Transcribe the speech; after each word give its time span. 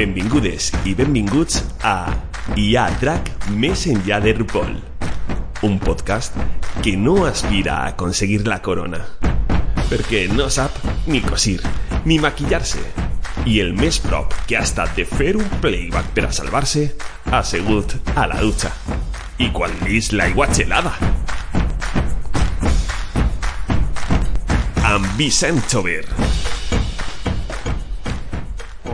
Benvingudes 0.00 0.70
i 0.88 0.94
benvinguts 0.96 1.58
a 1.84 2.08
Hi 2.56 2.70
ha 2.80 2.86
drac 3.02 3.26
més 3.52 3.82
enllà 3.90 4.16
de 4.24 4.32
RuPaul, 4.38 4.78
un 5.68 5.74
podcast 5.82 6.38
que 6.80 6.94
no 6.96 7.26
aspira 7.28 7.74
a 7.74 7.90
aconseguir 7.90 8.38
la 8.48 8.62
corona, 8.64 9.02
perquè 9.90 10.22
no 10.32 10.48
sap 10.48 10.78
ni 11.04 11.20
cosir, 11.20 11.58
ni 12.08 12.16
maquillar-se, 12.16 12.80
i 13.44 13.60
el 13.60 13.76
més 13.76 14.00
prop 14.00 14.32
que 14.48 14.56
ha 14.56 14.64
estat 14.64 14.96
de 14.96 15.04
fer 15.04 15.34
un 15.36 15.52
playback 15.60 16.14
per 16.16 16.30
a 16.30 16.32
salvar-se 16.32 16.86
ha 17.28 17.44
a 17.44 18.26
la 18.32 18.40
dutxa. 18.40 18.72
I 19.36 19.52
quan 19.52 19.76
lis 19.84 20.14
l'aigua 20.16 20.48
gelada. 20.48 20.96
Amb 24.80 25.12
Vicent 25.20 25.60
Xover. 25.68 26.06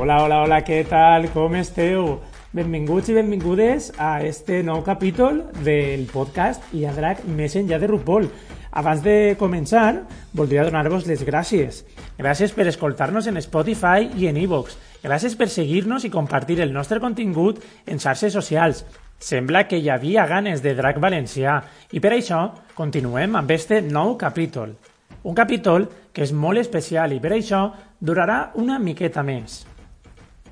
Hola, 0.06 0.22
hola, 0.22 0.36
hola, 0.44 0.56
què 0.62 0.84
tal? 0.86 1.24
Com 1.34 1.56
esteu? 1.58 2.20
Benvinguts 2.54 3.08
i 3.10 3.14
benvingudes 3.16 3.88
a 3.98 4.20
este 4.22 4.60
nou 4.62 4.84
capítol 4.86 5.40
del 5.66 6.04
podcast 6.12 6.62
i 6.78 6.84
a 6.86 6.92
drac 6.94 7.24
més 7.26 7.56
enllà 7.58 7.80
de 7.82 7.88
RuPaul. 7.90 8.28
Abans 8.70 9.02
de 9.02 9.34
començar, 9.40 10.04
voldria 10.30 10.68
donar-vos 10.70 11.10
les 11.10 11.26
gràcies. 11.26 11.82
Gràcies 12.22 12.54
per 12.54 12.68
escoltar-nos 12.70 13.26
en 13.26 13.42
Spotify 13.42 14.06
i 14.14 14.30
en 14.30 14.38
iVoox. 14.46 14.78
Gràcies 15.02 15.34
per 15.34 15.50
seguir-nos 15.50 16.06
i 16.06 16.14
compartir 16.14 16.60
el 16.62 16.70
nostre 16.70 17.02
contingut 17.02 17.58
en 17.84 17.98
xarxes 17.98 18.38
socials. 18.38 18.86
Sembla 19.18 19.66
que 19.66 19.82
hi 19.82 19.90
havia 19.90 20.30
ganes 20.30 20.62
de 20.62 20.78
drac 20.78 21.02
valencià 21.02 21.64
i 21.90 21.98
per 21.98 22.14
això 22.14 22.52
continuem 22.78 23.34
amb 23.34 23.50
este 23.50 23.82
nou 23.82 24.14
capítol. 24.14 24.78
Un 25.26 25.34
capítol 25.34 25.90
que 26.14 26.22
és 26.22 26.30
molt 26.30 26.62
especial 26.62 27.10
i 27.10 27.18
per 27.18 27.34
això 27.34 27.72
durarà 27.98 28.52
una 28.54 28.78
miqueta 28.78 29.26
més. 29.26 29.64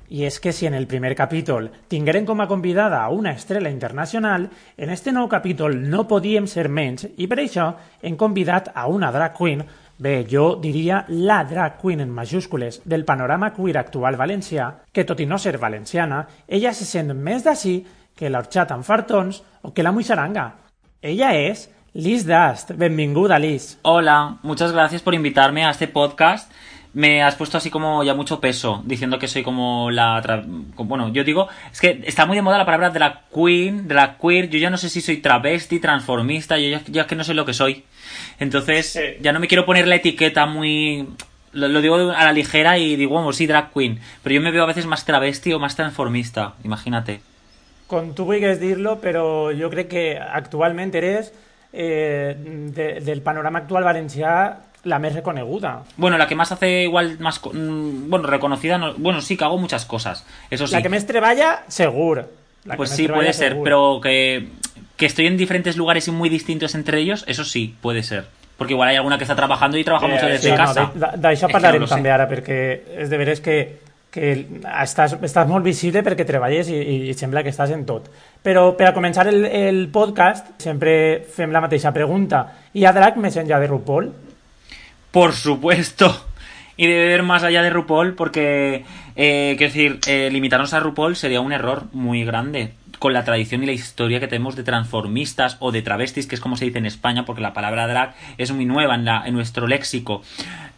I 0.09 0.25
és 0.25 0.39
que 0.39 0.53
si 0.53 0.67
en 0.67 0.75
el 0.77 0.85
primer 0.87 1.15
capítol 1.15 1.71
tingueren 1.87 2.25
com 2.25 2.41
a 2.41 2.47
convidada 2.47 3.01
a 3.03 3.09
una 3.09 3.31
estrella 3.31 3.69
internacional, 3.69 4.49
en 4.77 4.89
este 4.89 5.11
nou 5.11 5.27
capítol 5.29 5.79
no 5.89 6.05
podíem 6.07 6.45
ser 6.47 6.67
menys 6.69 7.07
i 7.17 7.27
per 7.27 7.39
això 7.41 7.71
hem 8.01 8.17
convidat 8.17 8.69
a 8.75 8.87
una 8.87 9.11
drag 9.11 9.33
queen, 9.37 9.65
bé, 9.97 10.25
jo 10.29 10.55
diria 10.61 11.05
la 11.09 11.43
drag 11.43 11.79
queen 11.81 12.01
en 12.05 12.13
majúscules 12.13 12.81
del 12.85 13.05
panorama 13.05 13.53
queer 13.55 13.79
actual 13.79 14.17
valencià, 14.17 14.71
que 14.91 15.05
tot 15.05 15.21
no 15.25 15.39
ser 15.39 15.57
valenciana, 15.57 16.27
ella 16.47 16.73
se 16.73 16.85
sent 16.85 17.15
més 17.15 17.43
d'ací 17.43 17.79
que 18.15 18.29
l'orxat 18.29 18.71
amb 18.71 18.85
fartons 18.85 19.41
o 19.63 19.73
que 19.73 19.83
la 19.83 19.91
muixaranga. 19.91 20.51
Ella 21.01 21.33
és 21.35 21.69
Liz 21.95 22.25
Dust. 22.27 22.71
Benvinguda, 22.75 23.39
Liz. 23.39 23.77
Hola, 23.83 24.37
muchas 24.43 24.71
gracias 24.73 25.01
por 25.01 25.13
invitarme 25.13 25.65
a 25.65 25.69
este 25.69 25.87
podcast. 25.87 26.51
Me 26.95 27.21
has 27.21 27.35
puesto 27.35 27.57
así 27.57 27.69
como 27.69 28.03
ya 28.05 28.13
mucho 28.13 28.39
peso, 28.39 28.81
diciendo 28.85 29.19
que 29.19 29.27
soy 29.27 29.43
como 29.43 29.91
la... 29.91 30.21
tra- 30.23 30.43
Bueno, 30.77 31.09
yo 31.11 31.25
digo, 31.25 31.49
es 31.71 31.81
que 31.81 32.01
está 32.05 32.25
muy 32.25 32.37
de 32.37 32.41
moda 32.41 32.57
la 32.57 32.65
palabra 32.65 32.89
de 32.89 32.99
la 32.99 33.23
queen, 33.33 33.87
de 33.89 33.95
la 33.95 34.17
queer. 34.17 34.49
Yo 34.49 34.57
ya 34.59 34.69
no 34.69 34.77
sé 34.77 34.87
si 34.89 35.01
soy 35.01 35.17
travesti, 35.17 35.81
transformista, 35.81 36.57
yo 36.57 36.69
ya, 36.69 36.81
ya 36.87 37.01
es 37.01 37.07
que 37.07 37.15
no 37.17 37.25
sé 37.25 37.33
lo 37.33 37.43
que 37.45 37.53
soy. 37.53 37.83
Entonces, 38.39 38.93
Sí. 38.93 39.01
ya 39.21 39.33
no 39.33 39.41
me 39.41 39.47
quiero 39.47 39.65
poner 39.65 39.87
la 39.87 39.95
etiqueta 39.95 40.45
muy... 40.45 41.05
Lo, 41.51 41.67
lo 41.67 41.81
digo 41.81 41.95
a 41.95 42.23
la 42.23 42.31
ligera 42.33 42.77
y 42.77 42.95
digo, 42.95 43.13
bueno, 43.15 43.31
sí, 43.33 43.45
drag 43.45 43.71
queen. 43.73 43.99
Pero 44.23 44.35
yo 44.35 44.41
me 44.41 44.51
veo 44.51 44.63
a 44.63 44.67
veces 44.67 44.85
más 44.85 45.03
travesti 45.05 45.51
o 45.53 45.59
más 45.59 45.75
transformista, 45.75 46.53
imagínate. 46.63 47.19
Com 47.87 48.13
tu 48.15 48.25
vulguis 48.25 48.57
dir-lo, 48.59 48.97
però 48.99 49.51
jo 49.53 49.69
crec 49.69 49.87
que 49.91 50.17
actualment 50.17 50.95
eres 50.95 51.33
eh, 51.71 52.33
de, 52.73 52.99
del 52.99 53.21
panorama 53.21 53.59
actual 53.59 53.83
valencià 53.85 54.64
la 54.85 54.99
més 55.01 55.13
reconeguda. 55.15 55.81
Bueno, 55.97 56.17
la 56.17 56.27
que 56.27 56.35
más 56.35 56.51
hace 56.51 56.83
igual 56.83 57.17
más... 57.19 57.41
mm, 57.43 58.09
Bueno, 58.09 58.27
reconocida, 58.27 58.77
no- 58.77 58.93
bueno, 58.97 59.19
sí, 59.21 59.35
que 59.35 59.43
hago 59.43 59.57
muchas 59.57 59.85
cosas. 59.85 60.25
Eso 60.49 60.67
sí. 60.67 60.73
La 60.75 60.81
que 60.81 60.89
més 60.89 61.05
treballa, 61.05 61.63
segur. 61.67 62.25
La 62.65 62.77
Pues 62.77 62.89
sí, 62.91 63.07
puede 63.07 63.33
ser, 63.33 63.57
pero 63.63 63.99
que, 64.01 64.47
que 64.97 65.05
estoy 65.05 65.27
en 65.27 65.37
diferentes 65.37 65.75
lugares 65.77 66.07
y 66.07 66.11
muy 66.11 66.29
distintos 66.29 66.73
entre 66.75 66.99
ellos, 66.99 67.23
eso 67.27 67.43
sí, 67.43 67.75
puede 67.81 68.01
ser. 68.03 68.25
Porque 68.57 68.73
igual 68.73 68.89
hay 68.89 68.95
alguna 68.95 69.17
que 69.17 69.23
está 69.25 69.35
trabajando 69.35 69.77
y 69.77 69.83
trabaja 69.83 70.07
mucho 70.07 70.25
Eh, 70.27 70.31
desde 70.31 70.49
sí, 70.51 70.55
casa. 70.55 70.91
No, 70.95 71.07
D'això 71.17 71.45
Es 71.45 71.47
que 71.47 71.53
parlarem 71.53 71.81
no 71.81 71.87
també 71.91 72.09
ara, 72.09 72.25
perquè 72.29 72.57
és 73.03 73.09
de 73.11 73.17
veres 73.19 73.41
que, 73.43 73.57
que 74.09 74.29
estàs, 74.81 75.17
estàs 75.27 75.45
molt 75.49 75.65
visible 75.65 76.01
perquè 76.07 76.23
treballes 76.25 76.69
i, 76.71 77.09
i 77.09 77.13
sembla 77.13 77.43
que 77.43 77.51
estàs 77.51 77.73
en 77.75 77.83
tot. 77.85 78.07
Però 78.41 78.69
per 78.79 78.87
a 78.87 78.93
començar 78.95 79.27
el, 79.27 79.43
el 79.45 79.89
podcast 79.91 80.53
sempre 80.63 81.25
fem 81.35 81.51
la 81.51 81.59
mateixa 81.61 81.91
pregunta. 81.91 82.45
Hi 82.73 82.85
ha 82.87 82.93
drac 82.95 83.17
més 83.19 83.35
enllà 83.37 83.59
de 83.59 83.67
RuPaul? 83.67 84.07
Por 85.15 85.31
supuesto. 85.31 86.13
Y 86.75 86.87
debe 86.87 87.07
ver 87.07 87.23
más 87.23 87.43
allá 87.43 87.61
de 87.61 87.69
RuPaul 87.69 88.15
porque, 88.15 88.83
eh, 89.15 89.55
quiero 89.57 89.73
decir, 89.73 89.99
eh, 90.07 90.27
limitarnos 90.29 90.73
a 90.73 90.81
RuPaul 90.81 91.15
sería 91.15 91.39
un 91.39 91.53
error 91.53 91.85
muy 91.93 92.25
grande 92.25 92.73
con 92.99 93.13
la 93.13 93.23
tradición 93.23 93.63
y 93.63 93.65
la 93.65 93.71
historia 93.71 94.19
que 94.19 94.27
tenemos 94.27 94.57
de 94.57 94.63
transformistas 94.63 95.55
o 95.61 95.71
de 95.71 95.81
travestis, 95.81 96.27
que 96.27 96.35
es 96.35 96.41
como 96.41 96.57
se 96.57 96.65
dice 96.65 96.79
en 96.79 96.85
España, 96.85 97.23
porque 97.23 97.41
la 97.41 97.53
palabra 97.53 97.87
drag 97.87 98.13
es 98.37 98.51
muy 98.51 98.65
nueva 98.65 98.95
en, 98.95 99.07
en 99.07 99.33
nuestro 99.33 99.67
léxico. 99.67 100.21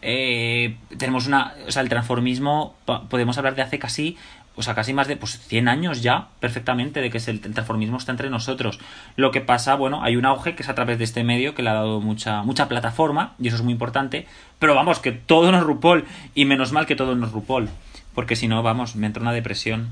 Eh, 0.02 0.76
tenemos 0.96 1.26
una, 1.26 1.54
o 1.66 1.72
sea, 1.72 1.82
el 1.82 1.88
transformismo, 1.88 2.76
podemos 3.10 3.38
hablar 3.38 3.56
de 3.56 3.62
hace 3.62 3.80
casi, 3.80 4.16
o 4.58 4.62
sea, 4.62 4.74
casi 4.74 4.92
más 4.92 5.06
de 5.06 5.16
pues, 5.16 5.38
100 5.38 5.68
años 5.68 6.02
ya, 6.02 6.28
perfectamente, 6.40 7.00
de 7.00 7.10
que 7.10 7.18
el, 7.26 7.40
transformismo 7.40 7.96
está 7.96 8.12
entre 8.12 8.28
nosotros. 8.28 8.80
Lo 9.16 9.30
que 9.30 9.40
pasa, 9.40 9.76
bueno, 9.76 10.02
hay 10.02 10.16
un 10.16 10.26
auge 10.26 10.56
que 10.56 10.62
es 10.62 10.68
a 10.68 10.74
través 10.74 10.98
de 10.98 11.04
este 11.04 11.22
medio 11.22 11.54
que 11.54 11.62
le 11.62 11.70
ha 11.70 11.74
dado 11.74 12.00
mucha, 12.00 12.42
mucha 12.42 12.68
plataforma, 12.68 13.34
y 13.38 13.48
eso 13.48 13.56
es 13.56 13.62
muy 13.62 13.72
importante, 13.72 14.26
pero 14.58 14.74
vamos, 14.74 14.98
que 14.98 15.12
todo 15.12 15.52
no 15.52 15.58
es 15.58 15.64
RuPaul, 15.64 16.04
y 16.34 16.44
menos 16.44 16.72
mal 16.72 16.86
que 16.86 16.96
todo 16.96 17.14
no 17.14 17.26
es 17.26 17.32
RuPaul, 17.32 17.68
porque 18.14 18.34
si 18.34 18.48
no, 18.48 18.62
vamos, 18.62 18.96
me 18.96 19.06
entra 19.06 19.22
una 19.22 19.32
depresión. 19.32 19.88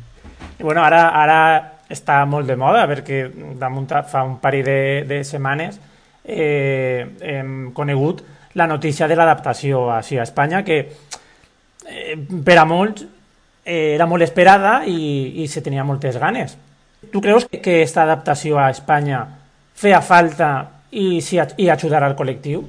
Bueno, 0.58 0.82
ara, 0.82 1.08
ara 1.14 1.76
està 1.88 2.24
de 2.26 2.56
moda 2.58 2.86
perquè 2.90 3.26
damunt 3.58 3.86
fa 4.10 4.24
un 4.26 4.38
parell 4.42 4.64
de, 4.66 4.80
de 5.06 5.20
setmanes 5.24 5.78
eh, 6.24 7.06
conegut 7.74 8.24
la 8.54 8.66
notícia 8.66 9.06
de 9.06 9.16
l'adaptació 9.16 9.90
així 9.94 10.18
a 10.18 10.24
Espanya 10.24 10.64
que 10.64 10.78
eh, 11.86 12.16
per 12.16 12.58
a 12.58 12.64
era 13.66 14.06
molt 14.06 14.22
esperada 14.22 14.84
i, 14.86 15.42
i 15.42 15.48
se 15.50 15.60
tenia 15.60 15.84
moltes 15.84 16.16
ganes. 16.22 16.56
Tu 17.12 17.20
creus 17.20 17.46
que 17.50 17.58
aquesta 17.58 18.06
adaptació 18.06 18.60
a 18.62 18.70
Espanya 18.70 19.24
feia 19.76 20.00
falta 20.00 20.50
i, 20.90 21.20
si, 21.20 21.36
i 21.36 21.68
al 21.68 22.16
col·lectiu? 22.16 22.62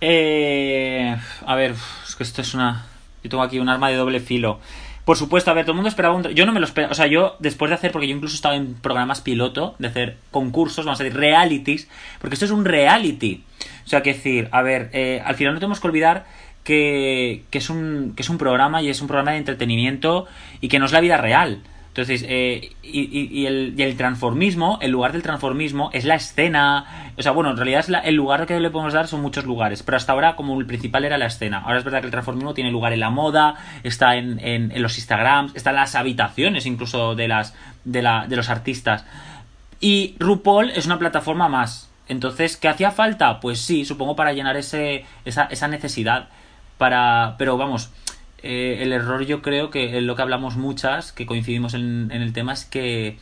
Eh, 0.00 1.16
a 1.46 1.54
ver, 1.56 1.74
es 2.06 2.14
que 2.14 2.22
esto 2.22 2.42
es 2.42 2.54
una. 2.54 2.86
Yo 3.24 3.30
tengo 3.30 3.42
aquí 3.42 3.58
un 3.58 3.68
arma 3.68 3.88
de 3.88 3.96
doble 3.96 4.20
filo. 4.20 4.60
Por 5.04 5.16
supuesto, 5.16 5.50
a 5.50 5.54
ver, 5.54 5.64
todo 5.64 5.72
el 5.72 5.76
mundo 5.76 5.88
esperaba 5.88 6.14
un. 6.14 6.24
Yo 6.34 6.46
no 6.46 6.52
me 6.52 6.60
lo 6.60 6.66
esperaba. 6.66 6.92
O 6.92 6.94
sea, 6.94 7.06
yo, 7.06 7.36
después 7.38 7.70
de 7.70 7.76
hacer, 7.76 7.92
porque 7.92 8.08
yo 8.08 8.14
incluso 8.14 8.34
estaba 8.34 8.56
en 8.56 8.74
programas 8.74 9.20
piloto, 9.20 9.74
de 9.78 9.88
hacer 9.88 10.16
concursos, 10.30 10.84
vamos 10.84 11.00
a 11.00 11.04
decir, 11.04 11.18
realities, 11.18 11.88
porque 12.20 12.34
esto 12.34 12.44
es 12.44 12.50
un 12.50 12.64
reality. 12.64 13.44
O 13.84 13.88
sea, 13.88 14.02
que 14.02 14.14
decir, 14.14 14.48
a 14.50 14.62
ver, 14.62 14.90
eh, 14.92 15.22
al 15.24 15.36
final 15.36 15.54
no 15.54 15.60
tenemos 15.60 15.80
que 15.80 15.86
olvidar 15.86 16.26
que, 16.66 17.58
es 17.58 17.70
un, 17.70 18.12
que 18.16 18.22
es 18.22 18.28
un 18.28 18.38
programa 18.38 18.82
y 18.82 18.88
es 18.90 19.00
un 19.00 19.06
programa 19.06 19.30
de 19.32 19.38
entretenimiento 19.38 20.26
y 20.60 20.68
que 20.68 20.78
no 20.78 20.86
es 20.86 20.92
la 20.92 21.00
vida 21.00 21.16
real. 21.16 21.60
Entonces, 21.88 22.26
eh, 22.28 22.72
y, 22.82 23.00
y- 23.00 23.28
y 23.40 23.46
el, 23.46 23.72
y 23.74 23.82
el 23.82 23.96
transformismo, 23.96 24.78
el 24.82 24.90
lugar 24.90 25.12
del 25.12 25.22
transformismo 25.22 25.88
es 25.94 26.04
la 26.04 26.16
escena. 26.16 27.12
O 27.16 27.22
sea, 27.22 27.32
bueno, 27.32 27.50
en 27.52 27.56
realidad 27.56 27.80
es 27.80 27.88
la- 27.88 28.00
el 28.00 28.14
lugar 28.16 28.46
que 28.46 28.60
le 28.60 28.68
podemos 28.68 28.92
dar 28.92 29.06
son 29.08 29.22
muchos 29.22 29.46
lugares, 29.46 29.82
pero 29.82 29.96
hasta 29.96 30.12
ahora 30.12 30.36
como 30.36 30.60
el 30.60 30.66
principal 30.66 31.06
era 31.06 31.16
la 31.16 31.24
escena. 31.26 31.60
Ahora 31.64 31.78
es 31.78 31.84
verdad 31.84 32.00
que 32.00 32.06
el 32.06 32.10
transformismo 32.10 32.52
tiene 32.52 32.70
lugar 32.70 32.92
en 32.92 33.00
la 33.00 33.08
moda, 33.08 33.54
está 33.82 34.16
en, 34.16 34.38
en- 34.40 34.72
en 34.72 34.82
los 34.82 34.98
Instagrams, 34.98 35.52
está 35.56 35.70
en 35.70 35.76
las 35.76 35.94
habitaciones 35.94 36.66
incluso 36.66 37.14
de, 37.14 37.28
las, 37.28 37.54
de, 37.84 38.02
la, 38.02 38.26
de 38.28 38.36
los 38.36 38.50
artistas. 38.50 39.06
Y 39.80 40.16
RuPaul 40.18 40.70
es 40.70 40.84
una 40.84 40.98
plataforma 40.98 41.48
más. 41.48 41.88
Entonces, 42.08 42.56
¿qué 42.58 42.68
hacía 42.68 42.90
falta? 42.90 43.40
Pues 43.40 43.58
sí, 43.60 43.84
supongo 43.86 44.14
para 44.16 44.32
llenar 44.34 44.56
ese, 44.58 45.04
esa, 45.24 45.44
esa 45.44 45.66
necesidad. 45.68 46.28
Para, 46.78 47.36
pero 47.38 47.56
vamos, 47.56 47.90
eh, 48.42 48.78
el 48.80 48.92
error 48.92 49.24
yo 49.24 49.42
creo 49.42 49.70
que 49.70 49.96
es 49.96 50.02
lo 50.02 50.14
que 50.14 50.22
hablamos 50.22 50.56
muchas, 50.56 51.12
que 51.12 51.26
coincidimos 51.26 51.74
en, 51.74 52.10
en 52.12 52.22
el 52.22 52.32
tema, 52.32 52.52
es 52.52 52.64
que 52.64 53.18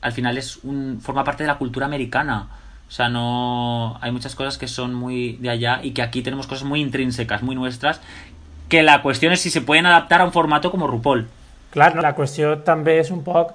al 0.00 0.12
final 0.12 0.36
es 0.36 0.58
un, 0.64 1.00
forma 1.00 1.24
parte 1.24 1.44
de 1.44 1.48
la 1.48 1.58
cultura 1.58 1.86
americana. 1.86 2.48
O 2.86 2.90
sea, 2.90 3.08
no. 3.08 3.98
Hay 4.02 4.12
muchas 4.12 4.34
cosas 4.34 4.58
que 4.58 4.68
son 4.68 4.94
muy 4.94 5.38
de 5.40 5.48
allá 5.48 5.80
y 5.82 5.92
que 5.92 6.02
aquí 6.02 6.22
tenemos 6.22 6.46
cosas 6.46 6.64
muy 6.64 6.80
intrínsecas, 6.80 7.42
muy 7.42 7.56
nuestras. 7.56 8.00
Que 8.68 8.82
la 8.82 9.00
cuestión 9.02 9.32
es 9.32 9.40
si 9.40 9.50
se 9.50 9.62
pueden 9.62 9.86
adaptar 9.86 10.20
a 10.20 10.24
un 10.24 10.32
formato 10.32 10.70
como 10.70 10.86
RuPaul. 10.86 11.26
Clar, 11.74 11.96
no? 11.96 12.04
la 12.06 12.12
qüestió 12.14 12.52
també 12.62 13.00
és 13.02 13.08
un 13.10 13.24
poc 13.26 13.50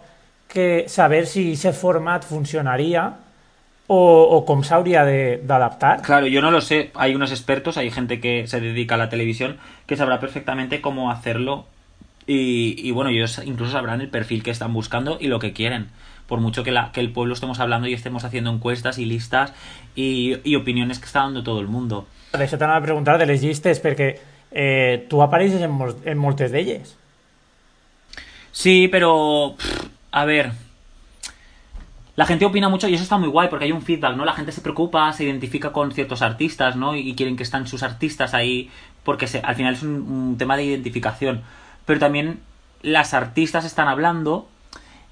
que 0.51 0.90
saber 0.92 1.24
si 1.30 1.54
aquest 1.54 1.78
format 1.80 2.25
funcionaria 2.28 3.06
o, 3.89 3.97
o 4.38 4.45
com 4.45 4.62
s'hauria 4.62 5.01
de- 5.03 5.41
d'adaptar. 5.44 6.03
Claro, 6.06 6.27
yo 6.30 6.39
no 6.45 6.51
lo 6.53 6.62
sé. 6.62 6.91
Hay 6.94 7.15
unos 7.18 7.31
expertos, 7.33 7.75
hay 7.77 7.89
gente 7.89 8.21
que 8.21 8.45
se 8.45 8.62
dedica 8.62 8.95
a 8.95 8.97
la 9.01 9.09
televisión 9.09 9.57
que 9.88 9.97
sabrá 9.97 10.19
perfectamente 10.21 10.80
cómo 10.80 11.09
hacerlo. 11.09 11.65
Y, 12.30 12.75
y 12.86 12.91
bueno, 12.91 13.09
ellos 13.09 13.41
incluso 13.44 13.71
sabrán 13.71 14.01
el 14.01 14.09
perfil 14.09 14.44
que 14.44 14.51
están 14.51 14.71
buscando 14.71 15.18
y 15.19 15.27
lo 15.27 15.39
que 15.39 15.51
quieren. 15.53 15.89
Por 16.27 16.39
mucho 16.39 16.62
que, 16.63 16.69
la, 16.71 16.91
que 16.91 17.00
el 17.01 17.09
pueblo 17.12 17.33
estemos 17.33 17.59
hablando 17.59 17.88
y 17.88 17.94
estemos 17.95 18.24
haciendo 18.24 18.51
encuestas 18.53 19.00
y 19.00 19.06
listas 19.06 19.51
y, 19.95 20.38
y 20.44 20.56
opiniones 20.56 21.00
que 21.00 21.06
está 21.07 21.21
dando 21.21 21.41
todo 21.41 21.59
el 21.59 21.65
mundo. 21.68 22.06
D'això 22.31 22.59
t'anava 22.62 22.77
a 22.77 22.86
preguntar 22.86 23.18
de 23.18 23.25
les 23.25 23.41
llistes, 23.41 23.81
perquè 23.81 24.12
eh, 24.53 25.07
tu 25.09 25.24
apareixes 25.25 25.65
en, 25.65 25.74
en 26.06 26.18
moltes 26.21 26.53
d'elles. 26.53 26.94
Sí, 28.51 28.88
pero. 28.91 29.56
pff, 29.57 29.88
a 30.12 30.25
ver. 30.25 30.51
La 32.19 32.25
gente 32.25 32.44
opina 32.44 32.68
mucho 32.68 32.89
y 32.89 32.94
eso 32.94 33.04
está 33.04 33.18
muy 33.18 33.30
guay 33.30 33.48
porque 33.48 33.63
hay 33.63 33.71
un 33.71 33.81
feedback, 33.81 34.18
¿no? 34.18 34.25
La 34.25 34.33
gente 34.33 34.51
se 34.51 34.60
preocupa, 34.60 35.13
se 35.13 35.24
identifica 35.24 35.71
con 35.71 35.94
ciertos 35.94 36.21
artistas, 36.21 36.75
¿no? 36.75 36.94
Y 36.94 37.16
quieren 37.16 37.38
que 37.38 37.44
estén 37.44 37.66
sus 37.66 37.81
artistas 37.81 38.33
ahí 38.33 38.69
porque 39.06 39.25
al 39.42 39.56
final 39.56 39.74
es 39.74 39.83
un, 39.83 40.36
tema 40.38 40.57
de 40.57 40.66
identificación. 40.66 41.44
Pero 41.86 42.01
también 42.01 42.42
las 42.81 43.13
artistas 43.13 43.63
están 43.63 43.88
hablando 43.88 44.50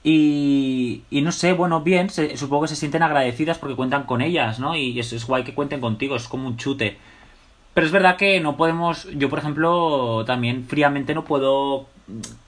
y, 0.04 1.04
y 1.10 1.22
no 1.22 1.32
sé, 1.32 1.54
bueno, 1.54 1.80
bien, 1.80 2.10
supongo 2.10 2.64
que 2.64 2.68
se 2.68 2.76
sienten 2.76 3.04
agradecidas 3.04 3.58
porque 3.58 3.78
cuentan 3.78 4.04
con 4.04 4.22
ellas, 4.22 4.60
¿no? 4.60 4.76
Y 4.76 5.00
es, 5.00 5.14
es 5.14 5.26
guay 5.26 5.46
que 5.46 5.54
cuenten 5.54 5.80
contigo, 5.80 6.18
es 6.18 6.28
como 6.28 6.46
un 6.46 6.58
chute. 6.58 6.98
Pero 7.74 7.88
es 7.88 7.94
verdad 7.94 8.18
que 8.18 8.42
no 8.42 8.58
podemos, 8.58 9.08
yo 9.14 9.30
por 9.30 9.40
ejemplo, 9.40 10.26
también 10.26 10.66
fríamente 10.66 11.16
no 11.16 11.24
puedo 11.24 11.88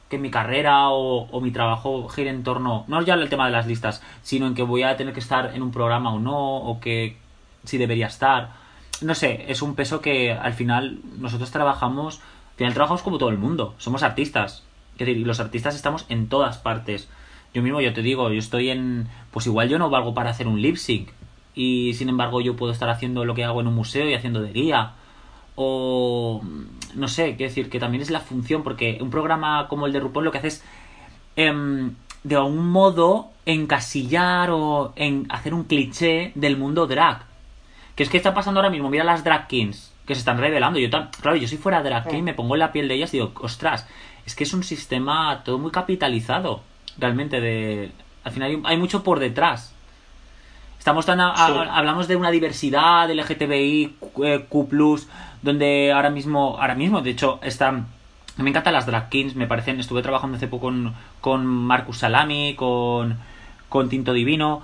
que 0.09 0.17
mi 0.17 0.31
carrera 0.31 0.89
o, 0.89 1.27
o 1.29 1.41
mi 1.41 1.51
trabajo 1.51 2.09
gire 2.09 2.29
en 2.29 2.43
torno, 2.43 2.83
no 2.87 3.01
ya 3.01 3.13
el 3.13 3.29
tema 3.29 3.45
de 3.45 3.51
las 3.51 3.67
listas, 3.67 4.01
sino 4.23 4.47
en 4.47 4.55
que 4.55 4.63
voy 4.63 4.83
a 4.83 4.97
tener 4.97 5.13
que 5.13 5.19
estar 5.19 5.55
en 5.55 5.61
un 5.61 5.71
programa 5.71 6.13
o 6.13 6.19
no, 6.19 6.57
o 6.57 6.79
que 6.79 7.17
si 7.63 7.77
debería 7.77 8.07
estar. 8.07 8.53
No 9.01 9.15
sé, 9.15 9.45
es 9.47 9.61
un 9.61 9.75
peso 9.75 10.01
que 10.01 10.33
al 10.33 10.53
final 10.53 10.99
nosotros 11.19 11.51
trabajamos, 11.51 12.17
al 12.17 12.57
final 12.57 12.73
trabajamos 12.73 13.03
como 13.03 13.17
todo 13.17 13.29
el 13.29 13.37
mundo, 13.37 13.75
somos 13.77 14.03
artistas. 14.03 14.63
Es 14.93 15.07
decir, 15.07 15.25
los 15.25 15.39
artistas 15.39 15.75
estamos 15.75 16.05
en 16.09 16.27
todas 16.27 16.57
partes. 16.57 17.07
Yo 17.53 17.61
mismo, 17.61 17.79
yo 17.79 17.93
te 17.93 18.01
digo, 18.01 18.29
yo 18.31 18.39
estoy 18.39 18.69
en... 18.69 19.07
Pues 19.31 19.45
igual 19.47 19.69
yo 19.69 19.79
no 19.79 19.89
valgo 19.89 20.13
para 20.13 20.29
hacer 20.29 20.47
un 20.47 20.61
lip 20.61 20.75
sync. 20.75 21.09
Y 21.55 21.93
sin 21.93 22.09
embargo 22.09 22.41
yo 22.41 22.57
puedo 22.57 22.73
estar 22.73 22.89
haciendo 22.89 23.23
lo 23.23 23.33
que 23.33 23.45
hago 23.45 23.61
en 23.61 23.67
un 23.67 23.75
museo 23.75 24.09
y 24.09 24.13
haciendo 24.13 24.41
de 24.41 24.51
guía 24.51 24.91
o 25.55 26.41
no 26.95 27.07
sé, 27.07 27.35
quiero 27.35 27.49
decir 27.49 27.69
que 27.69 27.79
también 27.79 28.01
es 28.01 28.09
la 28.09 28.19
función, 28.19 28.63
porque 28.63 28.97
un 29.01 29.09
programa 29.09 29.67
como 29.67 29.85
el 29.85 29.93
de 29.93 29.99
RuPaul 29.99 30.25
lo 30.25 30.31
que 30.31 30.37
hace 30.39 30.47
es 30.49 30.63
em, 31.35 31.93
de 32.23 32.35
algún 32.35 32.67
modo 32.69 33.31
encasillar 33.45 34.49
o 34.51 34.93
en 34.95 35.25
hacer 35.29 35.53
un 35.53 35.63
cliché 35.63 36.31
del 36.35 36.57
mundo 36.57 36.87
drag. 36.87 37.23
Que 37.95 38.03
es 38.03 38.09
que 38.09 38.17
está 38.17 38.33
pasando 38.33 38.59
ahora 38.59 38.69
mismo, 38.69 38.89
mira 38.89 39.03
las 39.03 39.23
drag 39.23 39.47
kings 39.47 39.93
que 40.05 40.15
se 40.15 40.19
están 40.19 40.37
revelando. 40.39 40.79
Yo 40.79 40.89
claro, 40.89 41.35
yo 41.37 41.47
si 41.47 41.57
fuera 41.57 41.83
drag 41.83 42.07
king 42.09 42.23
me 42.23 42.33
pongo 42.33 42.55
en 42.55 42.59
la 42.59 42.71
piel 42.71 42.87
de 42.87 42.95
ellas 42.95 43.13
y 43.13 43.17
digo, 43.17 43.31
ostras, 43.41 43.87
es 44.25 44.35
que 44.35 44.43
es 44.43 44.53
un 44.53 44.63
sistema 44.63 45.41
todo 45.43 45.57
muy 45.59 45.71
capitalizado, 45.71 46.61
realmente 46.97 47.39
de 47.41 47.91
al 48.23 48.31
final 48.31 48.49
hay, 48.49 48.61
hay 48.65 48.77
mucho 48.77 49.03
por 49.03 49.19
detrás. 49.19 49.73
Estamos 50.77 51.05
tan 51.05 51.19
a- 51.19 51.31
a- 51.33 51.47
Sí. 51.47 51.53
hablamos 51.71 52.07
de 52.07 52.15
una 52.15 52.31
diversidad 52.31 53.09
LGTBI 53.11 53.95
Q, 53.99 54.25
eh, 54.25 54.45
Q+, 54.47 55.07
donde 55.41 55.91
ahora 55.93 56.09
mismo, 56.09 56.57
ahora 56.59 56.75
mismo, 56.75 57.01
de 57.01 57.11
hecho, 57.11 57.39
están 57.43 57.87
me 58.37 58.49
encantan 58.51 58.71
las 58.73 58.85
drag 58.85 59.09
kings, 59.09 59.35
me 59.35 59.47
parecen, 59.47 59.79
estuve 59.81 60.01
trabajando 60.01 60.37
hace 60.37 60.47
poco 60.47 60.67
con, 60.67 60.93
con 61.19 61.45
Marcus 61.45 61.97
Salami, 61.97 62.55
con, 62.55 63.17
con 63.67 63.89
Tinto 63.89 64.13
Divino, 64.13 64.61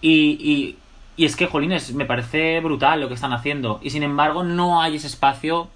y, 0.00 0.10
y, 0.40 0.76
y 1.16 1.24
es 1.24 1.36
que, 1.36 1.46
jolines, 1.46 1.94
me 1.94 2.04
parece 2.04 2.58
brutal 2.60 3.00
lo 3.00 3.06
que 3.06 3.14
están 3.14 3.32
haciendo, 3.32 3.78
y 3.80 3.90
sin 3.90 4.02
embargo 4.02 4.42
no 4.42 4.82
hay 4.82 4.96
ese 4.96 5.06
espacio 5.06 5.68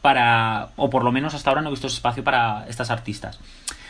para, 0.00 0.68
o 0.76 0.88
por 0.88 1.04
lo 1.04 1.12
menos 1.12 1.34
hasta 1.34 1.50
ahora 1.50 1.60
no 1.60 1.68
he 1.68 1.72
visto 1.72 1.86
ese 1.88 1.96
espacio 1.96 2.24
para 2.24 2.64
estas 2.66 2.90
artistas. 2.90 3.40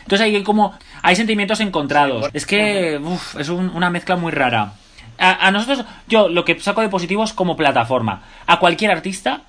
Entonces 0.01 0.25
hay 0.25 0.43
como, 0.43 0.77
hay 1.01 1.15
sentimientos 1.15 1.59
encontrados. 1.59 2.29
Es 2.33 2.45
que, 2.45 2.97
uf, 3.01 3.37
es 3.39 3.49
un- 3.49 3.69
una 3.69 3.89
mezcla 3.89 4.15
muy 4.15 4.31
rara. 4.31 4.73
A, 5.19 5.47
a 5.47 5.51
nosotros, 5.51 5.85
yo 6.07 6.27
lo 6.29 6.43
que 6.45 6.59
saco 6.59 6.81
de 6.81 6.89
positivo 6.89 7.23
es 7.23 7.33
como 7.33 7.55
plataforma. 7.57 8.21
A 8.47 8.59
cualquier 8.59 8.91
artista 8.91 9.41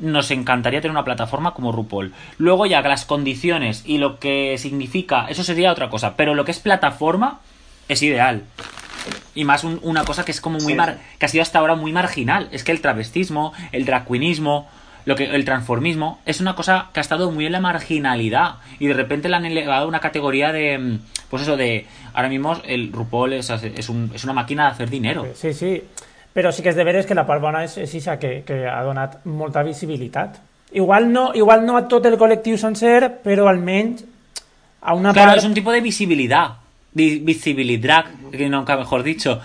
nos 0.00 0.30
encantaría 0.30 0.80
tener 0.80 0.92
una 0.92 1.04
plataforma 1.04 1.52
como 1.54 1.72
RuPaul. 1.72 2.12
Luego 2.38 2.66
ya 2.66 2.80
las 2.82 3.04
condiciones 3.04 3.82
y 3.86 3.98
lo 3.98 4.18
que 4.18 4.56
significa, 4.58 5.26
eso 5.28 5.44
sería 5.44 5.70
otra 5.72 5.90
cosa. 5.90 6.16
Pero 6.16 6.34
lo 6.34 6.44
que 6.44 6.50
es 6.50 6.58
plataforma 6.58 7.40
es 7.88 8.02
ideal. 8.02 8.42
Y 9.34 9.44
más 9.44 9.64
un- 9.64 9.78
una 9.82 10.04
cosa 10.04 10.24
que 10.24 10.32
es 10.32 10.40
como 10.40 10.58
muy 10.58 10.72
Sí. 10.72 10.74
mar- 10.74 10.98
que 11.18 11.26
ha 11.26 11.28
sido 11.28 11.42
hasta 11.42 11.58
ahora 11.58 11.74
muy 11.76 11.92
marginal. 11.92 12.48
Es 12.52 12.64
que 12.64 12.72
el 12.72 12.80
travestismo, 12.80 13.52
el 13.72 13.84
drag 13.84 14.06
queenismo, 14.06 14.68
lo 15.06 15.16
que, 15.16 15.24
el 15.24 15.44
transformismo, 15.44 16.20
es 16.26 16.40
una 16.40 16.54
cosa 16.54 16.88
que 16.92 17.00
ha 17.00 17.02
estado 17.02 17.30
muy 17.30 17.46
en 17.46 17.52
la 17.52 17.60
marginalidad. 17.60 18.56
Y 18.78 18.86
de 18.86 18.94
repente 18.94 19.28
la 19.28 19.38
han 19.38 19.46
elevado 19.46 19.84
a 19.84 19.88
una 19.88 20.00
categoría 20.00 20.52
de. 20.52 20.78
mm, 20.78 20.98
Pues 21.30 21.42
eso, 21.44 21.56
de. 21.56 21.86
Ahora 22.12 22.28
mismo 22.28 22.60
el 22.64 22.92
RuPaul 22.92 23.34
es, 23.34 23.50
es, 23.50 23.88
un- 23.88 24.10
es 24.12 24.24
una 24.24 24.32
máquina 24.32 24.64
de 24.64 24.70
hacer 24.72 24.90
dinero. 24.90 25.28
Sí, 25.36 25.52
sí. 25.54 25.80
Però 26.32 26.52
sí 26.52 26.62
que 26.62 26.70
és 26.70 26.76
de 26.76 26.84
veres 26.84 27.06
que 27.06 27.14
la 27.14 27.26
part 27.26 27.42
bona 27.42 27.64
és, 27.66 27.76
és 27.82 27.94
això, 27.98 28.14
que, 28.20 28.42
que 28.46 28.62
ha 28.70 28.82
donat 28.86 29.24
molta 29.26 29.62
visibilitat. 29.66 30.38
Igual 30.72 31.08
no, 31.12 31.32
igual 31.34 31.64
no 31.66 31.76
a 31.76 31.88
tot 31.90 32.06
el 32.06 32.14
col·lectiu 32.16 32.56
sencer, 32.56 33.08
però 33.24 33.48
almenys 33.50 34.04
a 34.80 34.94
una 34.94 35.12
Claro, 35.12 35.30
part... 35.32 35.38
es 35.38 35.44
un 35.44 35.54
tipo 35.54 35.72
de 35.72 35.80
visibilidad. 35.80 36.52
Di- 36.92 37.18
Visibilidad, 37.18 38.04
que 38.30 38.48
nunca 38.48 38.76
mejor 38.76 39.02
dicho. 39.02 39.40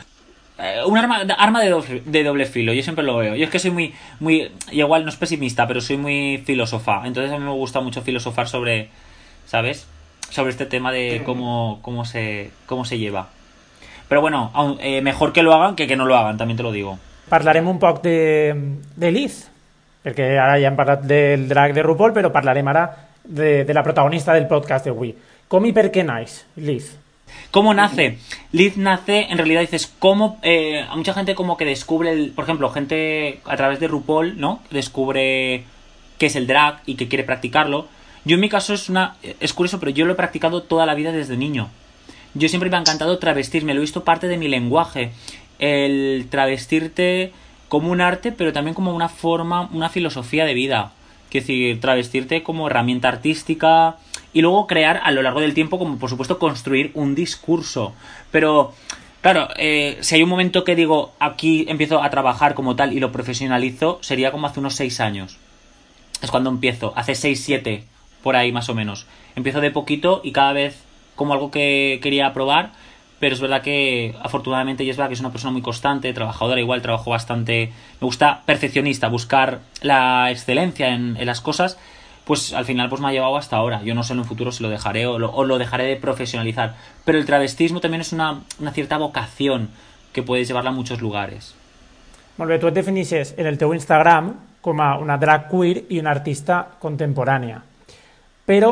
Eh, 0.58 0.82
un 0.86 0.98
arma, 0.98 1.22
arma 1.38 1.62
de, 1.62 1.70
doble, 1.70 2.02
de 2.06 2.24
doble 2.24 2.46
filo, 2.46 2.72
yo 2.74 2.82
siempre 2.84 3.04
lo 3.04 3.18
veo. 3.18 3.36
Yo 3.36 3.44
es 3.46 3.50
que 3.50 3.60
soy 3.60 3.72
muy, 3.72 3.94
muy, 4.20 4.52
y 4.72 4.80
igual 4.80 5.04
no 5.04 5.10
es 5.10 5.16
pesimista, 5.18 5.68
pero 5.68 5.82
soy 5.82 5.98
muy 5.98 6.42
filósofa. 6.46 7.02
Entonces 7.06 7.32
a 7.34 7.38
mí 7.40 7.44
me 7.44 7.52
gusta 7.52 7.82
mucho 7.82 8.02
filosofar 8.04 8.48
sobre, 8.48 8.90
¿sabes? 9.48 9.88
Sobre 10.30 10.52
este 10.52 10.66
tema 10.66 10.92
de 10.92 11.24
cómo, 11.26 11.80
cómo, 11.82 12.06
se, 12.06 12.52
cómo 12.68 12.86
se 12.86 12.98
lleva. 12.98 13.30
Pero 14.08 14.22
bueno, 14.22 14.52
eh, 14.80 15.02
mejor 15.02 15.34
que 15.34 15.44
lo 15.44 15.54
hagan 15.54 15.76
que 15.76 15.88
que 15.88 15.96
no 15.96 16.06
lo 16.06 16.16
hagan, 16.16 16.38
también 16.38 16.58
te 16.58 16.64
lo 16.64 16.72
digo. 16.72 17.00
Parlarem 17.30 17.68
un 17.68 17.80
poc 17.80 18.04
de, 18.04 18.78
de 18.96 19.12
Liz, 19.12 19.48
perquè 20.06 20.36
ara 20.38 20.60
ja 20.62 20.70
hem 20.70 20.76
parlat 20.78 21.02
del 21.10 21.48
drag 21.50 21.74
de 21.74 21.82
RuPaul, 21.82 22.14
però 22.14 22.30
parlarem 22.32 22.68
ara 22.70 22.86
de, 23.24 23.64
de 23.66 23.74
la 23.74 23.82
protagonista 23.82 24.36
del 24.38 24.46
podcast 24.46 24.86
d'avui. 24.86 25.16
Com 25.50 25.66
i 25.66 25.74
per 25.74 25.90
què 25.90 26.06
naix, 26.06 26.44
Liz? 26.62 26.92
¿Cómo 27.50 27.74
nace? 27.74 28.20
Liz 28.52 28.78
nace, 28.78 29.26
en 29.30 29.38
realidad 29.38 29.62
dices, 29.62 29.92
¿cómo? 30.00 30.40
eh, 30.44 30.86
a 30.88 30.96
mucha 30.96 31.14
gente 31.14 31.34
como 31.34 31.58
que 31.58 31.66
descubre, 31.66 32.12
el, 32.12 32.32
por 32.32 32.44
ejemplo, 32.44 32.70
gente 32.70 33.40
a 33.46 33.58
través 33.58 33.80
de 33.80 33.88
RuPaul, 33.88 34.40
¿no? 34.40 34.62
Descubre 34.70 35.64
qué 36.20 36.28
es 36.28 36.36
el 36.36 36.48
drag 36.48 36.82
y 36.86 36.96
que 36.96 37.08
quiere 37.08 37.24
practicarlo. 37.24 37.88
Yo 38.24 38.36
en 38.36 38.42
mi 38.42 38.50
caso 38.50 38.74
es 38.74 38.90
una, 38.90 39.16
es 39.40 39.54
curioso, 39.54 39.80
pero 39.80 39.92
yo 39.92 40.06
lo 40.06 40.14
he 40.14 40.16
practicado 40.16 40.64
toda 40.64 40.86
la 40.86 40.96
vida 40.96 41.12
desde 41.12 41.38
niño. 41.38 41.70
Yo 42.36 42.50
siempre 42.50 42.70
me 42.70 42.76
ha 42.76 42.82
encantado 42.82 43.18
travestirme, 43.18 43.74
lo 43.74 43.80
he 43.80 43.82
visto 43.82 44.04
parte 44.04 44.28
de 44.28 44.38
mi 44.38 44.48
lenguaje. 44.48 45.12
El 45.58 46.28
travestirte 46.30 47.32
como 47.70 47.90
un 47.92 48.02
arte, 48.02 48.32
pero 48.32 48.54
también 48.54 48.76
como 48.76 48.94
una 48.94 49.10
forma, 49.10 49.70
una 49.72 49.90
filosofía 49.90 50.46
de 50.46 50.54
vida. 50.54 50.92
Es 51.36 51.44
decir, 51.48 51.82
travestirte 51.82 52.44
como 52.44 52.68
herramienta 52.68 53.10
artística 53.10 53.98
y 54.32 54.42
luego 54.42 54.68
crear 54.68 55.02
a 55.04 55.12
lo 55.12 55.22
largo 55.22 55.42
del 55.42 55.54
tiempo, 55.54 55.78
como 55.78 55.98
por 55.98 56.10
supuesto, 56.10 56.40
construir 56.40 56.92
un 56.94 57.14
discurso. 57.14 57.94
Pero, 58.32 58.74
claro, 59.22 59.50
eh, 59.58 59.98
si 60.00 60.16
hay 60.16 60.24
un 60.24 60.30
momento 60.30 60.64
que 60.64 60.76
digo, 60.76 61.14
aquí 61.20 61.66
empiezo 61.68 62.02
a 62.02 62.10
trabajar 62.10 62.54
como 62.54 62.78
tal 62.78 62.94
y 62.94 63.02
lo 63.02 63.12
profesionalizo, 63.12 64.00
sería 64.02 64.32
como 64.32 64.48
hace 64.48 64.62
unos 64.62 64.76
seis 64.76 65.02
años. 65.02 65.38
Es 66.22 66.32
cuando 66.32 66.50
empiezo, 66.50 66.94
hace 66.96 67.16
6, 67.16 67.44
7, 67.44 67.84
por 68.24 68.38
ahí 68.38 68.54
más 68.54 68.70
o 68.70 68.74
menos. 68.74 69.06
Empiezo 69.36 69.60
de 69.60 69.72
poquito 69.72 70.22
y 70.24 70.32
cada 70.32 70.54
vez 70.54 70.85
como 71.16 71.34
algo 71.34 71.52
que 71.52 72.00
quería 72.02 72.32
probar, 72.34 72.72
pero 73.20 73.36
es 73.36 73.42
verdad 73.42 73.62
que 73.62 74.14
afortunadamente 74.22 74.84
y 74.84 74.90
es 74.90 74.98
verdad 74.98 75.10
que 75.10 75.14
es 75.16 75.20
una 75.20 75.32
persona 75.32 75.52
muy 75.52 75.62
constante, 75.62 76.12
trabajadora, 76.14 76.60
igual 76.60 76.82
trabajo 76.82 77.12
bastante, 77.12 77.72
me 78.02 78.06
gusta 78.06 78.42
perfeccionista, 78.46 79.08
buscar 79.08 79.60
la 79.82 80.30
excelencia 80.32 80.90
en, 80.90 81.18
en 81.18 81.26
las 81.26 81.42
cosas, 81.42 81.78
pues 82.26 82.54
al 82.54 82.66
final 82.66 82.90
pues 82.90 83.02
me 83.02 83.08
ha 83.08 83.12
llevado 83.12 83.38
hasta 83.38 83.56
ahora. 83.56 83.82
Yo 83.84 83.96
no 83.96 84.04
sé 84.04 84.14
en 84.14 84.20
un 84.20 84.26
futuro 84.26 84.52
si 84.52 84.64
lo 84.64 84.70
dejaré 84.70 85.06
o 85.08 85.20
lo, 85.20 85.44
lo 85.44 85.58
dejaré 85.58 85.86
de 85.86 85.96
profesionalizar, 85.96 86.76
pero 87.06 87.18
el 87.18 87.26
travestismo 87.26 87.80
también 87.80 88.02
es 88.02 88.12
una, 88.12 88.42
una 88.60 88.72
cierta 88.72 88.98
vocación 88.98 89.70
que 90.12 90.24
puedes 90.24 90.48
llevarla 90.48 90.72
a 90.72 90.74
muchos 90.74 91.02
lugares. 91.02 91.56
Molt 92.38 92.50
bé, 92.52 92.60
tu 92.60 92.68
et 92.68 92.78
en 92.78 93.48
el 93.48 93.58
teu 93.58 93.72
Instagram 93.74 94.34
com 94.60 94.82
a 94.82 94.98
una 95.00 95.16
drag 95.18 95.46
queer 95.48 95.86
i 95.88 96.00
una 96.02 96.12
artista 96.12 96.66
contemporània. 96.82 97.62
Però 98.44 98.72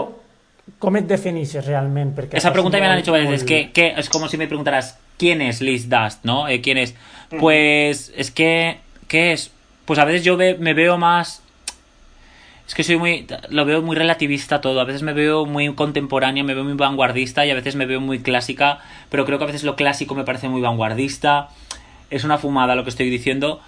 com 0.79 0.95
et 0.97 1.05
definixes 1.07 1.65
realment? 1.65 2.13
Perquè 2.15 2.37
Esa 2.37 2.51
pregunta 2.53 2.77
me 2.79 2.87
la 2.87 2.93
han 2.93 2.99
hecho 2.99 3.11
varias 3.11 3.29
veces. 3.31 3.47
¿Qué, 3.47 3.71
qué? 3.73 3.93
Es 3.97 4.09
como 4.09 4.27
si 4.29 4.37
me 4.37 4.47
preguntaras, 4.47 4.97
¿quién 5.17 5.41
es 5.41 5.61
Liz 5.61 5.89
Dust? 5.89 6.23
¿No? 6.23 6.47
Eh, 6.47 6.61
¿Quién 6.61 6.77
es? 6.77 6.95
Pues 7.39 8.13
es 8.15 8.31
que, 8.31 8.77
¿qué 9.07 9.33
es? 9.33 9.51
Pues 9.85 9.99
a 9.99 10.05
veces 10.05 10.23
yo 10.23 10.37
ve- 10.37 10.57
me 10.59 10.73
veo 10.73 10.97
más... 10.97 11.41
Es 12.67 12.75
que 12.75 12.83
soy 12.83 12.95
muy... 12.97 13.27
Lo 13.49 13.65
veo 13.65 13.81
muy 13.81 13.95
relativista 13.97 14.61
todo. 14.61 14.79
A 14.79 14.85
veces 14.85 15.01
me 15.03 15.11
veo 15.13 15.45
muy 15.45 15.73
contemporánea, 15.75 16.43
me 16.45 16.53
veo 16.53 16.63
muy 16.63 16.73
vanguardista 16.75 17.45
y 17.45 17.51
a 17.51 17.55
veces 17.55 17.75
me 17.75 17.85
veo 17.85 17.99
muy 17.99 18.19
clásica. 18.21 18.79
Pero 19.09 19.25
creo 19.25 19.37
que 19.37 19.43
a 19.43 19.47
veces 19.47 19.63
lo 19.63 19.75
clásico 19.75 20.15
me 20.15 20.23
parece 20.23 20.47
muy 20.47 20.61
vanguardista. 20.61 21.49
Es 22.09 22.23
una 22.23 22.37
fumada 22.37 22.75
lo 22.75 22.83
que 22.85 22.89
estoy 22.91 23.09
diciendo. 23.09 23.59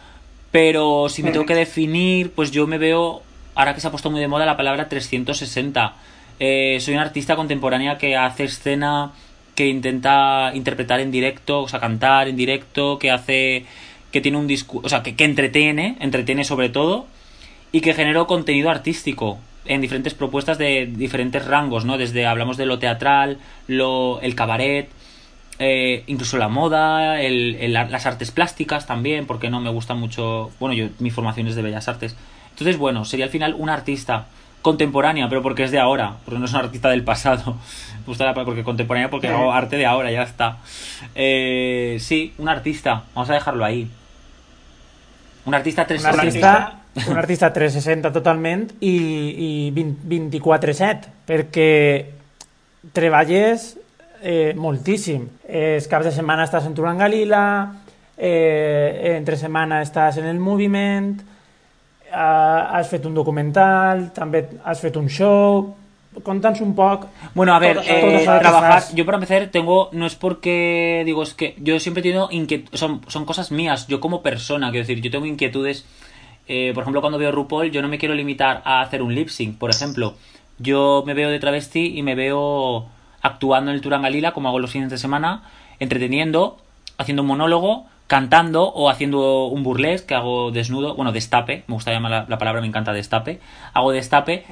Pero 0.51 1.09
si 1.09 1.23
me 1.23 1.31
tengo 1.31 1.45
que 1.45 1.55
definir, 1.55 2.31
pues 2.31 2.51
yo 2.51 2.67
me 2.67 2.77
veo... 2.77 3.21
Ahora 3.55 3.73
que 3.75 3.81
se 3.81 3.87
ha 3.87 3.91
puesto 3.91 4.09
muy 4.09 4.21
de 4.21 4.27
moda 4.29 4.45
la 4.45 4.55
palabra 4.55 4.87
360. 4.87 5.93
Eh, 6.39 6.77
soy 6.81 6.93
una 6.95 7.03
artista 7.03 7.35
contemporánea 7.35 7.97
que 7.97 8.15
hace 8.17 8.43
escena, 8.45 9.11
que 9.55 9.67
intenta 9.67 10.51
interpretar 10.53 10.99
en 10.99 11.11
directo, 11.11 11.61
o 11.61 11.67
sea, 11.67 11.79
cantar 11.79 12.27
en 12.27 12.35
directo, 12.35 12.99
que 12.99 13.11
hace, 13.11 13.65
que 14.11 14.21
tiene 14.21 14.37
un 14.37 14.47
discurso, 14.47 14.85
o 14.85 14.89
sea, 14.89 15.01
que, 15.03 15.15
entretiene, 15.23 15.95
entretiene 15.99 16.43
sobre 16.43 16.69
todo, 16.69 17.07
y 17.71 17.81
que 17.81 17.93
genera 17.93 18.25
contenido 18.25 18.69
artístico. 18.69 19.39
en 19.67 19.81
diferentes 19.81 20.13
propuestas 20.13 20.59
de 20.59 20.85
diferentes 20.85 21.43
rangos, 21.43 21.85
¿no? 21.85 21.97
Desde 21.97 22.27
hablamos 22.27 22.55
de 22.55 22.67
lo 22.67 22.77
teatral, 22.77 23.39
lo, 23.67 24.21
el 24.21 24.35
cabaret, 24.35 24.89
eh, 25.57 26.03
incluso 26.05 26.37
la 26.37 26.49
moda, 26.49 27.19
el, 27.21 27.55
el- 27.59 27.73
las 27.73 28.05
artes 28.05 28.29
plásticas 28.29 28.85
también, 28.85 29.25
porque 29.25 29.49
no 29.49 29.59
me 29.61 29.71
gusta 29.71 29.95
mucho. 29.95 30.51
Bueno, 30.59 30.75
yo 30.75 30.89
mi 30.99 31.09
formación 31.09 31.47
es 31.47 31.55
de 31.55 31.63
bellas 31.63 31.87
artes. 31.87 32.15
Entonces, 32.51 32.77
bueno, 32.77 33.05
sería 33.05 33.25
al 33.25 33.31
final 33.31 33.55
un 33.57 33.69
artista 33.69 34.27
contemporánea, 34.65 35.29
pero 35.29 35.43
porque 35.43 35.63
es 35.63 35.69
de 35.69 35.77
ahora, 35.77 36.15
porque 36.25 36.39
no 36.39 36.45
es 36.45 36.53
un 36.53 36.59
artista 36.59 36.89
del 36.89 37.03
pasado. 37.03 37.55
Me 37.99 38.05
gusta 38.07 38.25
la 38.25 38.33
palabra 38.33 38.45
porque 38.45 38.63
contemporánea 38.63 39.11
porque 39.11 39.27
hago 39.27 39.53
arte 39.53 39.77
de 39.77 39.85
ahora, 39.85 40.11
ya 40.11 40.23
está. 40.23 40.57
Eh, 41.13 41.97
sí, 41.99 42.33
un 42.39 42.49
artista, 42.49 43.03
vamos 43.13 43.29
a 43.29 43.35
dejarlo 43.35 43.63
ahí. 43.63 43.87
Un 45.45 45.53
artista 45.53 45.83
Un 45.83 45.87
360. 45.89 46.51
artista, 46.51 47.11
un 47.11 47.17
artista 47.17 47.53
360 47.53 48.11
totalment 48.11 48.71
i, 48.81 48.95
i 49.37 49.71
20 49.71 50.41
24-7, 50.41 51.13
perquè 51.29 51.69
treballes 52.91 53.77
eh, 54.23 54.55
moltíssim. 54.57 55.29
Eh, 55.45 55.75
els 55.77 55.85
caps 55.85 56.09
de 56.09 56.15
setmana 56.17 56.49
estàs 56.49 56.65
en 56.65 56.73
Turan 56.73 56.97
Galila, 56.97 57.45
eh, 58.17 59.13
entre 59.13 59.37
setmana 59.37 59.83
estàs 59.85 60.17
en 60.17 60.25
el 60.25 60.41
moviment, 60.41 61.19
has 62.15 62.87
fet 62.89 63.05
un 63.05 63.13
documental, 63.13 64.13
també 64.15 64.47
has 64.63 64.79
fet 64.79 64.95
un 64.95 65.09
show... 65.09 65.75
Conta'ns 66.23 66.61
un 66.63 66.73
poc... 66.73 67.09
Bueno, 67.33 67.53
a 67.53 67.59
ver, 67.59 67.81
eh, 67.83 68.23
trabajar. 68.23 68.83
Yo 68.95 69.03
para 69.05 69.17
empezar 69.17 69.49
tengo, 69.51 69.89
no 69.91 70.05
es 70.05 70.15
porque 70.15 71.03
digo, 71.03 71.23
es 71.23 71.33
que 71.33 71.55
yo 71.59 71.77
siempre 71.77 71.99
he 71.99 72.03
tenido 72.03 72.29
inquietudes, 72.31 72.79
son, 72.79 73.01
son 73.07 73.25
cosas 73.25 73.51
mías, 73.51 73.87
yo 73.87 73.99
como 73.99 74.21
persona, 74.21 74.71
quiero 74.71 74.87
decir, 74.87 75.01
yo 75.01 75.11
tengo 75.11 75.25
inquietudes. 75.25 75.83
eh, 76.47 76.71
por 76.73 76.83
ejemplo, 76.83 77.01
cuando 77.01 77.17
veo 77.17 77.31
RuPaul, 77.31 77.71
yo 77.71 77.81
no 77.81 77.87
me 77.87 77.97
quiero 77.97 78.13
limitar 78.13 78.61
a 78.65 78.81
hacer 78.81 79.01
un 79.01 79.13
lip 79.13 79.29
sync, 79.29 79.57
por 79.57 79.69
ejemplo. 79.69 80.13
Yo 80.57 81.03
me 81.05 81.13
veo 81.13 81.29
de 81.29 81.39
travesti 81.39 81.97
y 81.97 82.01
me 82.01 82.15
veo 82.15 82.85
actuando 83.21 83.71
en 83.71 83.75
el 83.75 83.81
Turangalila, 83.81 84.31
como 84.31 84.47
hago 84.47 84.59
los 84.59 84.71
fines 84.71 84.89
de 84.89 84.97
semana, 84.97 85.43
entreteniendo, 85.79 86.57
haciendo 86.97 87.23
un 87.23 87.27
monólogo, 87.27 87.87
cantando 88.07 88.63
o 88.63 88.89
haciendo 88.89 89.45
un 89.47 89.63
burlesque 89.63 90.07
que 90.07 90.15
hago 90.15 90.51
desnudo, 90.51 90.95
bueno, 90.95 91.11
destape, 91.11 91.63
me 91.67 91.73
gusta 91.73 91.91
llamar 91.91 92.11
la, 92.11 92.25
la 92.27 92.37
palabra, 92.37 92.61
me 92.61 92.67
encanta 92.67 92.93
destape, 92.93 93.39
hago 93.73 93.91
destape 93.91 94.45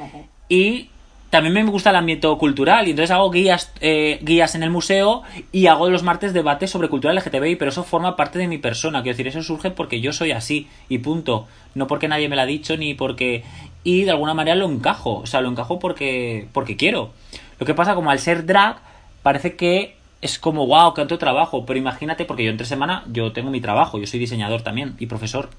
y 0.50 0.90
también 1.34 1.56
me 1.56 1.64
gusta 1.64 1.90
el 1.90 1.96
ambiente 1.96 2.28
cultural. 2.38 2.88
Y 2.88 2.92
entonces 2.92 3.10
hago 3.10 3.32
guías, 3.32 3.74
eh, 3.82 4.20
guías 4.22 4.54
en 4.54 4.62
el 4.62 4.70
museo 4.70 5.24
y 5.52 5.66
hago 5.66 5.90
los 5.90 6.04
martes 6.04 6.32
debates 6.32 6.70
sobre 6.70 6.90
cultura 6.90 7.12
LGTBI, 7.12 7.56
pero 7.56 7.70
eso 7.70 7.84
forma 7.84 8.16
parte 8.16 8.38
de 8.38 8.48
mi 8.48 8.60
persona, 8.60 9.02
quiero 9.02 9.18
decir, 9.18 9.28
eso 9.28 9.42
surge 9.42 9.72
porque 9.72 10.00
yo 10.00 10.14
soy 10.14 10.32
así 10.32 10.68
y 10.90 11.00
punto, 11.00 11.48
no 11.74 11.88
porque 11.88 12.08
nadie 12.08 12.30
me 12.30 12.36
lo 12.36 12.44
ha 12.44 12.46
dicho 12.46 12.78
ni 12.78 12.94
porque... 12.94 13.44
Y 13.84 14.04
de 14.04 14.12
alguna 14.12 14.36
manera 14.36 14.56
lo 14.56 14.70
encajo, 14.70 15.22
o 15.22 15.26
sea, 15.26 15.42
lo 15.42 15.50
encajo 15.50 15.80
porque, 15.80 16.48
porque 16.54 16.78
quiero. 16.78 17.12
Lo 17.60 17.66
que 17.66 17.74
pasa 17.74 17.96
como 17.96 18.12
al 18.12 18.20
ser 18.20 18.46
drag 18.46 18.78
parece 19.24 19.56
que 19.56 19.96
es 20.24 20.40
como, 20.40 20.66
wow, 20.66 20.94
tanto 20.94 21.18
trabajo, 21.18 21.66
pero 21.66 21.78
imagínate, 21.78 22.26
porque 22.26 22.46
yo 22.46 22.52
entre 22.52 22.66
semana 22.66 23.04
yo 23.12 23.34
tengo 23.34 23.52
mi 23.52 23.60
trabajo, 23.60 24.00
yo 24.00 24.08
soy 24.08 24.20
diseñador 24.20 24.62
también 24.62 24.96
y 25.00 25.08
profesor. 25.08 25.50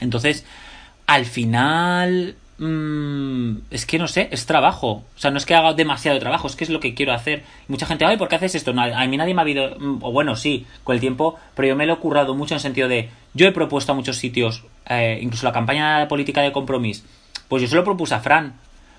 Entonces, 0.00 0.46
al 1.06 1.26
final, 1.26 2.36
mm, 2.58 3.56
es 3.70 3.84
que 3.84 3.98
no 3.98 4.08
sé, 4.08 4.28
es 4.30 4.46
trabajo. 4.46 5.04
O 5.14 5.18
sea, 5.18 5.30
no 5.30 5.36
es 5.36 5.44
que 5.44 5.54
haga 5.54 5.74
demasiado 5.74 6.18
trabajo, 6.18 6.46
es 6.46 6.56
que 6.56 6.64
es 6.64 6.70
lo 6.70 6.80
que 6.80 6.94
quiero 6.94 7.12
hacer. 7.12 7.44
Mucha 7.68 7.84
gente, 7.84 8.06
ay, 8.06 8.16
¿por 8.16 8.28
qué 8.28 8.36
haces 8.36 8.54
esto? 8.54 8.72
No, 8.72 8.82
a 8.82 9.06
mí 9.06 9.16
nadie 9.18 9.34
me 9.34 9.40
ha 9.40 9.42
habido, 9.42 9.76
mm, 9.78 9.98
o 10.02 10.12
bueno, 10.12 10.34
sí, 10.34 10.66
con 10.82 10.94
el 10.94 11.00
tiempo, 11.00 11.38
pero 11.54 11.68
yo 11.68 11.76
me 11.76 11.86
lo 11.86 11.94
he 11.94 11.96
currado 11.98 12.34
mucho 12.34 12.54
en 12.54 12.56
el 12.56 12.62
sentido 12.62 12.88
de, 12.88 13.10
yo 13.34 13.46
he 13.46 13.52
propuesto 13.52 13.92
a 13.92 13.94
muchos 13.94 14.16
sitios, 14.16 14.64
eh, 14.88 15.18
incluso 15.20 15.44
la 15.44 15.52
campaña 15.52 16.08
política 16.08 16.40
de 16.40 16.52
compromiso, 16.52 17.04
pues 17.48 17.60
yo 17.62 17.68
se 17.68 17.76
lo 17.76 17.84
propuse 17.84 18.14
a 18.14 18.20
Fran. 18.20 18.54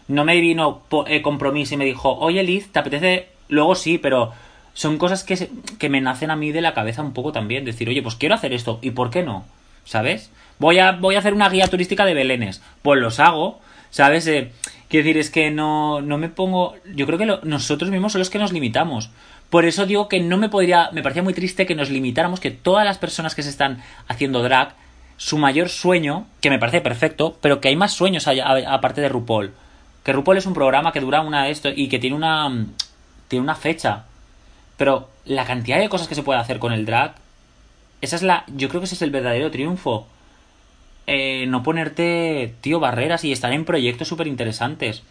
No 0.08 0.26
me 0.26 0.40
vino 0.42 0.82
eh, 1.08 1.22
compromiso 1.22 1.74
y 1.74 1.78
me 1.78 1.86
dijo, 1.86 2.18
oye 2.20 2.44
Liz, 2.44 2.72
¿te 2.72 2.80
apetece? 2.80 3.30
Luego 3.48 3.76
sí, 3.76 3.98
pero 3.98 4.34
son 4.74 4.98
cosas 4.98 5.24
que, 5.24 5.50
que 5.78 5.90
me 5.90 6.02
nacen 6.02 6.32
a 6.32 6.36
mí 6.36 6.52
de 6.52 6.62
la 6.62 6.74
cabeza 6.74 7.02
un 7.02 7.14
poco 7.14 7.32
también. 7.32 7.66
Decir, 7.66 7.90
oye, 7.90 8.02
pues 8.02 8.16
quiero 8.16 8.36
hacer 8.36 8.54
esto, 8.54 8.80
¿y 8.82 8.92
por 8.92 9.10
qué 9.10 9.24
no? 9.24 9.46
¿Sabes? 9.86 10.32
Voy 10.60 10.78
a, 10.78 10.92
voy 10.92 11.16
a 11.16 11.20
hacer 11.20 11.34
una 11.34 11.50
guía 11.50 11.68
turística 11.68 12.06
de 12.06 12.14
Belénes. 12.14 12.62
Pues 12.84 13.02
los 13.02 13.20
hago, 13.20 13.60
¿sabes? 13.90 14.28
Eh, 14.28 14.52
quiero 14.90 15.06
decir, 15.06 15.18
es 15.18 15.32
que 15.32 15.50
no, 15.50 16.02
no 16.02 16.20
me 16.20 16.30
pongo. 16.30 16.76
Yo 16.94 17.08
creo 17.08 17.18
que 17.18 17.26
nosotros 17.26 17.90
mismos 17.90 18.12
son 18.12 18.20
los 18.20 18.30
que 18.30 18.38
nos 18.38 18.52
limitamos. 18.52 19.10
Por 19.50 19.66
eso 19.66 19.86
digo 19.86 20.08
que 20.08 20.20
no 20.20 20.38
me 20.38 20.50
podría. 20.50 20.92
Me 20.92 21.02
parecía 21.02 21.24
muy 21.24 21.34
triste 21.34 21.66
que 21.66 21.74
nos 21.74 21.90
limitáramos, 21.90 22.40
que 22.40 22.52
todas 22.52 22.86
las 22.86 23.00
personas 23.00 23.34
que 23.34 23.42
se 23.42 23.50
están 23.50 23.82
haciendo 24.08 24.44
drag, 24.44 24.76
su 25.18 25.40
mayor 25.40 25.70
sueño, 25.70 26.28
que 26.42 26.50
me 26.50 26.60
parece 26.60 26.82
perfecto, 26.82 27.38
pero 27.42 27.60
que 27.60 27.70
hay 27.70 27.76
más 27.76 27.94
sueños 27.94 28.28
aparte 28.28 29.02
de 29.02 29.10
RuPaul. 29.10 29.54
Que 30.04 30.14
RuPaul 30.14 30.38
es 30.38 30.46
un 30.46 30.54
programa 30.54 30.92
que 30.92 31.00
dura 31.00 31.22
una 31.22 31.46
de 31.46 31.52
esto 31.52 31.70
y 31.76 31.90
que 31.90 31.98
tiene 32.00 32.16
una. 32.16 32.68
Tiene 33.28 33.44
una 33.44 33.56
fecha. 33.56 34.06
Pero 34.82 35.10
la 35.26 35.46
cantidad 35.46 35.78
de 35.80 35.90
cosas 35.90 36.08
que 36.08 36.16
se 36.16 36.24
puede 36.24 36.40
hacer 36.40 36.58
con 36.58 36.74
el 36.74 36.88
drag. 36.88 37.14
Esa 38.02 38.16
es 38.16 38.24
la. 38.24 38.46
Yo 38.48 38.68
creo 38.68 38.82
que 38.82 38.86
ese 38.86 38.96
es 38.96 39.04
el 39.04 39.12
verdadero 39.12 39.52
triunfo. 39.52 40.08
Eh, 41.06 41.46
no 41.48 41.62
ponerte, 41.62 42.56
tío, 42.62 42.80
barreras 42.80 43.24
y 43.24 43.32
estar 43.32 43.54
en 43.54 43.64
proyectos 43.64 44.08
súper 44.08 44.26
interesantes. 44.26 45.04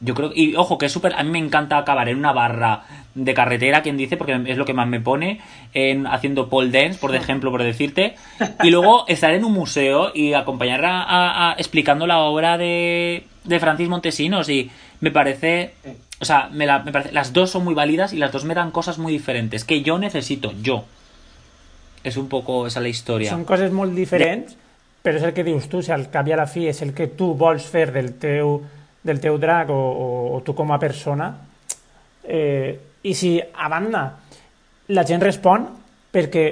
Yo 0.00 0.14
creo. 0.14 0.32
Y 0.34 0.56
ojo, 0.56 0.78
que 0.78 0.86
es 0.86 0.92
súper. 0.92 1.12
A 1.16 1.22
mí 1.22 1.28
me 1.28 1.38
encanta 1.38 1.76
acabar 1.76 2.08
en 2.08 2.16
una 2.16 2.32
barra 2.32 2.84
de 3.14 3.34
carretera, 3.34 3.82
quien 3.82 3.98
dice, 3.98 4.16
porque 4.16 4.40
es 4.46 4.56
lo 4.56 4.64
que 4.64 4.72
más 4.72 4.88
me 4.88 5.00
pone. 5.00 5.42
En, 5.74 6.06
haciendo 6.06 6.48
pole 6.48 6.70
dance, 6.70 6.98
por 6.98 7.14
ejemplo, 7.14 7.50
por 7.50 7.62
decirte. 7.62 8.14
Y 8.62 8.70
luego 8.70 9.04
estar 9.06 9.34
en 9.34 9.44
un 9.44 9.52
museo 9.52 10.12
y 10.14 10.32
acompañar 10.32 10.82
a, 10.86 11.02
a- 11.02 11.50
a- 11.50 11.52
explicando 11.58 12.06
la 12.06 12.20
obra 12.20 12.56
de, 12.56 13.24
de 13.44 13.60
Francis 13.60 13.88
Montesinos. 13.90 14.48
Y 14.48 14.70
me 15.00 15.10
parece. 15.10 15.74
O 16.24 16.26
sea, 16.26 16.48
me, 16.50 16.64
la- 16.64 16.78
me 16.80 16.90
parece. 16.90 17.12
Las 17.12 17.34
dos 17.34 17.50
son 17.50 17.64
muy 17.64 17.74
válidas 17.74 18.14
y 18.14 18.16
las 18.16 18.32
dos 18.32 18.46
me 18.46 18.54
dan 18.54 18.70
cosas 18.70 18.96
muy 18.98 19.12
diferentes. 19.12 19.62
Que 19.64 19.82
yo 19.82 19.98
necesito, 19.98 20.52
yo. 20.62 20.84
Es 22.02 22.16
un 22.16 22.30
poco 22.30 22.66
esa 22.66 22.80
la 22.80 22.88
historia. 22.88 23.28
Són 23.28 23.44
coses 23.44 23.68
molt 23.76 23.92
diferents, 23.92 24.56
però 25.04 25.20
és 25.20 25.24
el 25.28 25.34
que 25.36 25.44
dius 25.44 25.68
tu, 25.68 25.82
si 25.84 25.92
al 25.92 26.06
cap 26.12 26.24
i 26.28 26.32
a 26.32 26.38
la 26.40 26.46
fi 26.48 26.64
és 26.70 26.80
el 26.80 26.94
que 26.96 27.10
tu 27.12 27.34
vols 27.36 27.64
fer 27.68 27.90
del 27.92 28.14
teu, 28.20 28.54
del 29.04 29.20
teu 29.20 29.36
drag 29.40 29.68
o, 29.72 29.76
o, 29.76 30.08
o 30.32 30.40
tu 30.44 30.54
com 30.56 30.72
a 30.72 30.78
persona, 30.80 31.28
eh, 32.24 32.72
i 33.04 33.12
si 33.16 33.34
a 33.40 33.68
banda 33.68 34.04
la 34.96 35.04
gent 35.04 35.20
respon, 35.24 35.68
perquè 36.12 36.46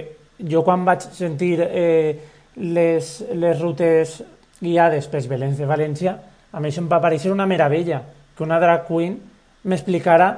jo 0.52 0.60
quan 0.64 0.84
vaig 0.84 1.04
sentir 1.16 1.54
eh, 1.64 2.12
les, 2.60 3.10
les 3.32 3.60
rutes 3.60 4.18
guiades 4.60 5.08
pels 5.08 5.28
Belens 5.32 5.56
de 5.60 5.68
València, 5.68 6.16
a 6.52 6.60
mi 6.60 6.68
això 6.68 6.84
em 6.84 6.88
va 6.92 7.00
parecer 7.00 7.32
una 7.32 7.48
meravella, 7.48 8.02
que 8.36 8.44
una 8.44 8.60
drag 8.60 8.84
queen 8.88 9.16
m'explicara 9.64 10.28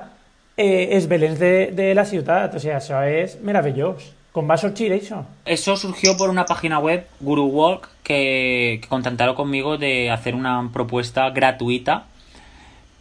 eh, 0.56 0.94
els 0.96 1.08
Belens 1.08 1.38
de, 1.38 1.70
de 1.74 1.92
la 1.94 2.04
ciutat, 2.04 2.54
o 2.54 2.62
sigui, 2.62 2.74
això 2.76 3.02
és 3.08 3.38
meravellós. 3.42 4.12
Com 4.34 4.48
va 4.50 4.56
sorgir 4.58 4.88
això? 4.90 5.20
Eso 5.46 5.76
surgió 5.78 6.16
por 6.18 6.30
una 6.30 6.44
página 6.44 6.80
web, 6.82 7.04
Guru 7.20 7.44
Walk, 7.54 7.88
que, 8.02 8.80
que 8.82 8.88
contactaron 8.88 9.36
conmigo 9.36 9.76
de 9.78 10.10
hacer 10.10 10.34
una 10.34 10.56
propuesta 10.72 11.30
gratuita 11.30 12.04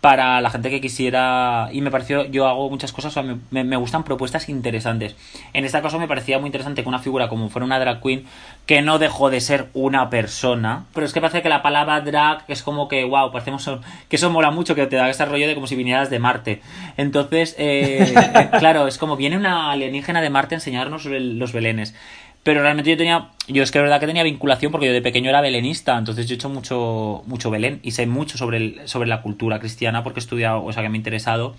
para 0.04 0.42
la 0.42 0.50
gente 0.50 0.70
que 0.70 0.82
quisiera. 0.82 1.70
Y 1.72 1.80
me 1.80 1.90
pareció, 1.90 2.26
yo 2.26 2.46
hago 2.46 2.70
muchas 2.70 2.92
cosas, 2.92 3.16
o 3.16 3.24
sea, 3.24 3.38
me, 3.52 3.78
gustan 3.78 4.04
propuestas 4.04 4.50
interesantes. 4.50 5.16
En 5.54 5.64
este 5.64 5.82
caso 5.82 5.98
me 5.98 6.10
parecía 6.10 6.40
muy 6.40 6.48
interesante 6.48 6.84
que 6.84 6.90
una 6.90 7.00
figura 7.00 7.30
como 7.30 7.50
fuera 7.50 7.66
una 7.66 7.80
drag 7.80 8.02
queen, 8.02 8.26
que 8.66 8.82
no 8.82 9.00
dejó 9.00 9.30
de 9.30 9.40
ser 9.40 9.70
una 9.74 10.10
persona. 10.10 10.88
Pero 10.94 11.06
es 11.06 11.14
que 11.14 11.22
parece 11.22 11.42
que 11.42 11.48
la 11.48 11.62
palabra 11.62 12.02
drag 12.02 12.44
es 12.50 12.64
como 12.64 12.90
que, 12.90 13.06
wow, 13.06 13.32
parecemos. 13.32 13.66
que 14.10 14.18
eso 14.18 14.30
mola 14.30 14.52
mucho, 14.52 14.76
que 14.76 14.88
te 14.88 14.98
da 14.98 15.10
ese 15.10 15.24
rollo 15.24 15.48
de 15.48 15.56
como 15.56 15.68
si 15.68 15.78
vinieras 15.78 16.10
de 16.10 16.20
Marte. 16.20 16.62
Entonces, 16.98 17.56
eh, 17.58 18.14
claro, 18.60 18.88
es 18.88 18.98
como 18.98 19.16
viene 19.16 19.38
una 19.38 19.72
alienígena 19.72 20.20
de 20.20 20.30
Marte 20.30 20.56
a 20.56 20.58
enseñarnos 20.58 21.06
los 21.06 21.54
belenes. 21.54 21.96
Pero 22.44 22.62
realmente 22.62 22.92
yo 22.92 22.98
tenía, 22.98 23.30
yo 23.48 23.64
es 23.64 23.72
que 23.72 23.80
es 23.80 23.84
verdad 23.84 24.02
que 24.02 24.08
tenía 24.08 24.24
vinculación 24.24 24.72
porque 24.72 24.88
yo 24.88 24.94
de 24.94 25.02
pequeño 25.02 25.30
era 25.30 25.40
belenista, 25.40 25.98
entonces 25.98 26.28
yo 26.28 26.34
he 26.34 26.36
hecho 26.36 26.50
mucho, 26.50 27.24
mucho 27.26 27.50
Belén 27.50 27.80
y 27.84 27.92
sé 27.92 28.06
mucho 28.06 28.38
sobre, 28.38 28.58
el, 28.58 28.82
sobre 28.86 29.08
la 29.08 29.22
cultura 29.22 29.60
cristiana 29.60 30.04
porque 30.04 30.20
he 30.20 30.24
estudiado, 30.24 30.64
o 30.64 30.74
sea 30.74 30.84
que 30.84 30.90
me 30.90 30.98
he 30.98 31.00
interesado. 31.00 31.56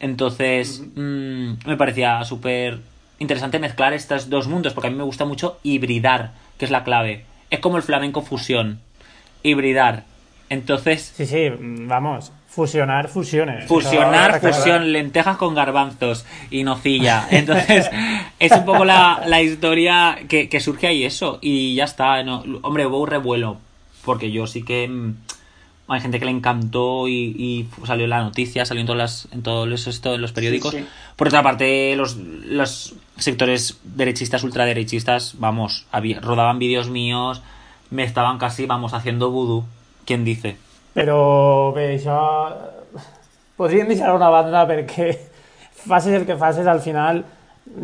Entonces, 0.00 0.82
mm, 0.94 1.52
me 1.66 1.76
parecía 1.76 2.24
súper 2.24 2.80
interesante 3.18 3.58
mezclar 3.58 3.92
estos 3.92 4.30
dos 4.30 4.48
mundos 4.48 4.72
porque 4.72 4.88
a 4.88 4.90
mí 4.90 4.96
me 4.96 5.04
gusta 5.04 5.26
mucho 5.26 5.58
hibridar, 5.62 6.32
que 6.58 6.64
es 6.64 6.70
la 6.70 6.84
clave. 6.84 7.24
Es 7.50 7.60
como 7.60 7.76
el 7.76 7.82
flamenco 7.82 8.22
fusión, 8.22 8.80
hibridar. 9.42 10.04
Entonces, 10.48 11.12
Sí, 11.16 11.26
sí, 11.26 11.50
vamos, 11.58 12.32
fusionar 12.54 13.08
fusiones. 13.08 13.66
Fusionar, 13.66 14.40
fusión, 14.40 14.92
lentejas 14.92 15.36
con 15.36 15.54
garbanzos 15.54 16.24
y 16.50 16.62
nocilla. 16.64 17.26
Entonces, 17.30 17.90
es 18.38 18.52
un 18.52 18.64
poco 18.64 18.84
la, 18.84 19.22
la 19.26 19.42
historia 19.42 20.18
que, 20.28 20.48
que 20.48 20.60
surge 20.60 20.86
ahí 20.86 21.04
eso. 21.04 21.38
Y 21.42 21.74
ya 21.74 21.84
está. 21.84 22.22
no, 22.22 22.44
hombre, 22.62 22.86
hubo 22.86 23.00
un 23.00 23.08
revuelo. 23.08 23.58
Porque 24.04 24.30
yo 24.30 24.46
sí 24.46 24.62
que. 24.62 24.86
mm, 24.88 25.14
Hay 25.88 26.00
gente 26.00 26.18
que 26.18 26.24
le 26.26 26.30
encantó 26.30 27.08
y, 27.08 27.34
y 27.38 27.68
salió 27.86 28.06
la 28.06 28.22
noticia, 28.22 28.64
salió 28.64 28.80
en, 28.82 28.86
todas 28.86 28.98
las, 28.98 29.28
en 29.32 29.42
todos 29.42 29.68
los, 29.68 29.86
esto, 29.86 30.14
en 30.14 30.20
los 30.22 30.32
periódicos. 30.32 30.72
Sí, 30.72 30.78
sí. 30.80 30.86
Por 31.16 31.28
otra 31.28 31.42
parte, 31.42 31.94
los, 31.96 32.16
los 32.16 32.94
sectores 33.18 33.78
derechistas, 33.84 34.44
ultraderechistas, 34.44 35.34
vamos, 35.38 35.86
había- 35.92 36.20
rodaban 36.20 36.58
vídeos 36.58 36.88
míos, 36.88 37.42
me 37.90 38.02
estaban 38.04 38.38
casi, 38.38 38.64
vamos, 38.66 38.94
haciendo 38.94 39.30
vudú. 39.30 39.64
¿Quién 40.06 40.24
dice? 40.24 40.56
Però 40.94 41.72
bé, 41.74 41.94
això... 41.96 42.18
Podríem 43.56 43.86
deixar 43.90 44.14
una 44.16 44.28
banda 44.30 44.64
perquè 44.66 45.12
facis 45.88 46.14
el 46.20 46.26
que 46.26 46.36
facis, 46.38 46.66
al 46.66 46.80
final 46.82 47.22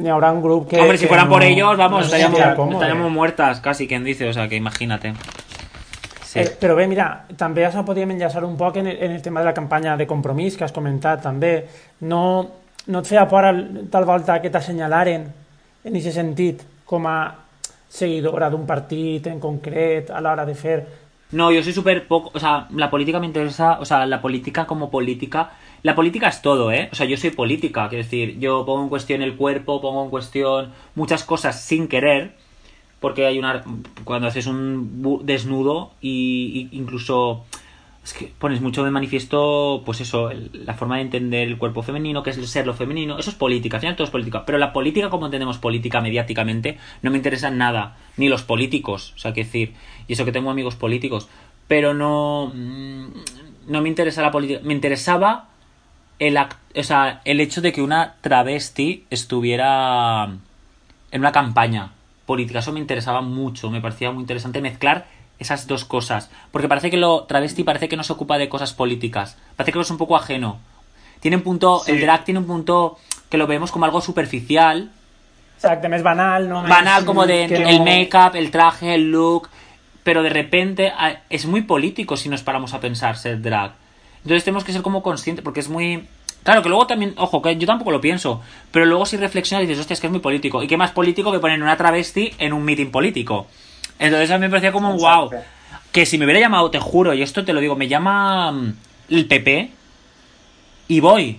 hi 0.02 0.08
haurà 0.10 0.32
un 0.34 0.42
grup 0.42 0.68
que... 0.70 0.80
Hombre, 0.80 0.98
si 0.98 1.04
que 1.06 1.08
fueran 1.12 1.28
no- 1.28 1.34
por 1.34 1.42
ellos, 1.42 1.76
vamos, 1.78 2.00
no 2.00 2.04
estaríamos, 2.06 2.40
estaríamos 2.74 3.10
muertas 3.10 3.60
casi, 3.60 3.86
quien 3.86 4.04
dice, 4.04 4.28
o 4.28 4.32
sea, 4.32 4.48
que 4.48 4.56
imagínate. 4.56 5.14
Sí. 6.24 6.38
Eh, 6.40 6.46
però 6.60 6.76
bé, 6.78 6.86
mira, 6.86 7.24
també 7.38 7.64
això 7.66 7.82
podríem 7.86 8.12
enllaçar 8.14 8.44
un 8.46 8.56
poc 8.58 8.76
en 8.78 8.86
el, 8.86 8.98
en 9.02 9.12
el 9.16 9.22
tema 9.22 9.40
de 9.40 9.46
la 9.50 9.54
campanya 9.54 9.96
de 9.98 10.06
compromís 10.06 10.56
que 10.56 10.62
has 10.66 10.74
comentat 10.74 11.22
també. 11.24 11.64
No, 12.06 12.22
no 12.86 13.00
et 13.02 13.08
feia 13.10 13.24
por 13.30 13.46
al, 13.48 13.62
tal 13.90 14.06
volta 14.06 14.36
que 14.42 14.50
t'assenyalaren 14.54 15.24
en 15.84 15.96
aquest 15.98 16.14
sentit 16.20 16.62
com 16.86 17.06
a 17.10 17.16
seguidora 17.90 18.50
d'un 18.50 18.66
partit 18.66 19.26
en 19.26 19.40
concret 19.42 20.10
a 20.10 20.20
l'hora 20.22 20.46
de 20.46 20.54
fer... 20.54 20.78
No, 21.32 21.52
yo 21.52 21.62
soy 21.62 21.72
súper 21.72 22.08
poco. 22.08 22.30
O 22.34 22.40
sea, 22.40 22.66
la 22.74 22.90
política 22.90 23.20
me 23.20 23.26
interesa. 23.26 23.78
O 23.80 23.84
sea, 23.84 24.06
la 24.06 24.20
política 24.20 24.66
como 24.66 24.90
política. 24.90 25.52
La 25.82 25.94
política 25.94 26.28
es 26.28 26.42
todo, 26.42 26.72
¿eh? 26.72 26.88
O 26.92 26.94
sea, 26.96 27.06
yo 27.06 27.16
soy 27.16 27.30
política. 27.30 27.88
Quiero 27.88 28.04
decir, 28.04 28.38
yo 28.38 28.64
pongo 28.66 28.82
en 28.82 28.88
cuestión 28.88 29.22
el 29.22 29.36
cuerpo, 29.36 29.80
pongo 29.80 30.04
en 30.04 30.10
cuestión 30.10 30.72
muchas 30.94 31.24
cosas 31.24 31.60
sin 31.62 31.88
querer. 31.88 32.34
Porque 33.00 33.26
hay 33.26 33.38
una. 33.38 33.62
Cuando 34.04 34.28
haces 34.28 34.46
un 34.46 35.20
desnudo 35.24 35.92
y 36.00 36.68
incluso. 36.72 37.44
Es 38.02 38.14
que 38.14 38.32
pones 38.38 38.62
mucho 38.62 38.82
de 38.82 38.90
manifiesto, 38.90 39.82
pues 39.84 40.00
eso, 40.00 40.30
el- 40.30 40.50
la 40.64 40.72
forma 40.74 40.96
de 40.96 41.02
entender 41.02 41.46
el 41.46 41.58
cuerpo 41.58 41.82
femenino, 41.82 42.22
que 42.22 42.30
es 42.30 42.50
ser 42.50 42.66
lo 42.66 42.72
femenino, 42.72 43.18
eso 43.18 43.28
es 43.28 43.36
política, 43.36 43.76
al 43.76 43.80
final 43.82 43.94
todo 43.96 44.06
es 44.06 44.10
política. 44.10 44.46
Pero 44.46 44.56
la 44.56 44.72
política, 44.72 45.10
como 45.10 45.26
entendemos 45.26 45.58
política 45.58 46.00
mediáticamente, 46.00 46.78
no 47.02 47.10
me 47.10 47.18
interesa 47.18 47.50
nada, 47.50 47.98
ni 48.16 48.28
los 48.30 48.42
políticos, 48.42 49.12
o 49.16 49.18
sea, 49.18 49.34
que 49.34 49.44
decir, 49.44 49.74
y 50.08 50.14
eso 50.14 50.24
que 50.24 50.32
tengo 50.32 50.50
amigos 50.50 50.76
políticos, 50.76 51.28
pero 51.68 51.92
no, 51.92 52.50
mm, 52.54 53.06
no 53.68 53.82
me 53.82 53.88
interesa 53.90 54.22
la 54.22 54.30
política, 54.30 54.60
me 54.64 54.72
interesaba 54.72 55.48
el, 56.18 56.36
act- 56.38 56.56
o 56.74 56.82
sea, 56.82 57.20
el 57.26 57.40
hecho 57.40 57.60
de 57.60 57.72
que 57.72 57.82
una 57.82 58.16
travesti 58.22 59.04
estuviera 59.10 60.24
en 61.12 61.20
una 61.20 61.32
campaña 61.32 61.92
política. 62.26 62.60
Eso 62.60 62.72
me 62.72 62.80
interesaba 62.80 63.20
mucho, 63.20 63.70
me 63.70 63.80
parecía 63.80 64.10
muy 64.10 64.22
interesante 64.22 64.60
mezclar 64.62 65.06
esas 65.40 65.66
dos 65.66 65.84
cosas. 65.84 66.30
Porque 66.52 66.68
parece 66.68 66.90
que 66.90 66.96
lo 66.96 67.24
travesti 67.24 67.64
parece 67.64 67.88
que 67.88 67.96
no 67.96 68.04
se 68.04 68.12
ocupa 68.12 68.38
de 68.38 68.48
cosas 68.48 68.72
políticas. 68.72 69.36
Parece 69.56 69.72
que 69.72 69.80
es 69.80 69.90
un 69.90 69.98
poco 69.98 70.14
ajeno. 70.16 70.58
Tiene 71.18 71.36
un 71.38 71.42
punto, 71.42 71.82
el 71.86 72.00
drag 72.00 72.24
tiene 72.24 72.38
un 72.40 72.46
punto 72.46 72.98
que 73.28 73.36
lo 73.38 73.46
vemos 73.46 73.72
como 73.72 73.84
algo 73.84 74.00
superficial, 74.00 74.90
Exacte, 75.60 75.90
més 75.92 76.00
banal, 76.02 76.48
no? 76.48 76.62
Banal 76.62 77.04
como 77.04 77.26
de 77.26 77.44
el 77.44 77.82
make-up, 77.82 78.34
el 78.34 78.50
traje, 78.50 78.94
el 78.94 79.10
look, 79.12 79.50
pero 80.02 80.22
de 80.22 80.30
repente 80.30 80.88
a- 80.88 81.20
es 81.28 81.44
muy 81.44 81.60
político 81.60 82.16
si 82.16 82.30
nos 82.30 82.42
paramos 82.42 82.72
a 82.72 82.80
pensar 82.80 83.18
ser 83.18 83.42
drag. 83.42 83.72
Entonces 84.22 84.42
tenemos 84.44 84.64
que 84.64 84.72
ser 84.72 84.80
como 84.80 85.02
conscientes, 85.02 85.44
porque 85.44 85.60
es 85.60 85.68
muy... 85.68 86.08
Claro, 86.44 86.62
que 86.62 86.70
luego 86.70 86.86
también, 86.86 87.12
ojo, 87.18 87.42
que 87.42 87.54
yo 87.58 87.66
tampoco 87.66 87.90
lo 87.90 88.00
pienso, 88.00 88.40
pero 88.72 88.86
luego 88.86 89.04
si 89.04 89.18
reflexionas 89.18 89.64
y 89.64 89.66
dices, 89.66 89.80
hostia, 89.82 89.92
es 89.92 90.00
que 90.00 90.06
es 90.06 90.10
muy 90.10 90.20
político. 90.20 90.62
¿Y 90.62 90.66
qué 90.66 90.78
más 90.78 90.92
político 90.92 91.30
que 91.30 91.38
poner 91.40 91.62
una 91.62 91.76
travesti 91.76 92.32
en 92.38 92.54
un 92.54 92.64
meeting 92.64 92.90
político? 92.90 93.46
Entonces 94.00 94.30
a 94.32 94.38
mí 94.38 94.40
me 94.42 94.50
parecía 94.50 94.72
como, 94.72 94.94
wow, 94.94 95.30
que 95.92 96.06
si 96.06 96.18
me 96.18 96.24
hubiera 96.24 96.40
llamado, 96.40 96.70
te 96.72 96.80
juro, 96.80 97.14
y 97.14 97.22
esto 97.22 97.44
te 97.44 97.52
lo 97.52 97.60
digo, 97.60 97.76
me 97.76 97.86
llama 97.86 98.50
mm, 98.50 98.74
el 99.10 99.26
PP 99.26 99.70
y 100.88 100.98
voy. 101.00 101.38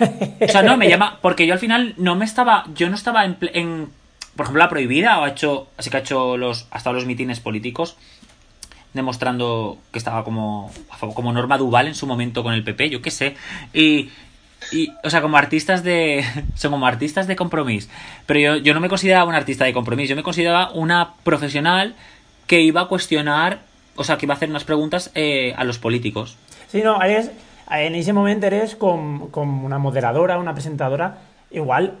O 0.00 0.48
sea, 0.48 0.62
no, 0.62 0.76
me 0.76 0.88
llama. 0.88 1.18
Porque 1.22 1.46
yo 1.46 1.52
al 1.52 1.58
final 1.60 1.94
no 1.98 2.16
me 2.16 2.24
estaba. 2.24 2.64
Yo 2.74 2.88
no 2.88 2.96
estaba 2.96 3.24
en. 3.24 3.36
en- 3.52 3.88
por 4.34 4.44
ejemplo, 4.46 4.62
la 4.64 4.68
prohibida, 4.70 5.18
o 5.20 5.24
ha 5.24 5.28
hecho. 5.28 5.68
Así 5.76 5.90
que 5.90 5.98
ha 5.98 6.00
hecho 6.00 6.36
los. 6.36 6.66
Hasta 6.70 6.90
los 6.90 7.04
mitines 7.06 7.38
políticos. 7.38 7.96
Demostrando 8.94 9.78
que 9.92 9.98
estaba 9.98 10.24
como. 10.24 10.72
Como 11.14 11.32
Norma 11.32 11.58
Duval 11.58 11.86
en 11.86 11.94
su 11.94 12.06
momento 12.06 12.42
con 12.42 12.54
el 12.54 12.64
PP, 12.64 12.90
yo 12.90 13.02
qué 13.02 13.10
sé. 13.10 13.36
Y. 13.72 14.10
Y, 14.72 14.92
o 15.02 15.10
sea, 15.10 15.20
como 15.20 15.36
artistas 15.36 15.82
de. 15.82 16.24
Son 16.54 16.70
como 16.70 16.86
artistas 16.86 17.26
de 17.26 17.36
compromiso. 17.36 17.88
Pero 18.26 18.40
yo, 18.40 18.56
yo 18.56 18.74
no 18.74 18.80
me 18.80 18.88
consideraba 18.88 19.24
una 19.24 19.38
artista 19.38 19.64
de 19.64 19.72
compromiso. 19.72 20.10
Yo 20.10 20.16
me 20.16 20.22
consideraba 20.22 20.70
una 20.72 21.14
profesional 21.24 21.94
que 22.46 22.60
iba 22.60 22.82
a 22.82 22.88
cuestionar. 22.88 23.60
O 23.96 24.04
sea, 24.04 24.16
que 24.16 24.26
iba 24.26 24.34
a 24.34 24.36
hacer 24.36 24.48
unas 24.48 24.64
preguntas 24.64 25.10
eh, 25.14 25.52
a 25.56 25.64
los 25.64 25.78
políticos. 25.78 26.36
Sí, 26.68 26.82
no, 26.82 27.02
eres, 27.02 27.30
en 27.70 27.94
ese 27.94 28.12
moment 28.12 28.42
eres 28.44 28.76
com, 28.76 29.28
com 29.30 29.64
una 29.64 29.78
moderadora, 29.78 30.38
una 30.38 30.54
presentadora, 30.54 31.18
igual, 31.50 31.98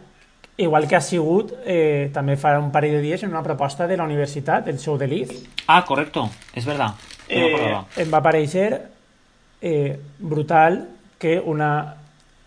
igual 0.56 0.86
que 0.88 0.96
has 0.96 1.08
sigut 1.08 1.52
eh, 1.64 2.10
també 2.14 2.36
fa 2.36 2.54
un 2.60 2.70
parell 2.74 2.98
de 2.98 3.02
dies 3.02 3.22
en 3.24 3.30
una 3.32 3.42
proposta 3.42 3.86
de 3.88 3.96
la 3.96 4.04
universitat, 4.04 4.68
el 4.68 4.78
show 4.78 4.98
de 4.98 5.08
Liz. 5.08 5.32
Ah, 5.66 5.84
correcto, 5.84 6.30
es 6.54 6.66
verdad. 6.66 6.94
No 6.94 6.96
Eh, 7.30 8.02
em 8.02 8.10
va 8.10 8.18
aparèixer 8.18 8.90
eh, 9.62 9.98
brutal 10.18 10.88
que 11.18 11.38
una... 11.38 11.96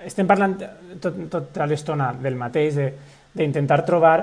Estem 0.05 0.27
parlant 0.27 0.57
tot, 1.01 1.17
tota 1.31 1.65
l'estona 1.69 2.11
del 2.13 2.35
mateix, 2.39 2.75
de- 2.75 2.93
d'intentar 3.33 3.83
trobar 3.85 4.17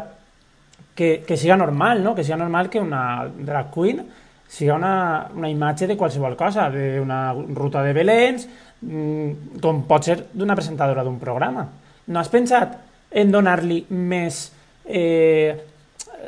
que, 0.94 1.22
que 1.26 1.36
siga 1.36 1.56
normal, 1.56 2.02
no? 2.02 2.14
que 2.14 2.24
siga 2.24 2.36
normal 2.36 2.68
que 2.70 2.80
una 2.80 3.24
drag 3.26 3.70
queen 3.74 4.04
siga 4.50 4.74
una, 4.74 5.28
una 5.34 5.48
imatge 5.48 5.86
de 5.86 5.96
qualsevol 5.96 6.34
cosa, 6.36 6.68
d'una 6.70 7.32
ruta 7.54 7.82
de 7.86 7.92
Belens, 7.94 8.48
mm, 8.82 9.58
com 9.62 9.84
pot 9.86 10.02
ser 10.04 10.16
d'una 10.32 10.56
presentadora 10.58 11.04
d'un 11.06 11.18
programa. 11.22 11.68
No 12.10 12.18
has 12.20 12.28
pensat 12.28 12.78
en 13.10 13.30
donar-li 13.30 13.84
més... 13.90 14.48
Eh, 14.84 15.66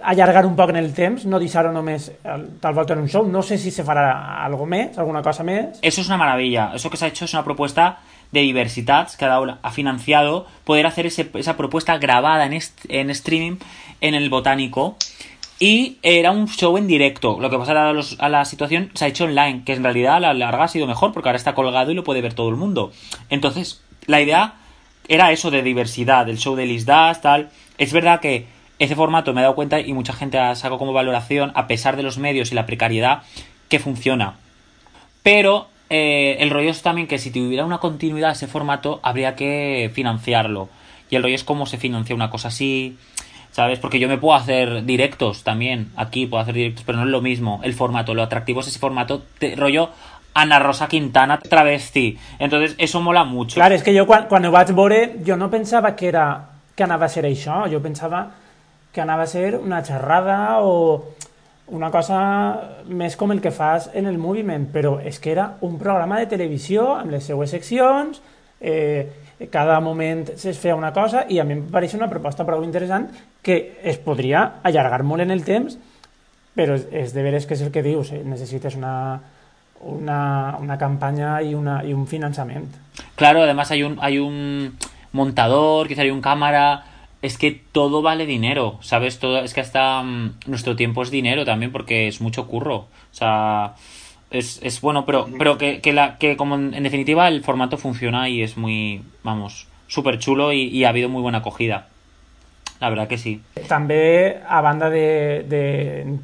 allargar 0.09 0.47
un 0.47 0.55
poc 0.57 0.71
en 0.73 0.79
el 0.81 0.93
temps, 0.97 1.27
no 1.29 1.39
deixar-ho 1.39 1.71
només 1.75 2.07
al- 2.25 2.47
tal 2.63 2.73
volta 2.75 2.95
en 2.95 3.01
un 3.03 3.09
show. 3.13 3.27
No 3.29 3.43
sé 3.43 3.59
si 3.59 3.71
se 3.71 3.85
farà 3.85 4.07
algo 4.43 4.65
més, 4.67 4.97
alguna 4.99 5.21
cosa 5.23 5.45
més. 5.45 5.79
Eso 5.83 6.01
es 6.01 6.07
una 6.09 6.17
maravilla. 6.17 6.71
Eso 6.75 6.89
que 6.91 6.97
se 6.97 7.05
ha 7.05 7.09
hecho 7.09 7.25
es 7.27 7.35
una 7.35 7.45
propuesta 7.45 7.99
de 8.33 8.41
diversidad 8.41 9.11
que 9.17 9.25
ha, 9.25 9.29
dado- 9.29 9.59
ha 9.63 9.71
financiado 9.71 10.47
poder 10.65 10.87
hacer 10.87 11.07
esa 11.07 11.57
propuesta 11.57 11.99
grabada 11.99 12.47
en, 12.47 12.59
en 12.89 13.11
streaming 13.11 13.57
en 14.01 14.15
el 14.15 14.29
Botánico. 14.31 14.97
Y 15.59 15.99
era 16.03 16.33
un 16.33 16.49
show 16.49 16.77
en 16.77 16.89
directo. 16.89 17.39
Lo 17.39 17.49
que 17.49 17.57
pasa 17.57 17.91
a, 17.91 17.95
a 18.19 18.29
la 18.29 18.45
situación 18.45 18.91
se 18.95 19.05
ha 19.05 19.09
hecho 19.09 19.25
online, 19.25 19.63
que 19.65 19.75
en 19.75 19.85
realidad 19.85 20.17
a 20.17 20.21
la 20.21 20.35
larga 20.35 20.65
ha 20.65 20.69
sido 20.69 20.89
mejor 20.89 21.13
porque 21.13 21.29
ahora 21.29 21.37
está 21.37 21.55
colgado 21.55 21.93
y 21.93 21.95
lo 21.95 22.03
puede 22.03 22.21
ver 22.21 22.35
todo 22.35 22.49
el 22.49 22.57
mundo. 22.57 22.91
Entonces, 23.31 23.81
la 24.07 24.21
idea 24.21 24.55
era 25.07 25.31
eso 25.31 25.53
de 25.53 25.63
diversidad, 25.63 26.29
el 26.29 26.39
show 26.39 26.57
de 26.57 26.67
Liz 26.67 26.85
Das, 26.85 27.21
tal. 27.21 27.51
Es 27.79 27.93
verdad 27.93 28.19
que 28.19 28.47
ese 28.81 28.97
formato 28.97 29.33
me 29.35 29.41
he 29.41 29.43
dado 29.43 29.55
cuenta 29.55 29.79
y 29.79 29.93
mucha 29.93 30.15
gente 30.15 30.37
ha 30.39 30.55
sacado 30.57 30.79
como 30.79 30.93
valoración, 30.93 31.53
a 31.55 31.69
pesar 31.69 31.97
de 31.97 32.03
los 32.03 32.19
medios 32.19 32.51
y 32.51 32.57
la 32.57 32.67
precariedad, 32.67 33.23
que 33.69 33.79
funciona. 33.79 34.35
Pero 35.23 35.69
eh, 35.95 36.39
el 36.41 36.49
rollo 36.49 36.71
es 36.71 36.81
también 36.81 37.07
que 37.07 37.19
si 37.19 37.31
tuviera 37.31 37.67
una 37.67 37.77
continuidad 37.77 38.31
ese 38.31 38.47
formato, 38.47 38.99
habría 39.03 39.37
que 39.37 39.91
financiarlo. 39.93 40.71
Y 41.11 41.17
el 41.17 41.23
rollo 41.23 41.35
es 41.35 41.45
cómo 41.45 41.67
se 41.67 41.77
financia 41.77 42.15
una 42.15 42.31
cosa 42.31 42.49
así, 42.49 42.97
¿sabes? 43.51 43.79
Porque 43.79 43.99
yo 43.99 44.09
me 44.09 44.17
puedo 44.17 44.35
hacer 44.35 44.87
directos 44.87 45.45
también, 45.45 45.93
aquí 45.95 46.25
puedo 46.25 46.43
hacer 46.43 46.55
directos, 46.55 46.85
pero 46.87 46.97
no 46.97 47.05
es 47.05 47.11
lo 47.11 47.21
mismo 47.21 47.61
el 47.63 47.75
formato. 47.75 48.15
Lo 48.15 48.23
atractivo 48.23 48.63
es 48.63 48.69
ese 48.69 48.79
formato, 48.79 49.25
rollo 49.57 49.91
Ana 50.33 50.59
Rosa 50.59 50.89
Quintana 50.89 51.39
travesti. 51.39 52.19
Entonces, 52.39 52.75
eso 52.79 53.03
mola 53.03 53.25
mucho. 53.25 53.57
Clar, 53.61 53.75
és 53.77 53.85
que 53.85 53.93
jo 53.93 54.07
quan, 54.09 54.31
quan 54.33 54.49
ho 54.49 54.53
vaig 54.55 54.73
veure, 54.73 55.03
jo 55.27 55.37
no 55.37 55.51
pensava 55.53 55.93
que, 55.93 56.09
era, 56.09 56.25
que 56.75 56.89
anava 56.89 57.05
a 57.05 57.13
ser 57.13 57.27
això, 57.29 57.67
jo 57.69 57.83
pensava 57.85 58.31
que 58.97 59.05
anava 59.05 59.29
a 59.29 59.29
ser 59.29 59.59
una 59.61 59.85
xerrada 59.85 60.65
o 60.65 61.05
una 61.69 61.91
cosa 61.91 62.19
més 62.89 63.17
com 63.17 63.33
el 63.33 63.41
que 63.41 63.53
fas 63.55 63.91
en 63.95 64.07
el 64.11 64.19
moviment, 64.19 64.67
però 64.73 64.99
és 65.01 65.19
que 65.23 65.33
era 65.33 65.57
un 65.63 65.79
programa 65.79 66.19
de 66.21 66.29
televisió 66.29 66.93
amb 66.97 67.15
les 67.15 67.25
seues 67.25 67.51
seccions, 67.51 68.21
eh, 68.61 69.09
cada 69.51 69.81
moment 69.81 70.27
es 70.35 70.59
feia 70.59 70.77
una 70.77 70.93
cosa 70.95 71.25
i 71.29 71.41
a 71.41 71.45
mi 71.45 71.57
em 71.57 71.63
pareix 71.71 71.97
una 71.99 72.11
proposta 72.11 72.47
prou 72.47 72.63
interessant 72.63 73.09
que 73.43 73.79
es 73.83 73.99
podria 73.99 74.61
allargar 74.63 75.03
molt 75.03 75.25
en 75.25 75.35
el 75.35 75.43
temps, 75.47 75.79
però 76.55 76.77
és, 76.77 77.15
de 77.15 77.23
veres 77.25 77.47
que 77.47 77.57
és 77.57 77.63
el 77.65 77.73
que 77.75 77.83
dius, 77.83 78.13
eh, 78.13 78.23
necessites 78.25 78.77
una, 78.77 78.95
una, 79.81 80.57
una 80.61 80.79
campanya 80.79 81.41
i, 81.43 81.55
una, 81.55 81.81
i 81.85 81.95
un 81.95 82.07
finançament. 82.07 82.69
Claro, 83.17 83.43
además 83.43 83.71
hay 83.71 83.83
un, 83.83 83.99
hay 84.01 84.19
un 84.19 84.77
montador, 85.13 85.89
quizá 85.89 86.03
hay 86.03 86.11
un 86.11 86.21
cámara. 86.21 86.85
Es 87.23 87.39
que 87.39 87.53
todo 87.73 88.03
vale 88.03 88.27
dinero, 88.27 88.79
¿sabes? 88.83 89.19
Todo, 89.19 89.39
es 89.39 89.55
que 89.55 89.61
hasta 89.61 90.03
mm, 90.03 90.41
nuestro 90.47 90.77
tiempo 90.77 91.03
es 91.03 91.11
dinero 91.11 91.45
también 91.45 91.73
porque 91.73 92.09
es 92.09 92.21
mucho 92.21 92.47
curro. 92.47 92.77
O 92.77 93.15
sea, 93.15 93.75
es, 94.31 94.61
es 94.63 94.81
bueno, 94.81 95.07
pero, 95.07 95.29
pero 95.39 95.57
que, 95.57 95.81
que, 95.81 95.93
la, 95.93 96.19
que 96.19 96.37
como 96.37 96.57
en, 96.57 96.75
en 96.75 96.83
definitiva 96.83 97.29
el 97.29 97.43
formato 97.43 97.79
funciona 97.79 98.29
y 98.29 98.43
es 98.43 98.57
muy, 98.57 99.03
vamos, 99.23 99.69
súper 99.87 100.19
chulo 100.19 100.53
y, 100.53 100.63
y 100.63 100.85
ha 100.85 100.89
habido 100.89 101.09
muy 101.09 101.23
buena 101.23 101.39
acogida. 101.39 101.89
La 102.83 102.91
verdad 102.91 103.07
que 103.07 103.17
sí. 103.17 103.37
També, 103.71 104.43
a 104.43 104.59
banda 104.61 104.89
de, 104.91 105.45
de 105.47 105.61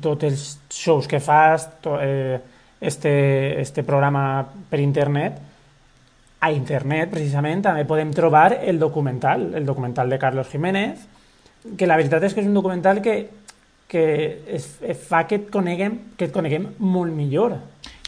tots 0.03 0.27
els 0.27 0.41
shows 0.75 1.07
que 1.07 1.21
fas, 1.23 1.69
to, 1.85 2.01
eh, 2.03 2.41
este, 2.81 3.61
este 3.61 3.85
programa 3.87 4.43
per 4.67 4.81
internet, 4.83 5.39
a 6.41 6.53
internet, 6.55 7.11
precisament, 7.11 7.63
també 7.67 7.85
podem 7.89 8.13
trobar 8.15 8.53
el 8.63 8.79
documental, 8.79 9.51
el 9.59 9.67
documental 9.67 10.11
de 10.11 10.19
Carlos 10.19 10.49
Jiménez, 10.49 11.07
que 11.77 11.89
la 11.89 11.99
veritat 11.99 12.23
és 12.25 12.35
que 12.35 12.45
és 12.45 12.49
un 12.49 12.55
documental 12.55 13.03
que, 13.03 13.17
que 13.91 14.05
es, 14.47 14.69
es 14.83 15.01
fa 15.09 15.25
que 15.27 15.41
et 15.41 15.49
coneguem, 15.51 15.99
que 16.17 16.29
et 16.29 16.35
coneguem 16.35 16.71
molt 16.79 17.15
millor. 17.15 17.59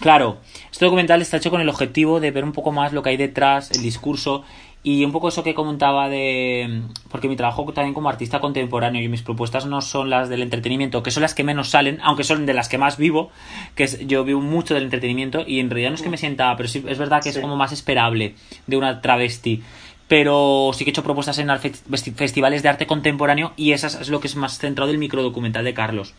Claro, 0.00 0.38
este 0.70 0.84
documental 0.84 1.20
está 1.20 1.36
hecho 1.36 1.50
con 1.50 1.60
el 1.60 1.68
objetivo 1.68 2.20
de 2.20 2.30
ver 2.30 2.44
un 2.44 2.52
poco 2.52 2.72
más 2.72 2.92
lo 2.92 3.02
que 3.02 3.10
hay 3.10 3.16
detrás, 3.16 3.70
el 3.72 3.82
discurso 3.82 4.44
y 4.82 5.04
un 5.04 5.12
poco 5.12 5.28
eso 5.28 5.42
que 5.44 5.54
comentaba 5.54 6.08
de... 6.08 6.82
Porque 7.10 7.28
mi 7.28 7.36
trabajo 7.36 7.70
también 7.72 7.92
como 7.92 8.08
artista 8.08 8.40
contemporáneo 8.40 9.02
y 9.02 9.08
mis 9.08 9.20
propuestas 9.20 9.66
no 9.66 9.82
son 9.82 10.08
las 10.08 10.30
del 10.30 10.42
entretenimiento, 10.42 11.02
que 11.02 11.10
son 11.10 11.20
las 11.22 11.34
que 11.34 11.44
menos 11.44 11.68
salen, 11.68 11.98
aunque 12.02 12.24
son 12.24 12.46
de 12.46 12.54
las 12.54 12.68
que 12.70 12.78
más 12.78 12.96
vivo, 12.96 13.30
que 13.74 13.84
es, 13.84 14.06
yo 14.06 14.24
vivo 14.24 14.40
mucho 14.40 14.72
del 14.72 14.84
entretenimiento 14.84 15.44
y 15.46 15.60
en 15.60 15.68
realidad 15.68 15.90
no 15.90 15.96
es 15.96 16.02
que 16.02 16.08
me 16.08 16.16
sienta, 16.16 16.56
pero 16.56 16.68
sí 16.68 16.82
es 16.88 16.96
verdad 16.96 17.22
que 17.22 17.28
es 17.28 17.38
como 17.38 17.56
más 17.56 17.72
esperable 17.72 18.34
de 18.66 18.76
una 18.78 19.02
travesti. 19.02 19.62
Pero 20.08 20.70
sí 20.74 20.84
que 20.84 20.90
he 20.90 20.92
hecho 20.92 21.04
propuestas 21.04 21.38
en 21.38 21.50
al- 21.50 21.60
festi- 21.60 22.14
festivales 22.14 22.62
de 22.62 22.68
arte 22.70 22.86
contemporáneo 22.86 23.52
y 23.56 23.72
esas 23.72 24.00
es 24.00 24.08
lo 24.08 24.20
que 24.20 24.28
es 24.28 24.34
más 24.34 24.58
centrado 24.58 24.88
del 24.88 24.98
microdocumental 24.98 25.64
de 25.64 25.74
Carlos. 25.74 26.14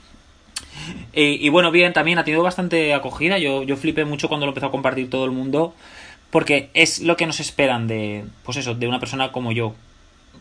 Eh, 1.13 1.37
y 1.41 1.49
bueno, 1.49 1.71
bien, 1.71 1.93
también 1.93 2.17
ha 2.17 2.23
tenido 2.23 2.43
bastante 2.43 2.93
acogida. 2.93 3.37
Yo, 3.37 3.63
yo 3.63 3.75
flipé 3.75 4.05
mucho 4.05 4.27
cuando 4.29 4.45
lo 4.45 4.51
empezó 4.51 4.67
a 4.67 4.71
compartir 4.71 5.09
todo 5.09 5.25
el 5.25 5.31
mundo. 5.31 5.73
Porque 6.31 6.69
es 6.73 6.99
lo 7.01 7.15
que 7.17 7.25
nos 7.27 7.39
esperan 7.39 7.87
de, 7.87 8.23
pues 8.43 8.57
eso, 8.57 8.73
de 8.73 8.87
una 8.87 8.99
persona 8.99 9.31
como 9.31 9.51
yo. 9.51 9.75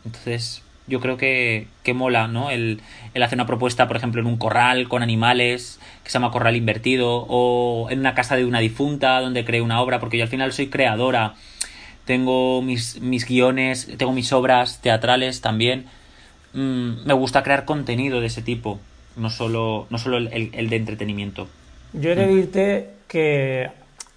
Entonces, 0.04 0.62
yo 0.86 1.00
creo 1.00 1.16
que, 1.16 1.66
que 1.82 1.94
mola, 1.94 2.26
¿no? 2.28 2.50
El, 2.50 2.80
el 3.12 3.22
hacer 3.22 3.36
una 3.36 3.46
propuesta, 3.46 3.86
por 3.88 3.96
ejemplo, 3.96 4.20
en 4.20 4.26
un 4.26 4.36
corral 4.38 4.88
con 4.88 5.02
animales, 5.02 5.80
que 6.04 6.10
se 6.10 6.14
llama 6.14 6.30
Corral 6.30 6.56
Invertido, 6.56 7.26
o 7.28 7.88
en 7.90 7.98
una 8.00 8.14
casa 8.14 8.36
de 8.36 8.44
una 8.44 8.60
difunta, 8.60 9.20
donde 9.20 9.44
cree 9.44 9.60
una 9.60 9.80
obra, 9.80 9.98
porque 10.00 10.16
yo 10.16 10.22
al 10.24 10.28
final 10.30 10.52
soy 10.52 10.68
creadora. 10.68 11.34
Tengo 12.06 12.62
mis, 12.62 13.00
mis 13.00 13.26
guiones, 13.26 13.88
tengo 13.98 14.12
mis 14.12 14.32
obras 14.32 14.80
teatrales 14.80 15.40
también. 15.40 15.86
Mm, 16.54 17.04
me 17.06 17.14
gusta 17.14 17.42
crear 17.42 17.64
contenido 17.64 18.20
de 18.20 18.26
ese 18.26 18.42
tipo, 18.42 18.80
no 19.16 19.30
solo, 19.30 19.86
no 19.90 19.98
solo 19.98 20.16
el, 20.16 20.28
el- 20.32 20.50
el 20.52 20.68
de 20.70 20.76
entretenimiento. 20.76 21.48
Jo 21.92 22.10
he 22.10 22.14
de 22.16 22.26
dir-te 22.26 22.90
que, 23.06 23.70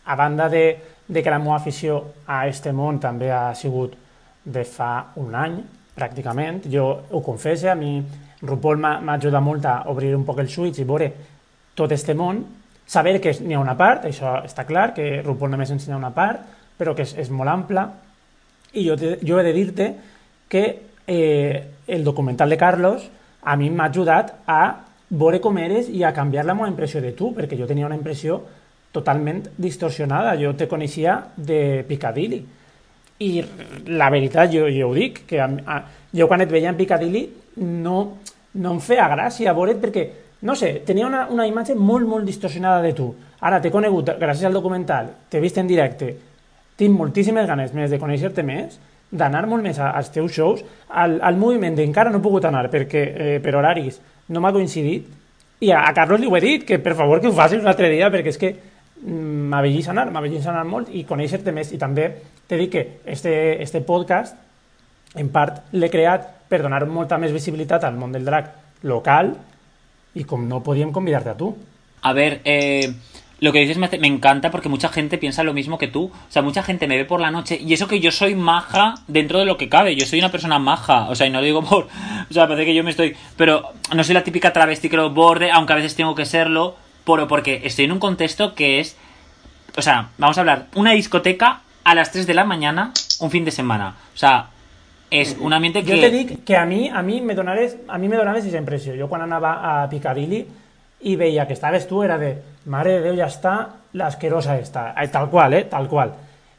a 0.05 0.15
banda 0.15 0.49
de, 0.49 0.79
de 1.07 1.23
que 1.23 1.29
la 1.29 1.39
meva 1.39 1.57
afició 1.57 1.99
a 2.27 2.45
este 2.47 2.71
món 2.73 2.99
també 2.99 3.31
ha 3.31 3.53
sigut 3.55 3.95
de 4.43 4.63
fa 4.63 5.13
un 5.19 5.35
any, 5.35 5.59
pràcticament, 5.93 6.63
jo 6.71 6.85
ho 7.11 7.21
confesse, 7.21 7.69
a 7.69 7.75
mi 7.75 7.97
RuPaul 8.43 8.79
m'ha 8.81 9.15
ajudat 9.15 9.43
molt 9.43 9.65
a 9.65 9.75
obrir 9.91 10.13
un 10.15 10.25
poc 10.25 10.41
els 10.43 10.57
ulls 10.57 10.79
i 10.79 10.87
veure 10.87 11.11
tot 11.75 11.91
este 11.91 12.15
món, 12.17 12.41
saber 12.85 13.19
que 13.21 13.33
n'hi 13.41 13.55
ha 13.55 13.61
una 13.61 13.77
part, 13.77 14.07
això 14.09 14.39
està 14.43 14.65
clar, 14.67 14.91
que 14.93 15.21
RuPaul 15.23 15.53
només 15.53 15.71
ensenya 15.71 15.97
una 15.97 16.13
part, 16.15 16.41
però 16.77 16.95
que 16.95 17.05
és, 17.05 17.13
és 17.19 17.29
molt 17.31 17.49
ampla, 17.49 17.87
i 18.73 18.87
jo, 18.87 18.97
te, 18.97 19.17
jo 19.21 19.37
he 19.39 19.45
de 19.45 19.53
dir-te 19.53 19.91
que 20.49 20.63
eh, 21.07 21.63
el 21.87 22.03
documental 22.03 22.49
de 22.49 22.57
Carlos 22.57 23.05
a 23.43 23.55
mi 23.55 23.69
m'ha 23.69 23.89
ajudat 23.91 24.33
a 24.47 24.63
veure 25.13 25.39
com 25.41 25.57
eres 25.61 25.89
i 25.93 26.03
a 26.03 26.13
canviar 26.13 26.45
la 26.45 26.55
meva 26.57 26.71
impressió 26.71 27.01
de 27.01 27.13
tu, 27.13 27.33
perquè 27.35 27.57
jo 27.59 27.67
tenia 27.69 27.85
una 27.85 27.97
impressió 27.99 28.41
totalment 28.93 29.43
distorsionada. 29.57 30.35
Jo 30.39 30.53
te 30.55 30.69
coneixia 30.71 31.17
de 31.35 31.83
Piccadilly. 31.87 32.39
I 33.23 33.31
la 33.93 34.09
veritat, 34.13 34.51
jo, 34.53 34.67
jo 34.71 34.89
ho 34.89 34.95
dic, 34.95 35.23
que 35.29 35.39
a, 35.41 35.47
a, 35.47 35.79
jo 36.13 36.27
quan 36.29 36.43
et 36.43 36.51
veia 36.51 36.71
en 36.71 36.79
Piccadilly 36.79 37.23
no, 37.63 37.97
no 38.59 38.75
em 38.75 38.81
feia 38.83 39.09
gràcia 39.11 39.53
veure't 39.55 39.81
perquè, 39.81 40.05
no 40.43 40.55
sé, 40.59 40.75
tenia 40.85 41.07
una, 41.07 41.25
una 41.31 41.47
imatge 41.47 41.75
molt, 41.75 42.07
molt 42.09 42.27
distorsionada 42.27 42.81
de 42.85 42.93
tu. 42.97 43.09
Ara 43.43 43.61
t'he 43.61 43.71
conegut 43.73 44.13
gràcies 44.19 44.47
al 44.49 44.55
documental, 44.55 45.11
t'he 45.29 45.41
vist 45.43 45.59
en 45.59 45.69
directe, 45.69 46.13
tinc 46.79 46.97
moltíssimes 46.97 47.47
ganes 47.47 47.73
més 47.75 47.91
de 47.91 47.99
conèixer-te 48.01 48.43
més, 48.45 48.79
d'anar 49.13 49.45
molt 49.45 49.61
més 49.63 49.77
als 49.77 50.09
teus 50.13 50.33
shows. 50.33 50.63
Al, 50.89 51.19
al 51.21 51.37
moviment 51.37 51.77
encara 51.79 52.11
no 52.11 52.19
he 52.19 52.25
pogut 52.25 52.45
anar 52.49 52.65
perquè 52.73 53.03
eh, 53.03 53.35
per 53.43 53.53
horaris 53.55 53.99
no 54.33 54.41
m'ha 54.41 54.53
coincidit 54.55 55.05
i 55.63 55.71
a, 55.71 55.83
a 55.87 55.93
Carlos 55.95 56.19
li 56.19 56.27
ho 56.27 56.35
he 56.35 56.41
dit, 56.43 56.65
que 56.67 56.79
per 56.79 56.95
favor 56.97 57.21
que 57.21 57.29
ho 57.29 57.35
facis 57.35 57.61
un 57.61 57.69
altre 57.69 57.89
dia 57.93 58.09
perquè 58.11 58.33
és 58.33 58.39
que 58.41 58.51
mm, 59.05 59.49
m'avellís 59.51 59.89
anar, 59.91 60.09
m'avellís 60.11 60.47
anar 60.47 60.65
molt 60.65 60.89
i 60.91 61.03
conèixer-te 61.05 61.51
més. 61.51 61.71
I 61.73 61.79
també 61.81 62.09
t'he 62.47 62.57
dit 62.57 62.71
que 62.71 62.85
este, 63.05 63.61
este 63.61 63.81
podcast 63.81 64.35
en 65.15 65.29
part 65.29 65.73
l'he 65.73 65.89
creat 65.93 66.29
per 66.49 66.61
donar 66.63 66.85
molta 66.89 67.19
més 67.21 67.33
visibilitat 67.33 67.83
al 67.83 67.97
món 67.97 68.11
del 68.11 68.25
drac 68.25 68.53
local 68.83 69.33
i 70.15 70.23
com 70.29 70.47
no 70.47 70.61
podíem 70.63 70.91
convidar-te 70.91 71.33
a 71.33 71.37
tu. 71.37 71.53
A 72.03 72.13
ver, 72.13 72.41
eh, 72.43 72.91
lo 73.39 73.51
que 73.51 73.59
dices 73.59 73.77
me, 73.77 73.89
me 73.99 74.07
encanta 74.07 74.51
porque 74.51 74.69
mucha 74.69 74.89
gente 74.89 75.17
piensa 75.17 75.43
lo 75.43 75.53
mismo 75.53 75.77
que 75.77 75.87
tú. 75.87 76.05
O 76.05 76.31
sea, 76.31 76.41
mucha 76.41 76.63
gente 76.63 76.87
me 76.87 76.97
ve 76.97 77.05
por 77.05 77.19
la 77.19 77.31
noche 77.31 77.59
y 77.59 77.73
eso 77.73 77.87
que 77.87 77.99
yo 77.99 78.11
soy 78.11 78.35
maja 78.35 78.95
dentro 79.07 79.39
de 79.39 79.45
lo 79.45 79.57
que 79.57 79.69
cabe. 79.69 79.95
Yo 79.95 80.05
soy 80.05 80.19
una 80.19 80.31
persona 80.31 80.59
maja. 80.59 81.09
O 81.09 81.15
sea, 81.15 81.27
y 81.27 81.29
no 81.29 81.39
lo 81.39 81.45
digo 81.45 81.63
por... 81.63 81.87
O 82.29 82.33
sea, 82.33 82.47
parece 82.47 82.65
que 82.65 82.73
yo 82.73 82.83
me 82.83 82.91
estoy... 82.91 83.15
Pero 83.35 83.73
no 83.93 84.03
soy 84.03 84.13
la 84.13 84.23
típica 84.23 84.53
travesti 84.53 84.89
que 84.89 84.95
lo 84.95 85.09
borde, 85.09 85.51
aunque 85.51 85.73
a 85.73 85.75
veces 85.75 85.95
tengo 85.95 86.15
que 86.15 86.25
serlo, 86.25 86.77
pero 87.05 87.27
porque 87.27 87.61
estoy 87.63 87.85
en 87.85 87.91
un 87.91 87.99
contexto 87.99 88.55
que 88.55 88.79
es... 88.79 88.95
O 89.75 89.81
sea, 89.81 90.09
vamos 90.17 90.37
a 90.37 90.41
hablar, 90.41 90.67
una 90.75 90.91
discoteca 90.91 91.61
a 91.83 91.95
las 91.95 92.11
3 92.11 92.27
de 92.27 92.33
la 92.33 92.43
mañana, 92.43 92.91
un 93.19 93.31
fin 93.31 93.43
de 93.45 93.51
semana. 93.51 93.95
O 94.13 94.17
sea, 94.17 94.47
es 95.09 95.37
un 95.39 95.53
ambiente 95.53 95.83
que... 95.83 95.95
Jo 95.95 96.01
te 96.01 96.09
dic 96.09 96.43
que 96.43 96.57
a 96.57 96.65
mi, 96.65 96.89
a 96.89 97.01
mi 97.01 97.21
me 97.21 97.35
donaves, 97.35 97.77
a 97.87 97.97
mi 97.97 98.07
me 98.07 98.17
donaves 98.17 98.43
aquesta 98.43 98.57
impressió. 98.57 98.95
Jo 98.97 99.09
quan 99.09 99.21
anava 99.21 99.59
a 99.61 99.89
Piccadilly 99.89 100.45
i 101.03 101.15
veia 101.19 101.45
que 101.47 101.53
estaves 101.53 101.87
tu 101.87 102.03
era 102.03 102.17
de 102.17 102.37
mare 102.65 102.97
de 102.97 103.01
Déu, 103.09 103.17
ja 103.19 103.27
està 103.27 103.53
l'asquerosa 103.93 104.57
esta. 104.57 104.93
Eh, 104.97 105.09
Tal 105.11 105.29
qual, 105.29 105.53
eh? 105.53 105.65
Tal 105.69 105.89
qual. 105.91 106.15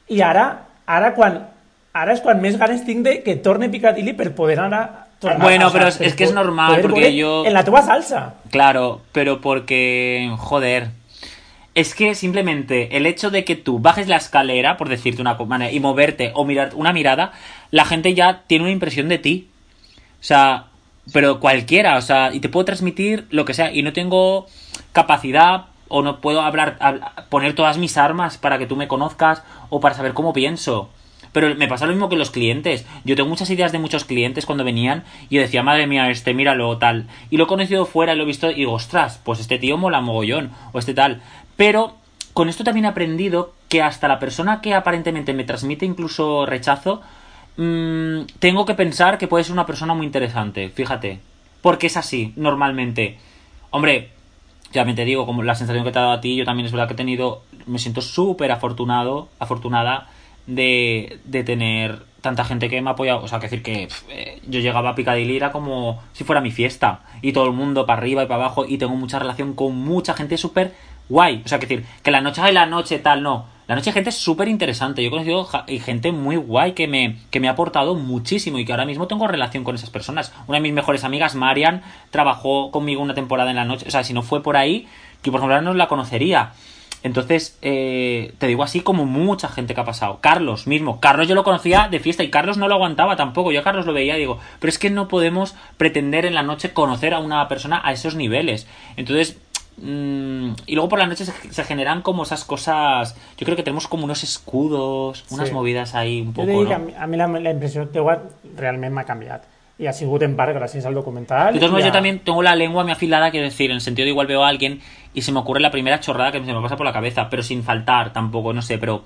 I 0.08 0.20
ara, 0.22 0.46
ara 0.86 1.14
quan 1.16 1.40
ara 1.94 2.12
és 2.12 2.20
quan 2.20 2.40
més 2.42 2.58
ganes 2.58 2.82
tinc 2.84 3.04
de 3.06 3.20
que 3.22 3.36
torne 3.42 3.70
Piccadilly 3.70 4.14
per 4.18 4.32
poder 4.34 4.58
anar 4.60 4.82
a... 4.82 5.03
Bueno, 5.38 5.66
o 5.66 5.70
sea, 5.70 5.78
pero 5.80 5.88
es- 5.88 6.14
que 6.14 6.24
es 6.24 6.32
normal, 6.34 6.80
porque 6.82 7.14
yo- 7.16 7.44
En 7.46 7.52
la 7.54 7.64
teva 7.64 7.82
salsa. 7.82 8.34
Claro, 8.50 9.00
pero 9.12 9.40
porque, 9.40 10.30
joder, 10.38 10.90
es 11.74 11.94
que 11.94 12.14
simplemente 12.14 12.96
el 12.96 13.06
hecho 13.06 13.30
de 13.30 13.44
que 13.44 13.56
tú 13.56 13.78
bajes 13.80 14.06
la 14.08 14.16
escalera, 14.16 14.76
por 14.76 14.88
decirte 14.88 15.20
una 15.22 15.34
manera, 15.34 15.72
y 15.72 15.80
moverte 15.80 16.30
o 16.34 16.44
mirar 16.44 16.70
una 16.74 16.92
mirada, 16.92 17.32
la 17.70 17.84
gente 17.84 18.14
ya 18.14 18.42
tiene 18.46 18.64
una 18.64 18.72
impresión 18.72 19.08
de 19.08 19.18
ti. 19.18 19.48
O 20.20 20.24
sea, 20.26 20.66
pero 21.12 21.40
cualquiera, 21.40 21.96
o 21.96 22.00
sea, 22.00 22.32
y 22.32 22.40
te 22.40 22.48
puedo 22.48 22.64
transmitir 22.64 23.26
lo 23.30 23.44
que 23.44 23.54
sea, 23.54 23.72
y 23.72 23.82
no 23.82 23.92
tengo 23.92 24.46
capacidad 24.92 25.66
o 25.88 26.02
no 26.02 26.20
puedo 26.20 26.40
hablar, 26.40 26.78
hab- 26.80 27.24
poner 27.28 27.54
todas 27.54 27.76
mis 27.78 27.96
armas 27.98 28.38
para 28.38 28.58
que 28.58 28.66
tú 28.66 28.76
me 28.76 28.88
conozcas 28.88 29.42
o 29.68 29.80
para 29.80 29.94
saber 29.94 30.14
cómo 30.14 30.32
pienso. 30.32 30.90
Pero 31.34 31.52
me 31.56 31.66
pasa 31.66 31.86
lo 31.86 31.92
mismo 31.92 32.08
que 32.08 32.14
los 32.14 32.30
clientes. 32.30 32.86
Yo 33.04 33.16
tengo 33.16 33.28
muchas 33.28 33.50
ideas 33.50 33.72
de 33.72 33.80
muchos 33.80 34.04
clientes 34.04 34.46
cuando 34.46 34.62
venían 34.62 35.02
y 35.28 35.34
yo 35.34 35.42
decía, 35.42 35.64
madre 35.64 35.88
mía, 35.88 36.08
este, 36.08 36.32
míralo, 36.32 36.78
tal. 36.78 37.08
Y 37.28 37.38
lo 37.38 37.44
he 37.44 37.46
conocido 37.48 37.86
fuera, 37.86 38.14
lo 38.14 38.22
he 38.22 38.26
visto 38.26 38.52
y 38.52 38.54
digo, 38.54 38.72
ostras, 38.72 39.20
pues 39.24 39.40
este 39.40 39.58
tío 39.58 39.76
mola 39.76 40.00
mogollón, 40.00 40.52
o 40.72 40.78
este 40.78 40.94
tal. 40.94 41.22
Pero 41.56 41.96
con 42.34 42.48
esto 42.48 42.62
también 42.62 42.84
he 42.84 42.88
aprendido 42.88 43.52
que 43.68 43.82
hasta 43.82 44.06
la 44.06 44.20
persona 44.20 44.60
que 44.60 44.74
aparentemente 44.74 45.34
me 45.34 45.42
transmite 45.42 45.84
incluso 45.84 46.46
rechazo, 46.46 47.02
mm, 47.56 48.26
tengo 48.38 48.64
que 48.64 48.74
pensar 48.74 49.18
que 49.18 49.26
puede 49.26 49.42
ser 49.42 49.54
una 49.54 49.66
persona 49.66 49.92
muy 49.92 50.06
interesante, 50.06 50.68
fíjate. 50.68 51.18
Porque 51.62 51.88
es 51.88 51.96
así, 51.96 52.32
normalmente. 52.36 53.18
Hombre, 53.70 54.10
ya 54.70 54.84
me 54.84 54.94
te 54.94 55.04
digo, 55.04 55.26
como 55.26 55.42
la 55.42 55.56
sensación 55.56 55.84
que 55.84 55.90
te 55.90 55.98
ha 55.98 56.02
dado 56.02 56.14
a 56.14 56.20
ti, 56.20 56.36
yo 56.36 56.44
también 56.44 56.66
es 56.66 56.70
verdad 56.70 56.86
que 56.86 56.94
he 56.94 56.96
tenido, 56.96 57.42
me 57.66 57.80
siento 57.80 58.02
súper 58.02 58.52
afortunado, 58.52 59.30
afortunada 59.40 60.10
de, 60.46 61.18
de 61.24 61.44
tener 61.44 62.02
tanta 62.24 62.44
gente 62.44 62.70
que 62.70 62.80
me 62.80 62.90
ha 62.90 62.94
apoyado. 62.94 63.22
O 63.22 63.28
sea, 63.28 63.38
que 63.38 63.46
decir 63.46 63.62
que 63.62 63.88
eh, 64.08 64.40
yo 64.46 64.60
llegaba 64.60 64.90
a 64.90 64.94
Picadilly 64.94 65.36
era 65.36 65.52
como 65.52 66.02
si 66.12 66.24
fuera 66.24 66.40
mi 66.40 66.50
fiesta. 66.50 67.00
Y 67.22 67.32
todo 67.32 67.46
el 67.46 67.52
mundo 67.52 67.86
para 67.86 68.00
arriba 68.00 68.24
y 68.24 68.26
para 68.26 68.44
abajo. 68.44 68.64
Y 68.66 68.78
tengo 68.78 68.96
mucha 68.96 69.18
relación 69.18 69.54
con 69.54 69.76
mucha 69.76 70.14
gente 70.14 70.38
súper 70.38 70.72
guay. 71.08 71.42
O 71.44 71.48
sea, 71.48 71.58
que 71.58 71.66
decir, 71.66 71.86
que 72.02 72.10
la 72.10 72.22
noche 72.22 72.40
hay 72.40 72.54
la 72.54 72.66
noche 72.66 72.98
tal, 72.98 73.22
no. 73.22 73.46
La 73.66 73.74
noche 73.74 73.90
hay 73.90 73.94
gente 73.94 74.10
súper 74.10 74.48
interesante. 74.48 75.02
Yo 75.02 75.08
he 75.08 75.10
conocido 75.10 75.48
gente 75.84 76.12
muy 76.12 76.36
guay 76.36 76.72
que 76.72 76.88
me, 76.88 77.18
que 77.30 77.40
me 77.40 77.48
ha 77.48 77.52
aportado 77.52 77.94
muchísimo 77.94 78.58
y 78.58 78.64
que 78.64 78.72
ahora 78.72 78.86
mismo 78.86 79.06
tengo 79.06 79.26
relación 79.26 79.62
con 79.62 79.74
esas 79.74 79.90
personas. 79.90 80.32
Una 80.46 80.56
de 80.56 80.62
mis 80.62 80.72
mejores 80.72 81.04
amigas, 81.04 81.34
Marian, 81.34 81.82
trabajó 82.10 82.70
conmigo 82.70 83.02
una 83.02 83.14
temporada 83.14 83.50
en 83.50 83.56
la 83.56 83.64
noche. 83.64 83.86
O 83.86 83.90
sea, 83.90 84.02
si 84.02 84.12
no 84.12 84.22
fue 84.22 84.42
por 84.42 84.56
ahí, 84.56 84.86
que 85.22 85.30
por 85.30 85.40
ejemplo 85.40 85.56
ahora 85.56 85.64
no 85.64 85.74
la 85.74 85.88
conocería. 85.88 86.52
Entonces, 87.04 87.56
eh, 87.62 88.32
te 88.38 88.46
digo 88.48 88.62
así 88.64 88.80
como 88.80 89.04
mucha 89.04 89.48
gente 89.48 89.74
que 89.74 89.80
ha 89.80 89.84
pasado. 89.84 90.18
Carlos 90.20 90.66
mismo. 90.66 90.98
Carlos 91.00 91.28
yo 91.28 91.34
lo 91.36 91.44
conocía 91.44 91.86
de 91.88 92.00
fiesta 92.00 92.24
y 92.24 92.30
Carlos 92.30 92.56
no 92.56 92.66
lo 92.66 92.74
aguantaba 92.74 93.14
tampoco. 93.14 93.52
Yo 93.52 93.60
a 93.60 93.62
Carlos 93.62 93.84
lo 93.86 93.92
veía 93.92 94.16
y 94.16 94.20
digo, 94.20 94.38
pero 94.58 94.70
es 94.70 94.78
que 94.78 94.88
no 94.90 95.06
podemos 95.06 95.54
pretender 95.76 96.24
en 96.24 96.34
la 96.34 96.42
noche 96.42 96.72
conocer 96.72 97.14
a 97.14 97.18
una 97.20 97.46
persona 97.46 97.80
a 97.84 97.92
esos 97.92 98.14
niveles. 98.16 98.66
Entonces, 98.96 99.36
mm, 99.76 100.52
y 100.66 100.74
luego 100.74 100.88
por 100.88 100.98
la 100.98 101.06
noche 101.06 101.26
se, 101.26 101.32
se 101.52 101.64
generan 101.64 102.00
como 102.00 102.22
esas 102.22 102.44
cosas. 102.44 103.14
Yo 103.36 103.44
creo 103.44 103.56
que 103.56 103.62
tenemos 103.62 103.86
como 103.86 104.04
unos 104.04 104.22
escudos, 104.24 105.24
unas 105.30 105.48
Sí. 105.48 105.54
movidas 105.54 105.94
ahí 105.94 106.22
un 106.22 106.32
poco. 106.32 106.46
de 106.48 106.66
que 106.66 106.74
a 106.74 106.78
mi, 106.78 106.94
a 106.94 107.06
mi 107.06 107.16
la, 107.18 107.26
la 107.28 107.50
impressió 107.50 107.86
teua 107.88 108.22
realment 108.56 108.94
m'ha 108.94 109.04
canviat. 109.04 109.42
I 109.42 109.46
ha 109.46 109.53
sigut 109.92 110.22
en 110.22 110.36
part 110.36 110.54
gràcies 110.54 110.84
al 110.86 110.94
documental. 110.94 111.52
De 111.54 111.58
todos 111.58 111.72
modos, 111.72 111.84
yo 111.84 111.92
también 111.92 112.20
tengo 112.20 112.42
la 112.42 112.54
lengua 112.54 112.84
muy 112.84 112.92
afilada, 112.92 113.30
quiero 113.30 113.44
decir, 113.46 113.70
en 113.70 113.76
el 113.76 113.80
sentido 113.80 114.04
de 114.04 114.10
igual 114.10 114.26
veo 114.26 114.44
a 114.44 114.48
alguien 114.48 114.80
y 115.12 115.22
se 115.22 115.32
me 115.32 115.40
ocurre 115.40 115.60
la 115.60 115.70
primera 115.70 116.00
chorrada 116.00 116.30
que 116.32 116.44
se 116.44 116.52
me 116.52 116.60
pasa 116.62 116.76
por 116.76 116.86
la 116.86 116.92
cabeza, 116.92 117.28
pero 117.28 117.42
sin 117.42 117.62
faltar 117.64 118.12
tampoco, 118.12 118.52
no 118.52 118.62
sé, 118.62 118.78
pero 118.78 119.02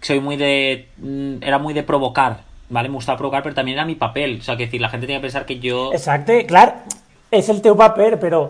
soy 0.00 0.20
muy 0.20 0.36
de... 0.36 0.88
mm, 0.96 1.42
Era 1.42 1.58
muy 1.58 1.74
de 1.74 1.82
provocar, 1.82 2.40
¿vale? 2.70 2.88
Me 2.88 2.94
gustaba 2.94 3.18
provocar, 3.18 3.42
pero 3.42 3.54
también 3.54 3.76
era 3.76 3.84
mi 3.84 3.96
papel. 3.96 4.38
O 4.40 4.42
sea, 4.42 4.56
que 4.56 4.64
decir, 4.66 4.80
la 4.80 4.88
gente 4.88 5.06
tiene 5.06 5.20
que 5.20 5.26
pensar 5.26 5.44
que 5.44 5.58
yo... 5.58 5.92
Exacte, 5.92 6.46
clar, 6.46 6.84
és 7.30 7.48
el 7.50 7.60
teu 7.60 7.76
paper, 7.76 8.16
però, 8.18 8.46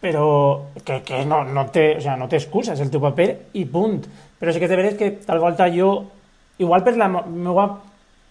però 0.00 0.62
que, 0.84 1.02
que 1.02 1.24
no, 1.26 1.42
no, 1.44 1.66
té, 1.68 1.96
o 1.98 2.00
sea, 2.00 2.16
no 2.16 2.28
té 2.28 2.38
excusa, 2.40 2.72
és 2.72 2.80
el 2.80 2.88
teu 2.90 3.02
paper 3.02 3.28
i 3.52 3.66
punt. 3.68 4.06
Però 4.40 4.52
sí 4.52 4.60
que 4.60 4.68
de 4.68 4.76
veres 4.76 4.94
que 4.96 5.10
tal 5.26 5.40
volta 5.40 5.68
jo, 5.72 6.06
igual 6.58 6.84
per 6.84 6.96
la 6.96 7.08
meva 7.08 7.82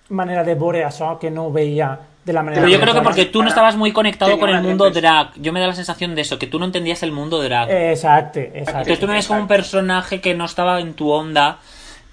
manera 0.09 0.43
de 0.43 0.55
veure 0.57 0.83
això, 0.85 1.15
que 1.21 1.29
no 1.29 1.51
veia 1.53 1.91
de 2.25 2.33
la 2.33 2.41
manera 2.41 2.61
Pero 2.63 2.73
yo 2.73 2.81
creo 2.81 2.93
que 2.95 3.01
porque 3.01 3.25
tú 3.25 3.41
no 3.43 3.49
estabas 3.49 3.75
muy 3.75 3.91
conectado 3.91 4.37
con 4.39 4.49
el 4.49 4.61
mundo 4.61 4.89
drag. 4.89 5.33
Yo 5.35 5.53
me 5.53 5.59
da 5.59 5.67
la 5.67 5.75
sensación 5.75 6.15
de 6.15 6.21
eso, 6.21 6.39
que 6.39 6.47
tú 6.47 6.57
no 6.59 6.65
entendías 6.65 7.03
el 7.03 7.11
mundo 7.11 7.41
drag. 7.41 7.69
Exacte, 7.69 8.51
exacte. 8.55 8.79
Entonces 8.79 8.99
tú 8.99 9.07
me 9.07 9.13
ves 9.13 9.27
como 9.27 9.41
un 9.41 9.47
personaje 9.47 10.19
que 10.21 10.33
no 10.33 10.45
estaba 10.45 10.79
en 10.81 10.93
tu 10.95 11.11
onda 11.11 11.59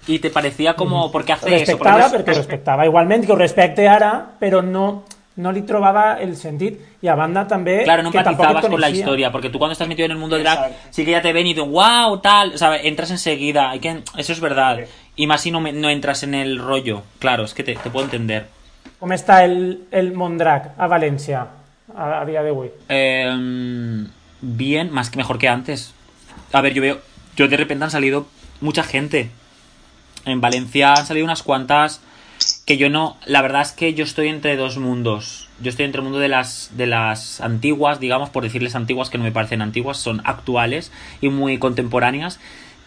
y 0.07 0.19
te 0.19 0.29
parecía 0.29 0.75
como... 0.75 1.11
porque 1.11 1.33
hace 1.33 1.55
eso? 1.63 1.77
Por 1.77 1.87
respectava 1.87 2.11
perquè 2.11 2.31
ho 2.31 2.37
respectava 2.37 2.85
igualment 2.85 3.25
que 3.25 3.31
ho 3.31 3.35
respecte 3.39 3.87
ara 3.87 4.09
però 4.39 4.61
no, 4.61 5.05
no 5.39 5.51
li 5.55 5.61
trobava 5.63 6.17
el 6.21 6.35
sentit 6.35 6.75
i 7.01 7.07
a 7.07 7.15
banda 7.15 7.45
també 7.47 7.81
Claro, 7.87 8.03
no 8.03 8.11
que 8.11 8.17
empatizabas 8.19 8.65
con 8.67 8.79
la 8.81 8.89
historia, 8.89 9.31
porque 9.31 9.49
tú 9.49 9.57
cuando 9.57 9.71
estás 9.73 9.87
metido 9.87 10.05
en 10.05 10.11
el 10.11 10.17
mundo 10.17 10.37
drag, 10.37 10.57
Exacto. 10.59 10.87
sí 10.91 11.05
que 11.05 11.11
ya 11.11 11.21
te 11.21 11.31
ven 11.33 11.47
y 11.47 11.53
dicen, 11.53 11.71
wow, 11.71 12.19
tal, 12.19 12.53
o 12.53 12.57
sea, 12.57 12.75
entras 12.75 13.11
enseguida, 13.11 13.69
hay 13.71 13.79
que, 13.79 14.03
eso 14.17 14.33
es 14.33 14.39
verdad. 14.41 14.77
Sí. 14.79 14.91
Y 15.15 15.27
más 15.27 15.41
si 15.41 15.51
no, 15.51 15.61
me- 15.61 15.71
no 15.73 15.89
entras 15.89 16.23
en 16.23 16.35
el 16.35 16.59
rollo, 16.59 17.03
claro, 17.19 17.45
es 17.45 17.53
que 17.53 17.63
te, 17.63 17.73
te 17.75 17.89
puedo 17.89 18.03
entender. 18.05 18.47
Com 19.03 19.11
està 19.11 19.41
el, 19.43 19.81
el 19.91 20.13
món 20.15 20.37
drag 20.39 20.69
a 20.79 20.87
València 20.87 21.41
a, 21.43 22.05
a 22.21 22.23
dia 22.23 22.39
d'avui? 22.39 22.69
Eh, 22.87 24.05
bien, 24.39 24.93
más 24.95 25.09
que 25.09 25.17
mejor 25.19 25.39
que 25.39 25.49
antes. 25.49 25.91
A 26.53 26.61
ver, 26.61 26.73
yo 26.73 26.81
veo, 26.81 27.01
yo 27.35 27.49
de 27.49 27.57
repente 27.57 27.83
han 27.83 27.91
salido 27.91 28.27
mucha 28.61 28.81
gente. 28.81 29.29
En 30.23 30.39
Valencia 30.39 30.93
han 30.93 31.05
salido 31.05 31.25
unas 31.25 31.43
cuantas 31.43 31.99
que 32.65 32.77
yo 32.77 32.89
no, 32.89 33.17
la 33.25 33.41
verdad 33.41 33.63
es 33.63 33.73
que 33.73 33.93
yo 33.93 34.05
estoy 34.05 34.29
entre 34.29 34.55
dos 34.55 34.77
mundos. 34.77 35.49
Yo 35.59 35.69
estoy 35.69 35.83
entre 35.83 35.99
el 35.99 36.05
mundo 36.05 36.19
de 36.19 36.29
las 36.29 36.71
de 36.77 36.87
las 36.87 37.41
antiguas, 37.41 37.99
digamos, 37.99 38.29
por 38.29 38.43
decirles 38.43 38.73
antiguas 38.73 39.09
que 39.09 39.17
no 39.17 39.25
me 39.25 39.33
parecen 39.33 39.61
antiguas, 39.61 39.97
son 39.97 40.21
actuales 40.23 40.93
y 41.19 41.27
muy 41.27 41.57
contemporáneas. 41.57 42.39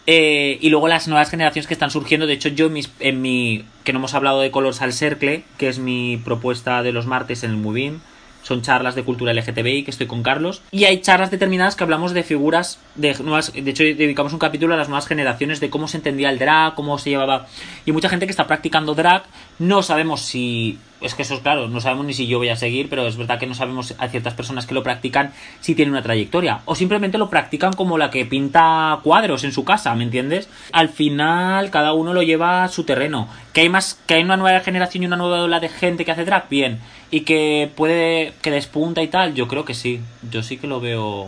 Eh, 0.09 0.57
y 0.61 0.69
luego 0.69 0.87
las 0.87 1.07
nuevas 1.09 1.29
generaciones 1.29 1.67
que 1.67 1.73
están 1.73 1.91
surgiendo. 1.91 2.25
De 2.27 2.33
hecho, 2.33 2.49
yo 2.49 2.67
en, 2.67 2.73
mis- 2.73 2.91
en 2.99 3.21
mi. 3.21 3.65
que 3.83 3.91
no 3.93 3.99
hemos 3.99 4.13
hablado 4.13 4.39
de 4.41 4.51
Colors 4.51 4.81
al 4.81 4.93
Cercle, 4.93 5.43
que 5.57 5.67
es 5.67 5.79
mi 5.79 6.17
propuesta 6.23 6.81
de 6.81 6.93
los 6.93 7.05
martes 7.05 7.43
en 7.43 7.51
el 7.51 7.57
Movim. 7.57 7.99
Son 8.43 8.61
charlas 8.61 8.95
de 8.95 9.03
cultura 9.03 9.33
LGTBI 9.33 9.83
que 9.83 9.91
estoy 9.91 10.07
con 10.07 10.23
Carlos. 10.23 10.61
Y 10.71 10.85
hay 10.85 11.01
charlas 11.01 11.29
determinadas 11.31 11.75
que 11.75 11.83
hablamos 11.83 12.13
de 12.13 12.23
figuras 12.23 12.79
de 12.95 13.13
nuevas. 13.21 13.51
De 13.51 13.69
hecho, 13.69 13.83
dedicamos 13.83 14.31
un 14.31 14.39
capítulo 14.39 14.73
a 14.73 14.77
las 14.77 14.87
nuevas 14.87 15.05
generaciones 15.07 15.59
de 15.59 15.69
cómo 15.69 15.89
se 15.89 15.97
entendía 15.97 16.29
el 16.29 16.39
drag, 16.39 16.73
cómo 16.73 16.97
se 16.97 17.09
llevaba. 17.09 17.47
Y 17.85 17.91
mucha 17.91 18.07
gente 18.07 18.25
que 18.25 18.31
está 18.31 18.47
practicando 18.47 18.95
drag. 18.95 19.23
No 19.59 19.83
sabemos 19.83 20.21
si. 20.21 20.77
Es 20.99 21.13
que 21.13 21.21
eso 21.21 21.35
es 21.35 21.41
claro, 21.41 21.67
no 21.69 21.79
sabemos 21.79 22.07
ni 22.07 22.13
si 22.13 22.25
yo 22.25 22.39
voy 22.39 22.49
a 22.49 22.55
seguir, 22.55 22.89
pero 22.89 23.05
es 23.05 23.17
verdad 23.17 23.37
que 23.37 23.45
no 23.45 23.53
sabemos 23.53 23.93
a 23.99 24.07
ciertas 24.07 24.33
personas 24.33 24.65
que 24.65 24.73
lo 24.73 24.81
practican 24.81 25.31
si 25.59 25.75
tienen 25.75 25.91
una 25.93 26.01
trayectoria. 26.01 26.61
O 26.65 26.73
simplemente 26.73 27.19
lo 27.19 27.29
practican 27.29 27.73
como 27.73 27.99
la 27.99 28.09
que 28.09 28.25
pinta 28.25 28.99
cuadros 29.03 29.43
en 29.43 29.51
su 29.51 29.63
casa, 29.63 29.93
¿me 29.93 30.03
entiendes? 30.05 30.49
Al 30.71 30.89
final, 30.89 31.69
cada 31.69 31.93
uno 31.93 32.13
lo 32.13 32.23
lleva 32.23 32.63
a 32.63 32.67
su 32.69 32.83
terreno. 32.83 33.29
Que 33.53 33.61
hay 33.61 33.69
más, 33.69 33.99
que 34.07 34.15
hay 34.15 34.23
una 34.23 34.37
nueva 34.37 34.59
generación 34.61 35.03
y 35.03 35.05
una 35.05 35.17
nueva 35.17 35.43
ola 35.43 35.59
de 35.59 35.69
gente 35.69 36.03
que 36.03 36.11
hace 36.11 36.25
drag, 36.25 36.49
bien. 36.49 36.79
Y 37.11 37.21
que 37.21 37.69
puede, 37.75 38.33
que 38.41 38.49
despunta 38.49 39.03
y 39.03 39.07
tal, 39.07 39.35
yo 39.35 39.47
creo 39.47 39.65
que 39.65 39.75
sí. 39.75 40.01
Yo 40.31 40.41
sí 40.41 40.57
que 40.57 40.65
lo 40.65 40.79
veo. 40.81 41.27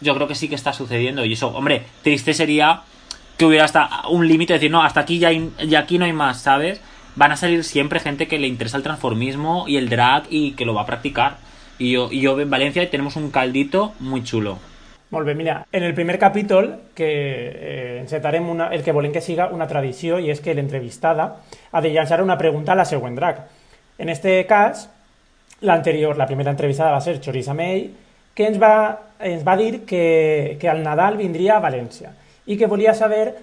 Yo 0.00 0.14
creo 0.16 0.26
que 0.26 0.34
sí 0.34 0.48
que 0.48 0.56
está 0.56 0.72
sucediendo. 0.72 1.24
Y 1.24 1.34
eso, 1.34 1.46
hombre, 1.48 1.86
triste 2.02 2.34
sería 2.34 2.82
que 3.38 3.44
hubiera 3.46 3.64
hasta 3.64 4.08
un 4.08 4.26
límite, 4.26 4.52
decir, 4.54 4.70
no, 4.72 4.82
hasta 4.82 4.98
aquí 5.00 5.20
ya, 5.20 5.28
hay- 5.28 5.50
ya 5.66 5.78
aquí 5.80 5.96
no 5.98 6.04
hay 6.06 6.12
más, 6.12 6.40
¿sabes? 6.40 6.80
Van 7.16 7.32
a 7.32 7.36
salir 7.36 7.62
siempre 7.62 8.00
gente 8.00 8.26
que 8.26 8.38
le 8.38 8.48
interesa 8.48 8.76
el 8.76 8.82
transformismo 8.82 9.66
y 9.68 9.76
el 9.76 9.88
drag 9.88 10.24
y 10.30 10.52
que 10.52 10.64
lo 10.64 10.74
va 10.74 10.82
a 10.82 10.86
practicar. 10.86 11.36
Y 11.78 11.92
yo, 11.92 12.08
y 12.10 12.20
yo 12.20 12.38
en 12.40 12.50
Valencia 12.50 12.88
tenemos 12.90 13.16
un 13.16 13.30
caldito 13.30 13.94
muy 14.00 14.22
chulo. 14.24 14.58
Molt 15.14 15.36
mira, 15.36 15.66
en 15.70 15.84
el 15.84 15.94
primer 15.94 16.18
capítol 16.18 16.80
que 16.94 17.06
eh, 17.06 18.06
el 18.72 18.82
que 18.82 18.92
volem 18.92 19.12
que 19.12 19.20
siga 19.20 19.46
una 19.52 19.68
tradició 19.68 20.18
i 20.18 20.32
és 20.32 20.40
que 20.42 20.54
l'entrevistada 20.58 21.28
ha 21.70 21.80
de 21.80 21.92
llançar 21.94 22.18
una 22.22 22.38
pregunta 22.38 22.72
a 22.72 22.74
la 22.74 22.84
següent 22.84 23.14
drag. 23.14 23.44
En 23.98 24.08
este 24.08 24.44
cas, 24.46 24.88
l'anterior, 25.60 26.16
la 26.18 26.26
primera 26.26 26.50
entrevistada 26.50 26.90
va 26.90 27.00
ser 27.00 27.20
Choriza 27.20 27.54
May, 27.54 27.92
que 28.34 28.50
va, 28.58 28.98
ens 29.20 29.46
va 29.46 29.56
dir 29.56 29.84
que, 29.86 30.56
que 30.58 30.68
al 30.68 30.82
Nadal 30.82 31.16
vindria 31.16 31.56
a 31.56 31.62
València 31.62 32.10
i 32.46 32.58
que 32.58 32.66
volia 32.66 32.94
saber, 32.94 33.36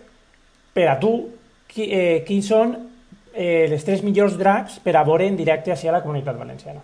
per 0.74 0.90
a 0.92 1.00
tu, 1.00 1.30
qui, 1.72 1.88
eh, 1.88 2.24
quins 2.28 2.52
són 2.52 2.76
eh, 3.34 3.68
les 3.70 3.84
tres 3.86 4.04
millors 4.04 4.38
drags 4.38 4.80
per 4.80 4.96
a 4.98 5.04
veure 5.04 5.28
en 5.28 5.38
directe 5.38 5.74
la 5.92 6.02
comunitat 6.02 6.38
valenciana. 6.38 6.82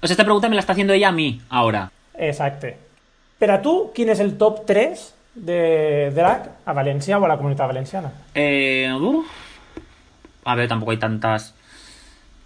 O 0.00 0.06
sea, 0.06 0.14
esta 0.14 0.24
pregunta 0.24 0.48
me 0.48 0.54
la 0.54 0.60
está 0.60 0.72
haciendo 0.72 0.92
ella 0.92 1.08
a 1.08 1.12
mí 1.12 1.40
ahora. 1.48 1.90
Exacte. 2.14 2.76
Per 3.38 3.50
a 3.50 3.62
tu, 3.62 3.92
quin 3.94 4.08
és 4.08 4.20
el 4.20 4.36
top 4.38 4.64
3 4.66 5.14
de 5.34 6.10
drag 6.14 6.50
a 6.64 6.74
València 6.74 7.18
o 7.18 7.24
a 7.24 7.28
la 7.28 7.36
comunitat 7.36 7.66
valenciana? 7.66 8.12
Eh. 8.34 8.88
A 10.44 10.54
ver, 10.54 10.68
tampoco 10.68 10.90
hay 10.90 10.98
tantas 10.98 11.54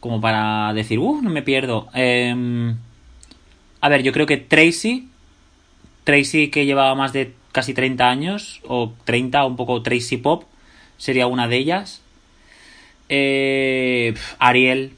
como 0.00 0.20
para 0.20 0.72
decir, 0.72 0.98
uff, 0.98 1.22
no 1.22 1.30
me 1.30 1.42
pierdo. 1.42 1.88
Eh, 1.94 2.74
a 3.80 3.88
ver, 3.88 4.02
yo 4.02 4.12
creo 4.12 4.26
que 4.26 4.36
Tracy, 4.36 5.08
Tracy 6.04 6.48
que 6.48 6.66
lleva 6.66 6.94
más 6.94 7.12
de 7.12 7.34
casi 7.52 7.74
30 7.74 8.08
años, 8.08 8.60
o 8.66 8.92
30, 9.04 9.44
un 9.44 9.56
poco 9.56 9.82
Tracy 9.82 10.16
Pop, 10.16 10.44
sería 10.96 11.26
una 11.26 11.48
de 11.48 11.56
ellas. 11.56 12.02
Eh, 13.08 14.14
Ariel, 14.38 14.92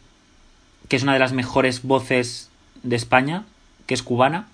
que 0.88 0.96
es 0.96 1.02
una 1.02 1.12
de 1.12 1.18
las 1.18 1.32
mejores 1.32 1.82
voces 1.82 2.50
de 2.82 2.96
España, 2.96 3.44
que 3.86 3.94
es 3.94 4.02
cubana. 4.02 4.46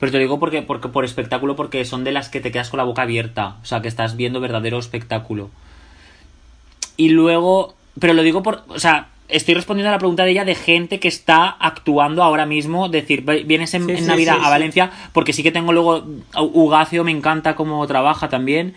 Pero 0.00 0.12
te 0.12 0.18
lo 0.18 0.22
digo 0.22 0.40
porque, 0.40 0.62
porque 0.62 0.88
por 0.88 1.04
espectáculo, 1.04 1.56
porque 1.56 1.84
son 1.84 2.04
de 2.04 2.12
las 2.12 2.28
que 2.28 2.40
te 2.40 2.50
quedas 2.52 2.68
con 2.70 2.78
la 2.78 2.84
boca 2.84 3.02
abierta. 3.02 3.56
O 3.62 3.66
sea, 3.66 3.80
que 3.80 3.88
estás 3.88 4.16
viendo 4.16 4.40
verdadero 4.40 4.78
espectáculo. 4.78 5.50
Y 6.96 7.10
luego. 7.10 7.74
Pero 7.98 8.12
lo 8.12 8.22
digo 8.22 8.42
por. 8.42 8.64
O 8.68 8.78
sea, 8.78 9.08
estoy 9.28 9.54
respondiendo 9.54 9.88
a 9.88 9.92
la 9.92 9.98
pregunta 9.98 10.24
de 10.24 10.32
ella 10.32 10.44
de 10.44 10.54
gente 10.56 11.00
que 11.00 11.08
está 11.08 11.48
actuando 11.48 12.22
ahora 12.22 12.44
mismo. 12.44 12.88
Decir, 12.88 13.22
"Ve- 13.22 13.44
vienes 13.44 13.72
en, 13.74 13.86
Sí, 13.86 13.92
en 13.92 13.98
sí, 13.98 14.04
Navidad 14.04 14.36
sí, 14.38 14.44
a. 14.44 14.50
Valencia, 14.50 14.90
porque 15.12 15.32
sí 15.32 15.42
que 15.42 15.52
tengo 15.52 15.72
luego. 15.72 16.04
Ugacio 16.36 17.04
me 17.04 17.12
encanta 17.12 17.54
cómo 17.54 17.86
trabaja 17.86 18.28
también. 18.28 18.74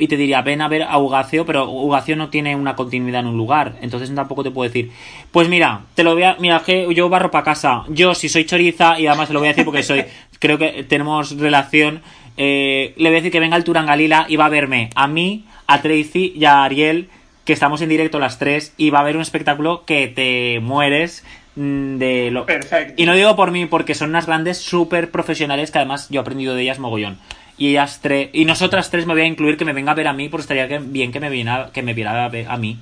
Y 0.00 0.08
te 0.08 0.16
diría, 0.16 0.42
ven 0.42 0.62
a 0.62 0.68
ver 0.68 0.82
a 0.82 0.98
Ugacio, 0.98 1.46
pero 1.46 1.70
Ugacio 1.70 2.16
no 2.16 2.30
tiene 2.30 2.56
una 2.56 2.74
continuidad 2.74 3.20
en 3.20 3.28
un 3.28 3.36
lugar. 3.36 3.76
Entonces 3.82 4.12
tampoco 4.12 4.42
te 4.42 4.50
puedo 4.50 4.68
decir. 4.68 4.90
Pues 5.30 5.48
mira, 5.48 5.82
te 5.94 6.02
lo 6.02 6.14
voy 6.14 6.24
a. 6.24 6.36
Mira, 6.40 6.60
que 6.66 6.92
yo 6.94 7.08
barro 7.08 7.30
para 7.30 7.44
casa. 7.44 7.84
Yo, 7.88 8.14
si 8.14 8.28
soy 8.28 8.46
choriza, 8.46 8.98
y 8.98 9.06
además 9.06 9.28
se 9.28 9.34
lo 9.34 9.40
voy 9.40 9.48
a 9.48 9.52
decir 9.52 9.64
porque 9.64 9.82
soy. 9.84 10.04
creo 10.40 10.58
que 10.58 10.84
tenemos 10.84 11.36
relación. 11.38 12.00
eh, 12.36 12.94
le 12.96 13.10
voy 13.10 13.16
a 13.16 13.20
decir 13.20 13.30
que 13.30 13.40
venga 13.40 13.56
el 13.56 13.64
Turangalila 13.64 14.24
y 14.28 14.36
va 14.36 14.46
a 14.46 14.48
verme 14.48 14.88
a 14.94 15.06
mí, 15.06 15.44
a 15.66 15.82
Tracy 15.82 16.32
y 16.34 16.44
a 16.46 16.64
Ariel, 16.64 17.08
que 17.44 17.52
estamos 17.52 17.82
en 17.82 17.90
directo 17.90 18.18
las 18.18 18.38
tres, 18.38 18.72
y 18.78 18.88
va 18.90 18.98
a 18.98 19.02
haber 19.02 19.16
un 19.16 19.22
espectáculo 19.22 19.84
que 19.84 20.08
te 20.08 20.60
mueres 20.60 21.24
mm, 21.56 21.96
de 21.98 22.30
lo. 22.30 22.46
Perfecto. 22.46 22.94
Y 22.96 23.04
no 23.04 23.14
digo 23.14 23.36
por 23.36 23.50
mí, 23.50 23.66
porque 23.66 23.94
son 23.94 24.08
unas 24.10 24.26
grandes 24.26 24.56
súper 24.58 25.10
profesionales 25.10 25.70
que 25.70 25.78
además 25.78 26.08
yo 26.08 26.20
he 26.20 26.22
aprendido 26.22 26.54
de 26.54 26.62
ellas 26.62 26.78
mogollón. 26.78 27.18
Y 27.60 27.68
ellas 27.68 28.00
tres, 28.00 28.30
y 28.32 28.46
nosotras 28.46 28.88
tres 28.88 29.04
me 29.04 29.12
voy 29.12 29.20
a 29.20 29.26
incluir 29.26 29.58
que 29.58 29.66
me 29.66 29.74
venga 29.74 29.92
a 29.92 29.94
ver 29.94 30.08
a 30.08 30.14
mí, 30.14 30.30
porque 30.30 30.40
estaría 30.40 30.66
bien 30.80 31.12
que 31.12 31.20
me 31.20 31.28
viera, 31.28 31.68
que 31.74 31.82
me 31.82 31.92
viera 31.92 32.24
a, 32.24 32.28
ver 32.30 32.48
a 32.48 32.56
mí. 32.56 32.78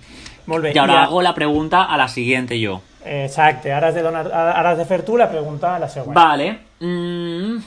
Y 0.72 0.78
ahora 0.78 1.02
hago 1.02 1.20
la 1.20 1.34
pregunta 1.34 1.82
a 1.82 1.96
la 1.96 2.06
siguiente 2.06 2.60
yo. 2.60 2.80
Exacte, 3.04 3.72
ara 3.72 3.88
has, 3.88 3.94
de 3.96 4.02
de 4.02 4.84
fer 4.84 5.04
tu 5.04 5.16
la 5.16 5.28
pregunta 5.28 5.74
a 5.74 5.80
la 5.80 5.88
següent. 5.88 6.14
Vale. 6.14 6.60
Mm. 6.78 7.58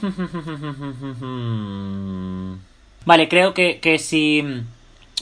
Vale, 3.04 3.28
creo 3.28 3.52
que, 3.52 3.78
que 3.80 3.98
si... 3.98 4.42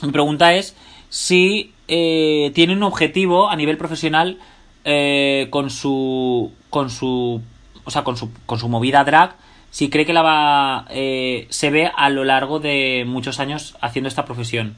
Mi 0.01 0.11
pregunta 0.13 0.53
es 0.53 0.77
si 1.09 1.73
eh, 1.89 2.51
tiene 2.55 2.71
un 2.71 2.83
objetivo 2.83 3.49
a 3.49 3.55
nivel 3.57 3.77
profesional 3.77 4.37
eh, 4.85 5.47
con 5.49 5.69
su... 5.69 6.53
con 6.69 6.89
su... 6.89 7.41
o 7.83 7.91
sea, 7.91 8.05
con 8.05 8.15
su, 8.15 8.29
con 8.45 8.59
su 8.59 8.69
movida 8.69 9.03
drag, 9.03 9.35
si 9.71 9.89
cree 9.89 10.05
que 10.05 10.13
la 10.13 10.21
va... 10.21 10.85
eh, 10.91 11.47
se 11.49 11.71
ve 11.71 11.89
a 11.95 12.09
lo 12.09 12.23
largo 12.23 12.59
de 12.59 13.03
muchos 13.07 13.39
años 13.39 13.75
haciendo 13.81 14.07
esta 14.09 14.25
profesión. 14.25 14.75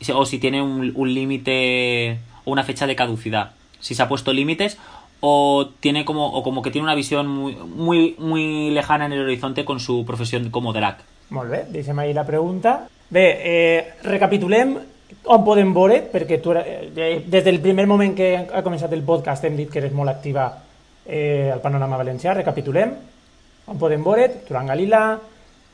Si- 0.00 0.12
O 0.12 0.24
si 0.24 0.38
tiene 0.38 0.62
un, 0.62 0.92
límite 1.14 2.18
o 2.44 2.52
una 2.52 2.62
fecha 2.62 2.86
de 2.86 2.94
caducidad. 2.94 3.50
Si 3.80 3.94
se 3.94 4.02
ha 4.02 4.08
puesto 4.08 4.32
límites 4.32 4.78
o 5.20 5.70
tiene 5.80 6.04
como 6.04 6.26
o 6.26 6.42
como 6.44 6.62
que 6.62 6.70
tiene 6.70 6.84
una 6.84 6.94
visión 6.94 7.26
muy 7.26 7.56
muy 7.56 8.14
muy 8.18 8.70
lejana 8.70 9.06
en 9.06 9.12
el 9.12 9.22
horizonte 9.24 9.64
con 9.64 9.80
su 9.80 10.04
profesión 10.06 10.50
como 10.50 10.72
drag. 10.72 10.98
Molt 11.30 11.50
bé, 11.50 11.64
deixem 11.68 11.98
ahir 11.98 12.14
la 12.14 12.24
pregunta. 12.24 12.86
Bé, 13.10 13.26
eh, 13.42 13.94
recapitulem 14.04 14.76
on 15.24 15.42
podem 15.44 15.72
veure, 15.74 16.02
perquè 16.12 16.38
tu, 16.40 16.52
eh, 16.52 16.92
eh, 16.94 17.58
primer 17.58 17.86
moment 17.86 18.14
que 18.14 18.36
ha 18.36 18.62
començat 18.62 18.92
el 18.92 19.02
podcast 19.02 19.44
hem 19.44 19.56
dit 19.56 19.68
que 19.70 19.80
eres 19.80 19.92
molt 19.92 20.10
activa 20.10 20.46
eh, 21.06 21.50
al 21.52 21.60
panorama 21.60 21.96
valencià, 21.96 22.34
recapitulem 22.34 22.92
on 23.68 23.78
podem 23.78 24.02
veure, 24.04 24.28
Turan 24.48 24.66
Galila, 24.66 25.20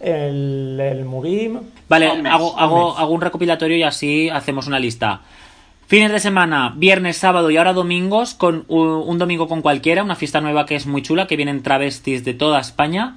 el, 0.01 0.79
el 0.81 1.05
Movim... 1.05 1.61
Vale, 1.89 2.11
Un 2.11 2.23
mes, 2.23 2.33
hago, 2.33 2.53
un 2.53 2.59
hago, 2.59 2.99
hago 2.99 3.13
un 3.13 3.21
recopilatorio 3.21 3.77
y 3.77 3.83
así 3.83 4.29
hacemos 4.29 4.67
una 4.67 4.79
lista. 4.79 5.23
Fines 5.87 6.11
de 6.11 6.19
semana, 6.19 6.73
viernes, 6.77 7.19
sábado 7.19 7.51
y 7.51 7.57
ahora 7.57 7.73
domingos, 7.73 8.35
con 8.35 8.65
un, 8.69 8.89
un 8.89 9.19
domingo 9.19 9.49
con 9.49 9.63
cualquiera, 9.63 10.03
una 10.03 10.17
fiesta 10.17 10.41
nueva 10.41 10.67
que 10.67 10.77
es 10.77 10.87
muy 10.87 11.03
chula, 11.03 11.27
que 11.27 11.37
vienen 11.37 11.63
travestis 11.63 12.25
de 12.25 12.35
toda 12.35 12.61
España. 12.61 13.17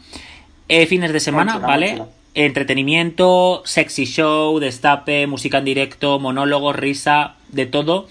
Eh, 0.67 0.85
fines 0.85 1.13
de 1.13 1.19
semana, 1.19 1.53
chula, 1.53 1.67
¿vale? 1.67 2.03
Entretenimiento, 2.33 3.63
sexy 3.65 4.05
show, 4.05 4.59
destape, 4.59 5.25
música 5.27 5.59
en 5.59 5.65
directo, 5.65 6.19
monólogos, 6.19 6.75
risa, 6.75 7.35
de 7.49 7.65
todo. 7.65 8.07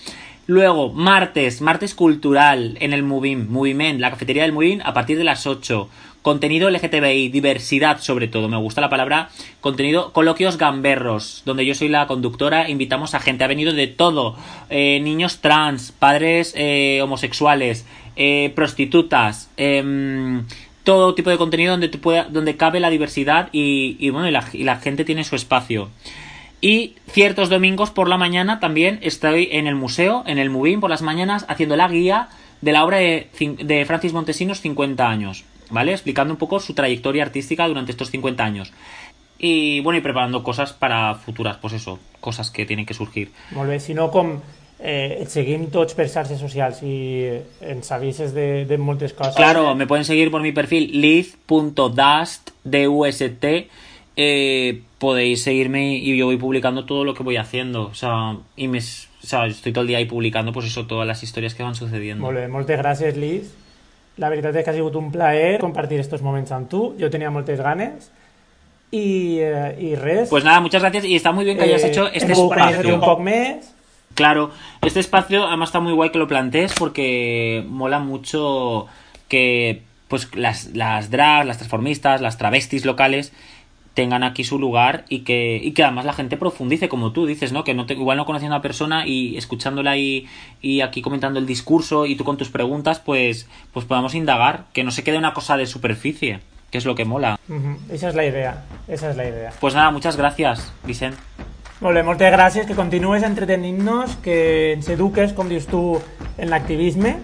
Luego, 0.46 0.92
martes, 0.92 1.60
martes 1.60 1.94
cultural 1.94 2.76
en 2.80 2.92
el 2.92 3.02
Movim, 3.02 3.48
Moviment, 3.50 4.00
la 4.00 4.10
cafetería 4.10 4.42
del 4.42 4.52
Movim 4.52 4.80
a 4.84 4.94
partir 4.94 5.18
de 5.18 5.24
las 5.24 5.46
8. 5.46 5.88
Contenido 6.26 6.68
LGTBI, 6.68 7.28
diversidad 7.28 8.00
sobre 8.00 8.26
todo, 8.26 8.48
me 8.48 8.56
gusta 8.56 8.80
la 8.80 8.88
palabra. 8.88 9.28
Contenido, 9.60 10.12
coloquios 10.12 10.58
gamberros, 10.58 11.42
donde 11.44 11.64
yo 11.64 11.72
soy 11.72 11.88
la 11.88 12.08
conductora, 12.08 12.68
invitamos 12.68 13.14
a 13.14 13.20
gente, 13.20 13.44
ha 13.44 13.46
venido 13.46 13.72
de 13.72 13.86
todo. 13.86 14.36
Eh, 14.68 14.98
niños 15.04 15.38
trans, 15.40 15.92
padres 15.92 16.52
eh, 16.56 16.98
homosexuales, 17.00 17.86
eh, 18.16 18.50
prostitutas, 18.56 19.50
em, 19.56 20.42
todo 20.82 21.14
tipo 21.14 21.30
de 21.30 21.38
contenido 21.38 21.70
donde, 21.70 21.88
te 21.88 21.98
pueda, 21.98 22.24
donde 22.24 22.56
cabe 22.56 22.80
la 22.80 22.90
diversidad 22.90 23.48
y, 23.52 24.10
bueno, 24.10 24.26
y 24.26 24.32
la, 24.32 24.44
y 24.52 24.64
la 24.64 24.80
gente 24.80 25.04
tiene 25.04 25.22
su 25.22 25.36
espacio. 25.36 25.90
Y 26.60 26.94
ciertos 27.08 27.50
domingos 27.50 27.92
por 27.92 28.08
la 28.08 28.18
mañana 28.18 28.58
también 28.58 28.98
estoy 29.02 29.48
en 29.52 29.68
el 29.68 29.76
museo, 29.76 30.24
en 30.26 30.38
el 30.38 30.50
Movim 30.50 30.80
por 30.80 30.90
las 30.90 31.02
mañanas, 31.02 31.46
haciendo 31.48 31.76
la 31.76 31.86
guía 31.86 32.30
de 32.62 32.72
la 32.72 32.84
obra 32.84 32.96
de 32.96 33.84
Francis 33.86 34.12
Montesinos 34.12 34.60
50 34.60 35.08
años, 35.08 35.44
¿vale? 35.70 35.92
Explicando 35.92 36.32
un 36.32 36.38
poco 36.38 36.60
su 36.60 36.74
trayectoria 36.74 37.22
artística 37.22 37.66
durante 37.66 37.92
estos 37.92 38.10
50 38.10 38.44
años. 38.44 38.72
Y 39.38 39.80
bueno, 39.80 39.98
y 39.98 40.02
preparando 40.02 40.42
cosas 40.42 40.72
para 40.72 41.14
futuras, 41.14 41.58
pues 41.60 41.74
eso, 41.74 41.98
cosas 42.20 42.50
que 42.50 42.64
tienen 42.64 42.86
que 42.86 42.94
surgir. 42.94 43.30
Molt 43.52 43.68
bé, 43.68 43.80
si 43.80 43.92
no 43.94 44.10
com 44.10 44.38
eh, 44.78 45.18
et 45.20 45.32
seguim 45.32 45.68
tots 45.72 45.96
per 45.96 46.08
xarxes 46.08 46.40
socials 46.40 46.82
i 46.84 46.96
ens 47.60 47.92
avises 47.92 48.32
de, 48.36 48.64
de 48.64 48.78
moltes 48.78 49.12
coses. 49.12 49.36
Claro, 49.36 49.74
me 49.74 49.86
pueden 49.86 50.04
seguir 50.04 50.30
por 50.30 50.40
mi 50.40 50.52
perfil 50.52 50.88
liz.dust, 51.00 52.50
D-U-S-T. 52.64 53.68
Eh, 54.18 54.82
podéis 54.98 55.42
seguirme 55.42 55.96
y 55.98 56.16
yo 56.16 56.24
voy 56.24 56.38
publicando 56.38 56.86
todo 56.86 57.04
lo 57.04 57.12
que 57.12 57.22
voy 57.22 57.36
haciendo. 57.36 57.88
O 57.88 57.94
sea, 57.94 58.38
y 58.56 58.68
me, 58.68 58.78
o 58.78 58.82
sea, 59.26 59.46
estoy 59.46 59.72
todo 59.72 59.82
el 59.82 59.88
día 59.88 59.98
ahí 59.98 60.06
publicando, 60.06 60.52
pues 60.52 60.66
eso, 60.66 60.86
todas 60.86 61.06
las 61.06 61.22
historias 61.22 61.54
que 61.54 61.62
van 61.62 61.74
sucediendo. 61.74 62.24
Molt 62.24 62.40
bé, 62.40 62.48
moltes 62.48 62.80
gràcies, 62.80 63.16
Liz. 63.20 63.52
La 64.16 64.30
veritat 64.32 64.56
és 64.56 64.64
que 64.64 64.72
ha 64.72 64.76
sigut 64.76 64.94
un 64.96 65.10
plaer 65.12 65.58
compartir 65.60 66.00
estos 66.00 66.22
moments 66.24 66.52
amb 66.56 66.70
tu. 66.72 66.94
Jo 67.00 67.10
tenia 67.12 67.30
moltes 67.30 67.60
ganes. 67.60 68.10
I, 68.90 69.38
eh, 69.42 69.96
res. 70.00 70.30
Pues 70.30 70.44
nada, 70.44 70.60
muchas 70.60 70.80
gracias 70.80 71.04
y 71.04 71.16
está 71.16 71.32
muy 71.32 71.44
bien 71.44 71.58
que 71.58 71.64
hayas 71.64 71.84
eh, 71.84 71.88
hecho 71.88 72.06
este 72.12 72.32
espacio. 72.32 72.94
un 72.94 73.00
poc 73.00 73.20
més. 73.20 73.72
Claro, 74.14 74.50
este 74.80 75.00
espacio 75.00 75.46
además 75.46 75.68
está 75.68 75.80
muy 75.80 75.92
guay 75.92 76.10
que 76.10 76.18
lo 76.18 76.26
plantees 76.26 76.72
porque 76.72 77.62
mola 77.68 77.98
mucho 77.98 78.86
que 79.28 79.82
pues 80.08 80.34
las, 80.34 80.70
las 80.72 81.10
drags, 81.10 81.46
las 81.46 81.58
transformistas, 81.58 82.22
las 82.22 82.38
travestis 82.38 82.86
locales 82.86 83.32
tengan 83.96 84.22
aquí 84.22 84.44
su 84.44 84.58
lugar 84.58 85.06
y 85.08 85.20
que, 85.20 85.56
y 85.56 85.72
que 85.72 85.82
además 85.82 86.04
la 86.04 86.12
gente 86.12 86.36
profundice, 86.36 86.88
como 86.88 87.12
tú 87.12 87.24
dices, 87.24 87.50
¿no? 87.52 87.64
Que 87.64 87.72
no 87.72 87.86
te, 87.86 87.94
igual 87.94 88.18
no 88.18 88.26
conociendo 88.26 88.54
a 88.54 88.58
una 88.58 88.62
persona 88.62 89.06
y 89.06 89.38
escuchándola 89.38 89.96
y, 89.96 90.28
y 90.60 90.82
aquí 90.82 91.00
comentando 91.00 91.40
el 91.40 91.46
discurso 91.46 92.04
y 92.04 92.14
tú 92.14 92.22
con 92.22 92.36
tus 92.36 92.50
preguntas, 92.50 93.00
pues, 93.00 93.48
pues 93.72 93.86
podamos 93.86 94.14
indagar, 94.14 94.66
que 94.74 94.84
no 94.84 94.90
se 94.90 95.02
quede 95.02 95.16
una 95.16 95.32
cosa 95.32 95.56
de 95.56 95.64
superficie, 95.64 96.40
que 96.70 96.76
es 96.76 96.84
lo 96.84 96.94
que 96.94 97.06
mola. 97.06 97.40
Esa 97.90 98.10
és 98.12 98.14
la 98.14 98.26
idea. 98.26 98.52
Esa 98.86 99.08
és 99.10 99.16
la 99.16 99.24
idea. 99.24 99.50
Pues 99.60 99.74
nada, 99.74 99.90
muchas 99.90 100.16
gracias, 100.16 100.74
Vicent. 100.84 101.16
Molt 101.80 101.96
bé, 101.96 102.04
moltes 102.04 102.32
gràcies, 102.32 102.68
que 102.68 102.76
continues 102.76 103.24
entretenint-nos, 103.24 104.20
que 104.20 104.76
ens 104.76 104.92
eduques, 104.92 105.32
com 105.32 105.48
dius 105.48 105.66
tu, 105.72 105.96
en 106.36 106.52
l'activisme 106.52 107.16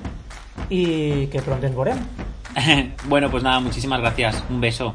i 0.72 1.28
que 1.28 1.44
pront 1.44 1.60
ens 1.60 1.76
veurem. 1.76 2.00
bueno, 3.12 3.30
pues 3.30 3.44
nada, 3.44 3.60
muchísimas 3.60 4.00
gracias. 4.00 4.42
Un 4.48 4.60
beso. 4.60 4.94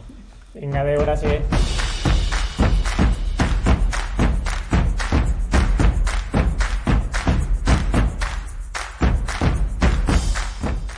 Vinga, 0.61 0.81
adéu, 0.81 1.01
gràcies. 1.05 1.67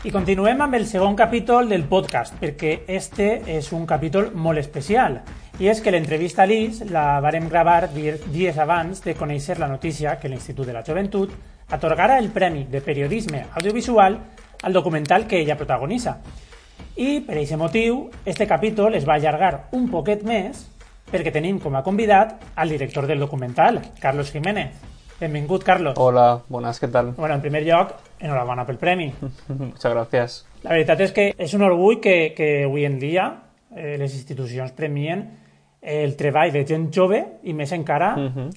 I 0.04 0.12
continuem 0.16 0.62
amb 0.64 0.74
el 0.78 0.86
segon 0.88 1.16
capítol 1.20 1.68
del 1.70 1.84
podcast, 1.92 2.34
perquè 2.40 2.72
este 2.88 3.28
és 3.58 3.68
un 3.76 3.86
capítol 3.86 4.32
molt 4.34 4.58
especial. 4.62 5.20
I 5.60 5.68
és 5.68 5.82
que 5.84 5.92
l'entrevista 5.92 6.46
a 6.46 6.48
Lis 6.48 6.80
la 6.90 7.20
vàrem 7.22 7.50
gravar 7.52 7.90
di- 7.94 8.14
dies 8.32 8.58
abans 8.58 9.04
de 9.04 9.14
conèixer 9.14 9.60
la 9.60 9.68
notícia 9.68 10.16
que 10.18 10.30
l'Institut 10.32 10.66
de 10.66 10.74
la 10.74 10.86
Joventut 10.88 11.34
atorgara 11.70 12.18
el 12.18 12.30
Premi 12.32 12.64
de 12.72 12.82
Periodisme 12.82 13.46
Audiovisual 13.54 14.18
al 14.64 14.74
documental 14.74 15.28
que 15.28 15.42
ella 15.42 15.58
protagonitza. 15.58 16.18
I 17.00 17.22
per 17.26 17.38
aquest 17.38 17.58
motiu, 17.58 18.10
este 18.26 18.48
capítol 18.48 18.96
es 18.96 19.08
va 19.08 19.16
allargar 19.16 19.70
un 19.78 19.88
poquet 19.92 20.24
més 20.28 20.66
perquè 21.10 21.32
tenim 21.34 21.58
com 21.60 21.76
a 21.76 21.84
convidat 21.84 22.38
al 22.56 22.70
director 22.70 23.08
del 23.08 23.20
documental, 23.20 23.82
Carlos 24.00 24.32
Jiménez. 24.32 24.76
Benvingut, 25.20 25.64
Carlos. 25.64 25.96
Hola, 25.98 26.42
buenas, 26.48 26.80
¿qué 26.80 26.88
tal? 26.88 27.12
Bueno, 27.18 27.36
en 27.36 27.42
primer 27.42 27.66
lloc, 27.66 27.92
enhorabona 28.20 28.66
pel 28.66 28.78
premi. 28.78 29.14
Muchas 29.48 29.92
gracias. 29.92 30.46
La 30.64 30.72
veritat 30.76 31.02
és 31.04 31.12
que 31.16 31.26
és 31.36 31.54
un 31.56 31.64
orgull 31.64 32.00
que, 32.04 32.34
que 32.36 32.66
avui 32.68 32.86
en 32.88 33.00
dia 33.00 33.28
eh, 33.76 33.98
les 34.00 34.16
institucions 34.16 34.72
premien 34.76 35.28
el 35.82 36.16
treball 36.20 36.52
de 36.52 36.66
gent 36.68 36.90
jove 36.92 37.20
i 37.48 37.54
més 37.56 37.72
encara 37.72 38.10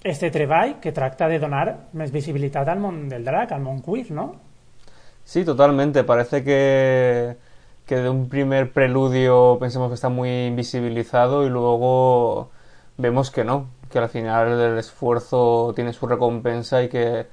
este 0.02 0.30
treball 0.34 0.80
que 0.82 0.90
tracta 0.90 1.28
de 1.30 1.38
donar 1.38 1.66
més 1.94 2.10
visibilitat 2.10 2.68
al 2.68 2.80
món 2.82 3.04
del 3.08 3.24
drac, 3.24 3.52
al 3.52 3.62
món 3.62 3.78
queer, 3.82 4.10
no? 4.10 4.32
Sí, 5.24 5.44
totalmente. 5.44 6.02
Parece 6.02 6.42
que, 6.42 7.36
que 7.92 8.00
de 8.00 8.08
un 8.08 8.30
primer 8.30 8.72
preludio 8.72 9.58
pensemos 9.60 9.88
que 9.88 9.96
está 9.96 10.08
muy 10.08 10.46
invisibilizado 10.46 11.44
y 11.44 11.50
luego 11.50 12.50
vemos 12.96 13.30
que 13.30 13.44
no, 13.44 13.68
que 13.90 13.98
al 13.98 14.08
final 14.08 14.58
el 14.58 14.78
esfuerzo 14.78 15.74
tiene 15.76 15.92
su 15.92 16.06
recompensa 16.06 16.82
y 16.82 16.88
que 16.88 17.26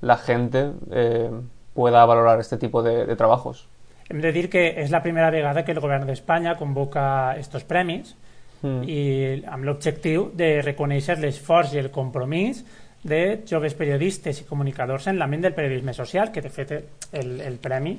la 0.00 0.16
gente 0.16 0.72
eh, 0.90 1.30
pueda 1.74 2.04
valorar 2.06 2.40
este 2.40 2.56
tipo 2.56 2.82
de, 2.82 3.06
de 3.06 3.14
trabajos. 3.14 3.68
Hem 4.08 4.20
de 4.20 4.32
dir 4.32 4.48
que 4.50 4.82
és 4.82 4.90
la 4.90 4.98
primera 5.04 5.30
vegada 5.30 5.62
que 5.62 5.70
el 5.70 5.78
govern 5.78 6.08
d'Espanya 6.10 6.56
convoca 6.58 7.36
estos 7.38 7.62
premis 7.62 8.16
Mm. 8.60 8.82
i 8.84 9.42
amb 9.48 9.64
l'objectiu 9.64 10.26
de 10.36 10.60
reconèixer 10.60 11.16
l'esforç 11.16 11.72
i 11.72 11.80
el 11.80 11.88
compromís 11.90 12.60
de 13.00 13.40
joves 13.48 13.72
periodistes 13.72 14.42
i 14.42 14.44
comunicadors 14.44 15.06
en 15.08 15.16
l'àmbit 15.16 15.46
del 15.46 15.54
periodisme 15.56 15.94
social, 15.96 16.28
que 16.28 16.42
de 16.44 16.50
fet 16.52 16.74
el, 16.76 17.38
el 17.40 17.56
premi 17.56 17.94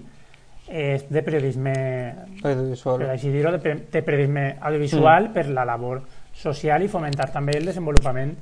és 0.72 1.10
de 1.10 1.22
periodisme, 1.24 1.74
Audiovisual. 2.44 2.98
per 3.04 3.10
així 3.12 3.30
dir-ho, 3.32 3.52
de, 3.52 3.60
pe- 3.60 3.76
de 3.92 4.02
periodisme 4.02 4.58
audiovisual 4.62 5.30
per 5.34 5.48
la 5.50 5.66
labor 5.66 6.02
social 6.34 6.82
i 6.84 6.88
fomentar 6.88 7.30
també 7.32 7.58
el 7.58 7.66
desenvolupament 7.68 8.34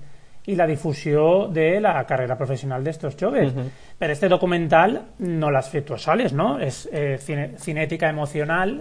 i 0.50 0.56
la 0.56 0.66
difusió 0.66 1.48
de 1.52 1.80
la 1.82 2.04
carrera 2.08 2.38
professional 2.38 2.84
d'estos 2.84 3.18
joves. 3.20 3.52
Per 4.00 4.10
este 4.10 4.30
documental 4.30 4.96
no 5.20 5.50
l'has 5.52 5.70
fet 5.70 5.86
tu 5.86 5.98
soles, 5.98 6.34
no? 6.34 6.58
És 6.60 6.88
eh, 6.92 7.18
cine, 7.22 7.52
Cinètica 7.58 8.10
Emocional, 8.10 8.80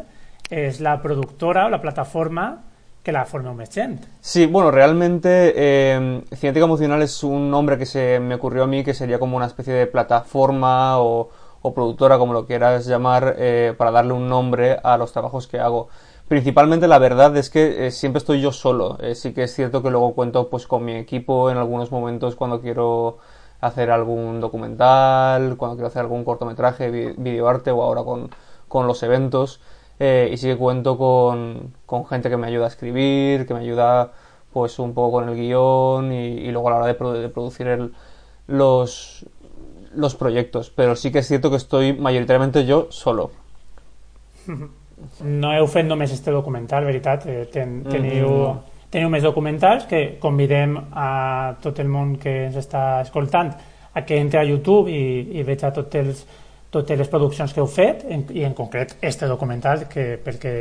és 0.48 0.78
la 0.80 0.94
productora 1.02 1.66
o 1.66 1.68
la 1.68 1.80
plataforma 1.82 2.46
que 3.04 3.12
la 3.12 3.24
formeu 3.24 3.54
més 3.54 3.70
gent. 3.72 3.98
Sí, 4.20 4.46
bueno, 4.46 4.70
realmente 4.70 5.52
eh, 5.56 6.20
Cinética 6.34 6.64
Emocional 6.64 7.02
es 7.02 7.22
un 7.24 7.50
nombre 7.50 7.76
que 7.78 7.87
se 7.87 8.18
me 8.20 8.34
ocurrió 8.37 8.64
a 8.64 8.66
mí 8.66 8.82
que 8.84 8.94
sería 8.94 9.18
como 9.18 9.37
una 9.37 9.46
especie 9.46 9.72
de 9.74 9.87
plataforma 9.87 10.98
o, 11.00 11.28
o 11.68 11.74
productora, 11.74 12.18
como 12.18 12.33
lo 12.33 12.46
quieras 12.46 12.87
llamar, 12.87 13.35
eh, 13.38 13.74
para 13.76 13.90
darle 13.90 14.12
un 14.14 14.28
nombre 14.28 14.78
a 14.83 14.96
los 14.98 15.12
trabajos 15.12 15.46
que 15.46 15.59
hago. 15.61 15.88
Principalmente 16.28 16.88
la 16.88 16.98
verdad 16.98 17.37
es 17.37 17.48
que 17.50 17.87
eh, 17.87 17.90
siempre 17.90 18.18
estoy 18.18 18.40
yo 18.40 18.52
solo. 18.52 18.98
Eh, 19.00 19.14
sí 19.14 19.33
que 19.33 19.44
es 19.44 19.54
cierto 19.54 19.83
que 19.83 19.90
luego 19.90 20.14
cuento 20.14 20.48
pues 20.50 20.66
con 20.66 20.85
mi 20.85 20.94
equipo 20.96 21.50
en 21.50 21.57
algunos 21.59 21.90
momentos 21.90 22.35
cuando 22.37 22.61
quiero 22.61 23.18
hacer 23.61 23.90
algún 23.90 24.40
documental, 24.40 25.57
cuando 25.57 25.76
quiero 25.76 25.88
hacer 25.88 26.02
algún 26.02 26.24
cortometraje, 26.24 26.90
vi- 26.90 27.14
videoarte 27.16 27.70
o 27.70 27.83
ahora 27.83 28.02
con, 28.04 28.31
con 28.68 28.87
los 28.87 29.03
eventos. 29.03 29.61
Y 30.01 30.36
sí 30.36 30.47
que 30.49 30.57
cuento 30.57 30.97
con, 30.97 31.74
con 31.86 32.07
gente 32.07 32.30
que 32.30 32.36
me 32.36 32.47
ayuda 32.47 32.66
a 32.66 32.68
escribir, 32.68 33.47
que 33.47 33.55
me 33.55 33.61
ayuda 33.61 34.12
pues 34.53 34.78
un 34.78 34.95
poco 34.95 35.18
con 35.18 35.28
el 35.28 35.34
guion 35.36 36.12
y, 36.12 36.51
luego 36.53 36.68
a 36.68 36.70
la 36.72 36.76
hora 36.78 36.86
de, 36.86 37.20
de 37.20 37.28
producir 37.28 37.66
el- 37.68 37.93
los, 38.47 39.26
los 39.95 40.14
proyectos. 40.14 40.70
Pero 40.70 40.97
sí 40.97 41.11
que 41.11 41.20
es 41.20 41.28
cierto 41.28 41.51
que 41.51 41.57
estoy 41.57 41.93
mayoritariamente 41.93 42.64
yo 42.66 42.89
solo. 42.91 43.30
No 45.22 45.53
heu 45.55 45.66
fet 45.70 45.86
només 45.86 46.11
este 46.11 46.32
documental, 46.34 46.82
veritat? 46.82 47.26
Eh, 47.30 47.45
ten, 47.53 47.84
teniu, 47.86 48.30
teniu 48.91 49.11
més 49.12 49.22
documentals 49.22 49.86
que 49.86 50.18
convidem 50.18 50.74
a 50.91 51.55
tot 51.62 51.78
el 51.78 51.91
món 51.93 52.16
que 52.18 52.49
ens 52.49 52.59
està 52.59 53.01
escoltant 53.05 53.53
a 53.95 54.03
que 54.07 54.18
entre 54.18 54.41
a 54.41 54.47
YouTube 54.49 54.91
i, 54.91 55.39
i 55.39 55.45
veja 55.47 55.70
tots 55.74 56.01
els, 56.01 56.24
totes 56.74 56.99
les 56.99 57.09
produccions 57.09 57.55
que 57.55 57.62
heu 57.62 57.68
fet 57.70 58.05
en, 58.11 58.26
i 58.34 58.45
en 58.45 58.55
concret 58.59 58.97
este 59.01 59.28
documental 59.30 59.86
que, 59.89 60.16
perquè 60.24 60.55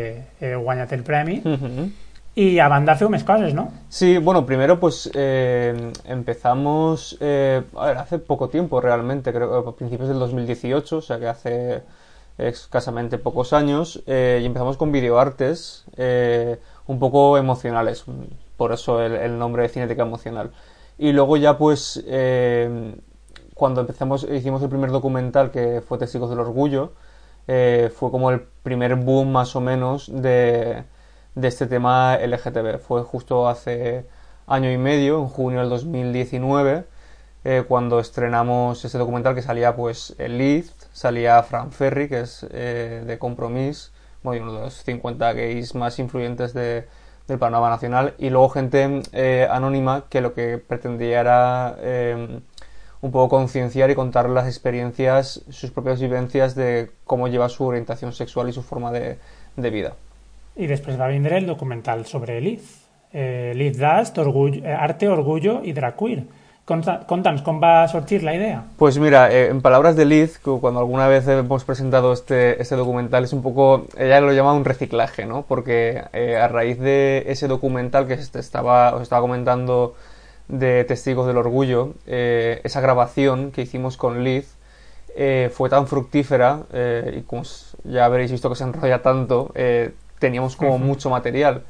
heu 0.52 0.62
guanyat 0.64 0.94
el 0.96 1.04
premi 1.08 1.42
Ujú. 1.42 1.90
I 2.38 2.60
a 2.62 2.68
banda 2.70 2.94
feu 3.00 3.10
més 3.10 3.24
coses, 3.26 3.56
¿no? 3.58 3.68
Sí, 3.90 4.18
bueno, 4.20 4.46
primero 4.46 4.80
pues 4.80 5.10
eh, 5.16 5.92
empezamos, 6.06 7.18
eh, 7.20 7.64
a 7.76 7.86
ver, 7.88 7.98
hace 7.98 8.20
poco 8.20 8.50
tiempo 8.50 8.80
realmente, 8.80 9.34
creo 9.34 9.58
a 9.58 9.76
principios 9.76 10.10
del 10.10 10.20
2018, 10.20 10.98
o 10.98 11.02
sea 11.02 11.18
que 11.18 11.28
hace 11.28 11.84
escasamente 12.38 13.18
pocos 13.18 13.54
años, 13.54 14.04
eh, 14.06 14.40
y 14.42 14.46
empezamos 14.46 14.78
con 14.78 14.92
videoartes 14.92 15.86
eh, 15.98 16.60
un 16.86 17.00
poco 17.00 17.40
emocionales, 17.40 18.06
por 18.56 18.72
eso 18.72 19.02
el, 19.02 19.16
el 19.16 19.40
nombre 19.40 19.64
de 19.64 19.70
Cinética 19.70 20.04
Emocional. 20.04 20.52
Y 21.00 21.14
luego 21.14 21.38
ya 21.38 21.58
pues 21.58 22.04
eh, 22.06 22.96
cuando 23.56 23.82
empezamos, 23.82 24.28
hicimos 24.32 24.62
el 24.62 24.70
primer 24.70 24.92
documental 24.92 25.50
que 25.50 25.82
fue 25.82 25.98
Testigos 25.98 26.30
del 26.30 26.40
Orgullo, 26.40 26.94
eh, 27.48 27.92
fue 27.96 28.12
como 28.12 28.30
el 28.30 28.42
primer 28.62 28.96
boom 28.96 29.32
más 29.32 29.56
o 29.56 29.62
menos 29.62 30.12
de, 30.14 30.84
de 31.38 31.48
este 31.48 31.68
tema 31.68 32.18
LGTB. 32.18 32.80
Fue 32.80 33.04
justo 33.04 33.48
hace 33.48 34.06
año 34.48 34.72
y 34.72 34.78
medio, 34.78 35.20
en 35.20 35.28
junio 35.28 35.60
del 35.60 35.70
2019, 35.70 36.86
eh, 37.44 37.64
cuando 37.68 38.00
estrenamos 38.00 38.84
ese 38.84 38.98
documental 38.98 39.36
que 39.36 39.44
salía 39.44 39.76
pues 39.76 40.16
el 40.18 40.40
Liz, 40.40 40.74
salía 40.94 41.44
Fran 41.44 41.72
Ferry, 41.72 42.10
que 42.10 42.22
es 42.22 42.46
eh, 42.50 43.04
de 43.06 43.20
Compromís, 43.20 43.92
bueno, 44.24 44.46
uno 44.46 44.54
de 44.54 44.60
los 44.62 44.84
50 44.84 45.34
gays 45.34 45.76
más 45.76 46.00
influyentes 46.00 46.56
de, 46.56 46.88
del 47.28 47.38
panorama 47.38 47.70
nacional, 47.70 48.16
y 48.18 48.32
luego 48.32 48.50
gente 48.50 49.04
eh, 49.14 49.48
anónima 49.52 50.06
que 50.10 50.22
lo 50.22 50.34
que 50.34 50.58
pretendía 50.58 51.20
era 51.20 51.76
eh, 51.82 52.40
un 53.02 53.12
poco 53.12 53.38
concienciar 53.38 53.92
y 53.92 53.96
contar 53.96 54.28
las 54.28 54.48
experiencias, 54.48 55.44
sus 55.52 55.70
propias 55.70 56.02
vivencias 56.02 56.56
de 56.56 56.90
cómo 57.06 57.28
lleva 57.28 57.48
su 57.48 57.64
orientación 57.64 58.12
sexual 58.12 58.50
y 58.50 58.54
su 58.54 58.64
forma 58.64 58.92
de 58.92 59.20
vida. 59.70 59.94
I 60.58 60.66
després 60.66 60.98
va 60.98 61.08
vindre 61.12 61.38
el 61.38 61.46
documental 61.46 62.06
sobre 62.10 62.40
Liz. 62.42 62.66
Eh, 63.14 63.54
Liz 63.56 63.78
Dust, 63.78 64.18
eh, 64.18 64.74
Arte, 64.74 65.08
Orgullo 65.08 65.62
i 65.64 65.74
Drag 65.74 65.96
Queer. 65.96 66.24
Conta, 66.68 66.98
conta'ns 67.08 67.44
com 67.46 67.62
va 67.62 67.88
sorgir 67.88 68.24
la 68.26 68.34
idea. 68.36 68.64
Pues 68.76 68.98
mira, 69.00 69.32
eh, 69.32 69.48
en 69.50 69.62
palabras 69.62 69.96
de 69.96 70.04
Liz, 70.06 70.40
cuando 70.40 70.80
alguna 70.80 71.08
vez 71.08 71.28
hemos 71.28 71.64
presentado 71.64 72.12
este, 72.12 72.62
este 72.62 72.76
documental, 72.76 73.24
es 73.24 73.32
un 73.32 73.42
poco, 73.42 73.86
ella 73.98 74.20
lo 74.20 74.34
llama 74.34 74.54
un 74.54 74.66
reciclaje, 74.66 75.26
¿no? 75.26 75.44
Porque 75.44 76.04
a 76.12 76.48
raíz 76.50 76.80
de 76.80 77.24
ese 77.28 77.48
documental 77.48 78.08
que 78.08 78.16
estaba, 78.16 78.96
os 78.96 79.04
estaba 79.04 79.22
comentando 79.22 79.96
de 80.50 80.84
Testigos 80.84 81.28
del 81.28 81.38
Orgullo, 81.38 81.94
esa 82.06 82.82
grabación 82.82 83.52
que 83.52 83.62
hicimos 83.62 83.96
con 83.96 84.26
Liz 84.26 84.58
fue 85.52 85.70
tan 85.70 85.88
fructífera 85.88 86.64
y 87.16 87.22
como 87.22 87.44
ya 87.86 88.04
habréis 88.04 88.32
visto 88.32 88.50
que 88.50 88.56
se 88.56 88.66
enrolla 88.66 89.02
tanto, 89.02 89.54
teníamos 90.20 90.56
como 90.56 90.78
mucho 90.78 91.10
material. 91.10 91.64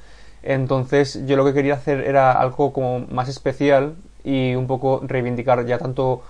Entonces 0.43 1.25
yo 1.25 1.35
lo 1.35 1.45
que 1.45 1.53
quería 1.53 1.73
hacer 1.73 2.01
era 2.01 2.31
algo 2.31 2.73
como 2.73 2.99
más 2.99 3.27
especial 3.29 3.95
y 4.23 4.55
un 4.55 4.67
poco 4.67 5.01
reivindicar 5.03 5.65
ya 5.65 5.77
tanto 5.77 6.21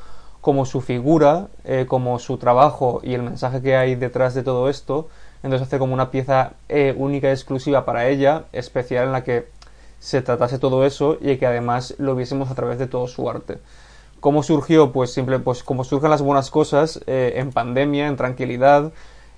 como 0.42 0.66
su 0.66 0.82
figura, 0.82 1.48
eh, 1.66 1.86
como 1.88 2.20
su 2.20 2.38
trabajo 2.38 3.02
y 3.04 3.14
el 3.14 3.24
mensaje 3.24 3.62
que 3.62 3.76
hay 3.76 3.96
detrás 3.96 4.34
de 4.34 4.44
todo 4.44 4.70
esto. 4.70 5.10
Entonces 5.44 5.68
hacer 5.68 5.80
como 5.80 5.94
una 5.94 6.10
pieza 6.10 6.54
eh, 6.70 6.96
única 6.98 7.30
y 7.30 7.32
exclusiva 7.32 7.86
para 7.86 8.08
ella, 8.08 8.46
especial 8.54 9.06
en 9.06 9.12
la 9.12 9.24
que 9.24 9.48
se 10.00 10.22
tratase 10.22 10.60
todo 10.60 10.86
eso 10.86 11.18
y 11.20 11.38
que 11.38 11.46
además 11.46 11.96
lo 11.98 12.16
viésemos 12.16 12.50
a 12.50 12.56
través 12.56 12.80
de 12.80 12.88
todo 12.88 13.08
su 13.08 13.30
arte. 13.30 13.60
¿Cómo 14.20 14.42
surgió? 14.42 14.92
Pues 14.92 15.14
simple, 15.14 15.40
pues 15.40 15.64
como 15.64 15.84
surgen 15.84 16.10
las 16.10 16.22
buenas 16.22 16.50
cosas, 16.50 17.02
eh, 17.08 17.34
en 17.36 17.52
pandemia, 17.52 18.08
en 18.08 18.16
tranquilidad, 18.16 18.92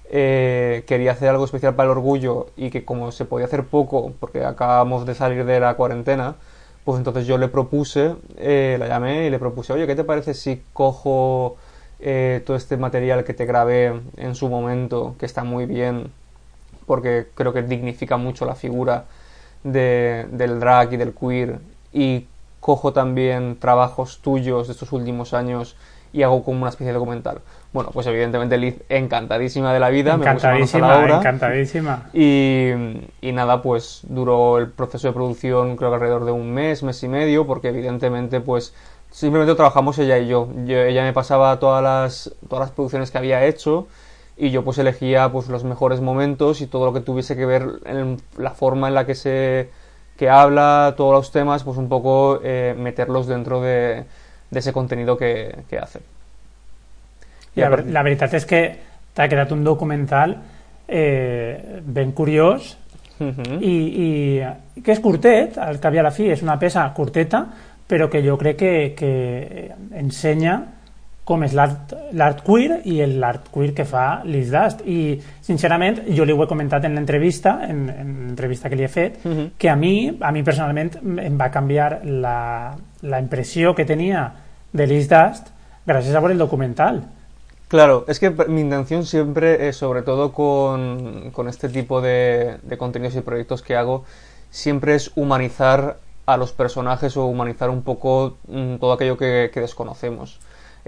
eh, 0.10 0.84
quería 0.88 1.12
hacer 1.14 1.30
algo 1.30 1.45
especial 1.45 1.76
para 1.76 1.86
el 1.91 1.97
orgullo 1.97 2.47
y 2.57 2.70
que 2.72 2.86
como 2.86 3.12
se 3.12 3.26
podía 3.26 3.45
hacer 3.45 3.66
poco, 3.66 4.14
porque 4.20 4.43
acabamos 4.45 5.05
de 5.05 5.16
salir 5.16 5.45
de 5.45 5.60
la 5.60 5.76
cuarentena, 5.76 6.36
pues 6.86 6.97
entonces 6.97 7.28
yo 7.28 7.38
le 7.38 7.47
propuse, 7.49 8.16
eh, 8.38 8.78
la 8.80 8.88
llamé 8.88 9.28
y 9.28 9.30
le 9.30 9.39
propuse, 9.39 9.74
oye, 9.74 9.86
¿qué 9.88 9.95
te 9.95 10.03
parece 10.03 10.34
si 10.34 10.62
cojo 10.74 11.57
eh, 11.99 12.41
todo 12.45 12.57
este 12.57 12.78
material 12.78 13.24
que 13.24 13.34
te 13.34 13.45
grabé 13.45 13.93
en 14.18 14.36
su 14.36 14.49
momento, 14.49 15.16
que 15.20 15.26
está 15.26 15.43
muy 15.43 15.66
bien, 15.66 16.12
porque 16.86 17.28
creo 17.36 17.53
que 17.53 17.62
dignifica 17.64 18.18
mucho 18.18 18.45
la 18.45 18.55
figura 18.55 19.05
de- 19.64 20.28
del 20.32 20.60
drag 20.60 20.93
y 20.93 20.97
del 20.97 21.14
queer, 21.14 21.60
y 21.93 22.26
cojo 22.60 22.93
también 22.93 23.57
trabajos 23.60 24.20
tuyos 24.22 24.68
de 24.68 24.74
estos 24.74 24.91
últimos 24.91 25.34
años 25.34 25.76
y 26.14 26.24
hago 26.24 26.43
como 26.43 26.60
una 26.62 26.70
especie 26.70 26.88
de 26.88 26.93
documental. 26.93 27.39
Bueno, 27.72 27.91
pues 27.93 28.07
evidentemente 28.07 28.57
Liz 28.57 28.76
encantadísima 28.89 29.74
de 29.74 29.80
la 29.80 29.89
vida, 29.89 30.18
me 30.18 30.26
puso 30.34 30.47
manos 30.47 30.74
a 30.76 30.80
la 30.80 30.86
Encantadísima, 30.88 31.03
obra. 31.03 31.18
encantadísima. 31.18 32.10
Y, 32.14 32.72
y 33.22 33.32
nada, 33.32 33.62
pues 33.62 34.01
duró 34.07 34.57
el 34.57 34.70
proceso 34.72 35.07
de 35.07 35.14
producción 35.14 35.76
creo 35.78 35.89
que 35.91 35.95
alrededor 35.95 36.26
de 36.26 36.32
un 36.32 36.51
mes, 36.51 36.82
mes 36.84 37.01
y 37.03 37.07
medio, 37.07 37.45
porque 37.45 37.70
evidentemente 37.70 38.41
pues 38.41 38.74
simplemente 39.12 39.53
trabajamos 39.55 39.97
ella 39.99 40.18
y 40.18 40.28
yo. 40.28 40.47
Yo- 40.66 40.78
ella 40.80 41.03
me 41.03 41.14
pasaba 41.14 41.60
todas 41.60 41.84
las, 41.84 42.36
todas 42.47 42.66
las 42.66 42.72
producciones 42.72 43.12
que 43.12 43.18
había 43.20 43.45
hecho 43.45 43.88
y 44.38 44.51
yo 44.51 44.64
pues 44.64 44.78
elegía 44.78 45.32
pues 45.32 45.47
los 45.49 45.64
mejores 45.64 46.01
momentos 46.01 46.62
y 46.62 46.68
todo 46.68 46.86
lo 46.86 46.93
que 46.93 47.01
tuviese 47.01 47.36
que 47.36 47.45
ver 47.45 47.68
en 47.86 48.18
la 48.38 48.51
forma 48.51 48.88
en 48.88 48.95
la 48.95 49.05
que 49.05 49.14
se 49.16 49.70
que 50.18 50.30
habla, 50.30 50.95
todos 50.97 51.14
los 51.14 51.32
temas, 51.32 51.64
pues 51.64 51.78
un 51.78 51.88
poco 51.88 52.41
eh, 52.43 52.76
meterlos 52.78 53.26
dentro 53.28 53.62
de, 53.62 54.03
de 54.50 54.60
ese 54.60 54.74
contenido 54.74 55.16
que, 55.18 55.64
que 55.70 55.78
hace. 55.78 56.00
I 57.56 57.62
La, 57.62 57.70
partir- 57.70 57.91
la 57.93 58.04
veritat 58.04 58.34
és 58.34 58.45
que 58.45 58.62
t'ha 59.14 59.28
quedat 59.28 59.52
un 59.52 59.64
documental 59.64 60.36
eh, 60.88 61.80
ben 61.86 62.12
curiós 62.14 62.76
Ujú. 63.20 63.58
i, 63.60 63.76
i 64.06 64.82
que 64.82 64.93
és 64.95 65.00
curtet, 65.04 65.58
al 65.60 65.80
cap 65.84 65.93
i 65.93 66.00
a 66.00 66.04
la 66.06 66.12
fi 66.16 66.30
és 66.32 66.41
una 66.45 66.58
peça 66.60 66.86
curteta, 66.95 67.43
però 67.89 68.08
que 68.10 68.22
jo 68.24 68.38
crec 68.38 68.58
que, 68.62 68.74
que 68.95 69.72
ensenya 69.97 70.60
com 71.30 71.43
és 71.45 71.54
l'art 71.54 72.39
queer 72.45 72.80
i 72.89 72.95
l'art 73.06 73.50
queer 73.54 73.74
que 73.78 73.84
fa 73.86 74.22
Liz 74.26 74.50
Dust. 74.50 74.80
I, 74.89 75.20
sincerament, 75.45 76.00
jo 76.16 76.26
li 76.26 76.34
ho 76.34 76.41
he 76.41 76.47
comentat 76.50 76.86
en 76.88 76.95
l'entrevista, 76.97 77.60
en, 77.68 77.84
en 77.89 78.14
l'entrevista 78.30 78.70
que 78.70 78.76
li 78.80 78.86
he 78.88 78.89
fet, 78.89 79.20
Mhm. 79.26 79.52
que 79.58 79.70
a 79.70 79.76
mi, 79.76 80.10
a 80.22 80.32
mi 80.32 80.41
personalment 80.43 80.95
em 81.04 81.38
va 81.38 81.52
canviar 81.52 82.00
la, 82.06 82.74
la 83.02 83.20
impressió 83.20 83.76
que 83.76 83.86
tenia 83.86 84.34
de 84.74 84.88
Liz 84.88 85.10
Dust 85.10 85.50
gràcies 85.88 86.16
a 86.16 86.22
veure 86.22 86.34
el 86.34 86.41
documental. 86.41 87.04
Claro, 87.70 88.04
es 88.08 88.20
que 88.20 88.32
mi 88.32 88.62
intención 88.62 89.06
siempre, 89.06 89.68
eh, 89.68 89.74
sobre 89.74 90.02
todo 90.02 90.34
con, 90.34 91.30
con 91.32 91.47
este 91.47 91.70
tipo 91.70 92.02
de, 92.02 92.60
contenidos 92.80 93.16
y 93.16 93.22
proyectos 93.22 93.62
que 93.62 93.76
hago, 93.76 94.06
siempre 94.50 94.95
es 94.95 95.12
humanizar 95.16 96.00
a 96.26 96.38
los 96.38 96.52
personajes 96.52 97.16
o 97.16 97.26
humanizar 97.26 97.70
un 97.70 97.84
poco 97.84 98.38
mm, 98.47 98.78
todo 98.78 98.93
aquello 98.93 99.18
que, 99.18 99.52
que 99.54 99.62
desconocemos. 99.62 100.39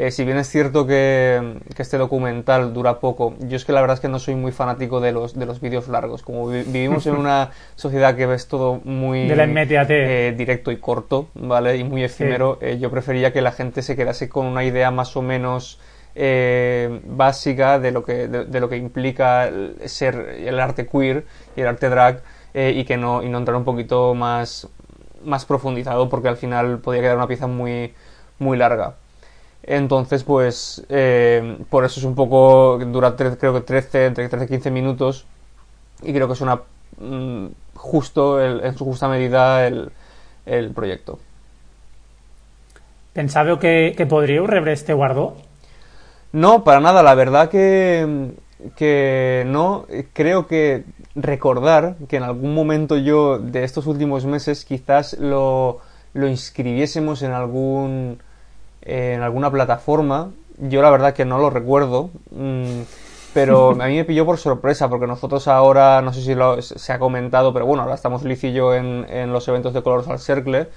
Eh, 0.03 0.09
si 0.09 0.23
bien 0.25 0.37
es 0.37 0.49
cierto 0.49 0.87
que, 0.87 1.59
que 1.75 1.81
este 1.83 1.97
documental 1.99 2.73
dura 2.73 2.99
poco, 2.99 3.35
yo 3.41 3.55
es 3.55 3.65
que 3.65 3.71
la 3.71 3.81
verdad 3.81 3.95
es 3.95 3.99
que 3.99 4.07
no 4.07 4.17
soy 4.17 4.33
muy 4.33 4.51
fanático 4.51 4.99
de 4.99 5.11
los, 5.11 5.37
de 5.37 5.45
los 5.45 5.61
vídeos 5.61 5.87
largos. 5.87 6.23
Como 6.23 6.47
vi- 6.47 6.63
vivimos 6.63 7.05
en 7.05 7.15
una 7.17 7.51
sociedad 7.75 8.15
que 8.15 8.25
ves 8.25 8.47
todo 8.47 8.81
muy 8.83 9.27
De 9.27 9.35
la 9.35 9.43
inmediatez. 9.43 10.09
eh, 10.09 10.33
directo 10.35 10.71
y 10.71 10.77
corto, 10.77 11.27
¿vale? 11.35 11.77
Y 11.77 11.83
muy 11.83 12.03
efímero, 12.03 12.57
eh, 12.61 12.79
yo 12.79 12.89
prefería 12.89 13.31
que 13.31 13.41
la 13.41 13.51
gente 13.51 13.83
se 13.83 13.95
quedase 13.95 14.27
con 14.27 14.47
una 14.47 14.63
idea 14.63 14.89
más 14.89 15.15
o 15.15 15.21
menos 15.21 15.79
eh, 16.15 17.01
básica 17.05 17.77
de 17.77 17.91
lo 17.91 18.03
que 18.03 18.27
de, 18.27 18.45
de 18.45 18.59
lo 18.59 18.69
que 18.69 18.77
implica 18.77 19.47
el- 19.47 19.75
ser 19.85 20.15
el 20.39 20.59
arte 20.59 20.87
queer 20.87 21.25
y 21.55 21.61
el 21.61 21.67
arte 21.67 21.89
drag 21.89 22.23
y 22.53 22.83
que 22.83 22.97
no 22.97 23.23
y 23.23 23.29
no 23.29 23.37
entrar 23.37 23.55
un 23.55 23.63
poquito 23.63 24.13
más 24.13 24.67
más 25.23 25.45
profundizado 25.45 26.09
porque 26.09 26.27
al 26.27 26.35
final 26.37 26.79
podría 26.79 27.03
quedar 27.03 27.15
una 27.17 27.27
pieza 27.27 27.47
muy 27.47 27.93
muy 28.39 28.57
larga 28.57 28.95
entonces 29.63 30.23
pues 30.23 30.83
eh, 30.89 31.57
por 31.69 31.85
eso 31.85 31.99
es 31.99 32.05
un 32.05 32.15
poco 32.15 32.79
dura 32.85 33.15
tre- 33.15 33.37
creo 33.37 33.53
que 33.53 33.61
13 33.61 34.05
entre 34.07 34.27
13 34.29 34.45
y 34.45 34.47
15 34.47 34.71
minutos 34.71 35.25
y 36.03 36.13
creo 36.13 36.27
que 36.27 36.33
es 36.33 36.41
una 36.41 36.61
mm, 36.99 37.47
justo 37.75 38.41
el- 38.41 38.61
en 38.63 38.77
su 38.77 38.85
justa 38.85 39.07
medida 39.07 39.67
el, 39.67 39.91
el 40.45 40.71
proyecto 40.71 41.19
Pensàveu 43.17 43.57
que, 43.59 43.73
que 43.97 44.05
podríeu 44.13 44.47
rebre 44.47 44.71
este 44.71 44.93
guardó? 44.93 45.35
No, 46.31 46.63
para 46.63 46.79
nada. 46.79 47.03
La 47.03 47.15
verdad 47.15 47.49
que, 47.49 48.31
que 48.75 49.43
no. 49.47 49.85
Creo 50.13 50.47
que 50.47 50.85
recordar 51.15 51.95
que 52.07 52.17
en 52.17 52.23
algún 52.23 52.53
momento 52.53 52.97
yo 52.97 53.37
de 53.37 53.63
estos 53.65 53.85
últimos 53.87 54.25
meses 54.25 54.63
quizás 54.63 55.17
lo, 55.19 55.79
lo 56.13 56.27
inscribiésemos 56.29 57.21
en 57.21 57.31
algún 57.31 58.19
en 58.81 59.21
alguna 59.21 59.51
plataforma. 59.51 60.31
Yo 60.57 60.81
la 60.81 60.89
verdad 60.89 61.13
que 61.13 61.25
no 61.25 61.37
lo 61.39 61.49
recuerdo. 61.49 62.09
mm, 62.31 62.81
pero 63.33 63.71
a 63.81 63.87
mí 63.87 63.95
me 63.95 64.03
pilló 64.05 64.25
por 64.25 64.37
sorpresa 64.37 64.89
porque 64.89 65.07
nosotros 65.07 65.47
ahora, 65.47 66.01
no 66.01 66.11
sé 66.13 66.21
si 66.21 66.35
lo- 66.35 66.61
se 66.61 66.91
ha 66.93 66.99
comentado, 66.99 67.53
pero 67.53 67.65
bueno, 67.65 67.83
ahora 67.83 67.95
estamos 67.95 68.23
Liz 68.23 68.43
y 68.43 68.51
yo 68.53 68.75
en, 68.75 69.05
en 69.09 69.31
los 69.31 69.47
eventos 69.47 69.73
de 69.73 69.81
Colors 69.83 70.07
al 70.09 70.19
Cercle, 70.19 70.67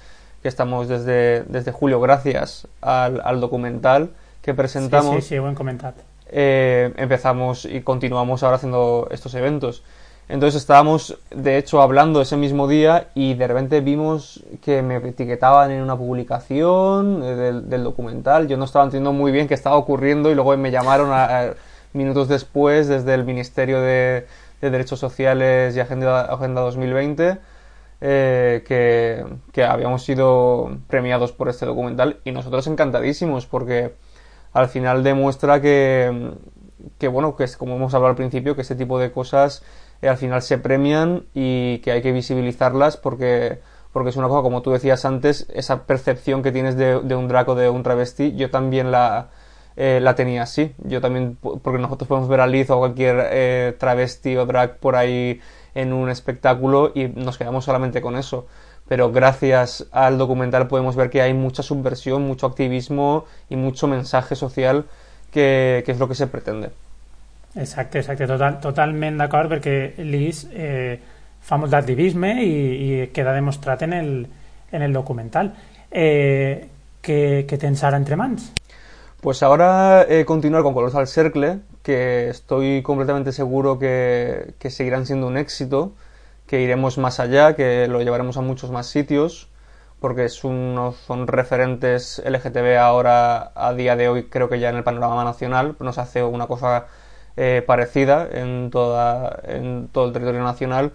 que 0.41 0.47
estamos 0.47 0.87
desde, 0.87 1.43
desde 1.43 1.71
julio 1.73 1.99
gracias 1.99 2.67
al, 2.81 3.21
al 3.25 3.41
documental 3.41 4.11
que 4.41 4.53
presentamos 4.53 5.15
Sí, 5.15 5.21
sí, 5.21 5.35
hem 5.35 5.53
comentat. 5.55 5.95
eh, 6.27 6.93
empezamos 6.97 7.65
y 7.65 7.81
continuamos 7.81 8.43
ahora 8.43 8.57
haciendo 8.57 9.07
estos 9.11 9.33
eventos. 9.35 9.83
Entonces 10.27 10.59
estábamos, 10.61 11.19
de 11.29 11.57
hecho, 11.57 11.81
hablando 11.81 12.19
ese 12.19 12.35
mismo 12.35 12.67
día 12.67 13.09
y 13.13 13.35
de 13.35 13.47
repente 13.47 13.81
vimos 13.81 14.43
que 14.63 14.81
me 14.81 14.95
etiquetaban 14.97 15.69
en 15.71 15.83
una 15.83 15.95
publicación 15.95 17.21
del, 17.21 17.83
documental. 17.83 18.47
Yo 18.47 18.57
no 18.57 18.65
estaba 18.65 18.85
entendiendo 18.85 19.13
muy 19.13 19.31
bien 19.31 19.47
qué 19.47 19.53
estaba 19.53 19.75
ocurriendo 19.77 20.31
y 20.31 20.35
luego 20.35 20.55
me 20.57 20.71
llamaron 20.71 21.09
a- 21.11 21.53
minutos 21.93 22.27
después 22.27 22.87
desde 22.87 23.13
el 23.13 23.23
Ministerio 23.23 23.79
de, 23.81 24.25
de 24.61 24.69
Derechos 24.69 24.99
Sociales 24.99 25.75
y 25.77 25.79
Agenda, 25.79 26.21
Agenda 26.25 26.59
2020 26.61 27.37
eh, 28.01 28.63
que, 28.67 29.25
que 29.53 29.63
habíamos 29.63 30.03
sido 30.03 30.77
premiados 30.87 31.31
por 31.31 31.47
este 31.49 31.65
documental 31.65 32.19
y 32.25 32.31
nosotros 32.31 32.67
encantadísimos 32.67 33.45
porque 33.45 33.93
al 34.53 34.67
final 34.69 35.03
demuestra 35.03 35.61
que, 35.61 36.33
que 36.97 37.07
bueno, 37.07 37.35
que 37.35 37.43
es 37.45 37.57
como 37.57 37.75
hemos 37.75 37.93
hablado 37.93 38.11
al 38.11 38.15
principio, 38.15 38.55
que 38.55 38.61
este 38.61 38.75
tipo 38.75 38.99
de 38.99 39.11
cosas 39.11 39.63
eh, 40.01 40.09
al 40.09 40.17
final 40.17 40.41
se 40.41 40.57
premian 40.57 41.25
y 41.33 41.79
que 41.79 41.91
hay 41.91 42.01
que 42.01 42.11
visibilizarlas 42.11 42.97
porque, 42.97 43.59
porque 43.93 44.09
es 44.09 44.17
una 44.17 44.27
cosa, 44.27 44.41
como 44.41 44.61
tú 44.61 44.71
decías 44.71 45.05
antes, 45.05 45.47
esa 45.53 45.83
percepción 45.85 46.43
que 46.43 46.51
tienes 46.51 46.75
de, 46.77 46.99
de 47.01 47.15
un 47.15 47.27
draco, 47.27 47.55
de 47.55 47.69
un 47.69 47.83
travesti, 47.83 48.35
yo 48.35 48.49
también 48.51 48.91
la, 48.91 49.29
eh, 49.75 49.99
la 50.01 50.15
tenía 50.15 50.43
así. 50.43 50.73
Yo 50.83 51.01
también, 51.01 51.35
po- 51.35 51.59
porque 51.59 51.79
nosotros 51.81 52.07
podemos 52.07 52.29
ver 52.29 52.39
a 52.41 52.47
Liz 52.47 52.69
o 52.69 52.77
cualquier 52.79 53.27
eh, 53.31 53.75
travesti 53.79 54.35
o 54.37 54.45
drag 54.45 54.77
por 54.77 54.95
ahí 54.95 55.41
en 55.73 55.93
un 55.93 56.09
espectáculo 56.09 56.91
y 56.95 57.07
nos 57.09 57.37
quedamos 57.37 57.65
solamente 57.65 58.01
con 58.01 58.15
eso. 58.17 58.47
Pero 58.87 59.11
gracias 59.11 59.87
al 59.91 60.17
documental 60.17 60.67
podemos 60.67 60.95
ver 60.95 61.09
que 61.09 61.21
hay 61.21 61.33
mucha 61.33 61.63
subversión, 61.63 62.21
mucho 62.27 62.45
activismo 62.47 63.25
y 63.49 63.55
mucho 63.55 63.87
mensaje 63.87 64.35
social 64.35 64.85
que 65.31 65.83
es 65.85 65.99
lo 65.99 66.07
que 66.07 66.15
se 66.15 66.27
pretende. 66.27 66.69
Exacte, 67.55 67.99
exacte, 67.99 68.27
total, 68.27 68.59
totalment 68.59 69.17
d'acord 69.21 69.49
perquè 69.53 69.93
l'IS 70.03 70.41
eh, 70.51 70.99
fa 71.39 71.55
molt 71.61 71.71
d'activisme 71.71 72.33
queda 73.15 73.35
demostrat 73.35 73.85
en 73.87 73.93
el, 73.93 74.11
en 74.71 74.81
el 74.81 74.93
documental. 74.93 75.53
Eh, 75.89 76.67
què 77.05 77.57
tens 77.61 77.83
entre 77.83 78.17
mans? 78.17 78.51
Pues 79.21 79.41
ahora 79.41 80.05
eh, 80.07 80.25
continuar 80.25 80.63
con 80.63 80.73
Colores 80.73 80.95
al 80.95 81.07
Cercle, 81.07 81.59
que 81.81 82.29
estoy 82.29 82.83
completamente 82.83 83.31
seguro 83.31 83.79
que, 83.79 84.53
que 84.59 84.69
seguirán 84.69 85.05
siendo 85.05 85.27
un 85.27 85.37
éxito, 85.37 85.93
que 86.47 86.61
iremos 86.61 86.97
más 86.97 87.19
allá, 87.19 87.55
que 87.55 87.87
lo 87.87 88.01
llevaremos 88.01 88.37
a 88.37 88.41
muchos 88.41 88.69
más 88.69 88.87
sitios, 88.87 89.49
porque 89.99 90.25
es 90.25 90.43
uno, 90.43 90.93
son 91.07 91.25
referentes 91.27 92.21
LGTB 92.25 92.77
ahora, 92.77 93.51
a 93.55 93.73
día 93.73 93.95
de 93.95 94.09
hoy, 94.09 94.23
creo 94.29 94.49
que 94.49 94.59
ya 94.59 94.69
en 94.69 94.75
el 94.75 94.83
panorama 94.83 95.23
nacional, 95.23 95.75
nos 95.79 95.97
hace 95.97 96.21
una 96.23 96.47
cosa 96.47 96.87
eh, 97.37 97.63
parecida 97.65 98.27
en, 98.31 98.69
toda, 98.71 99.39
en 99.47 99.89
todo 99.91 100.07
el 100.07 100.13
territorio 100.13 100.43
nacional. 100.43 100.91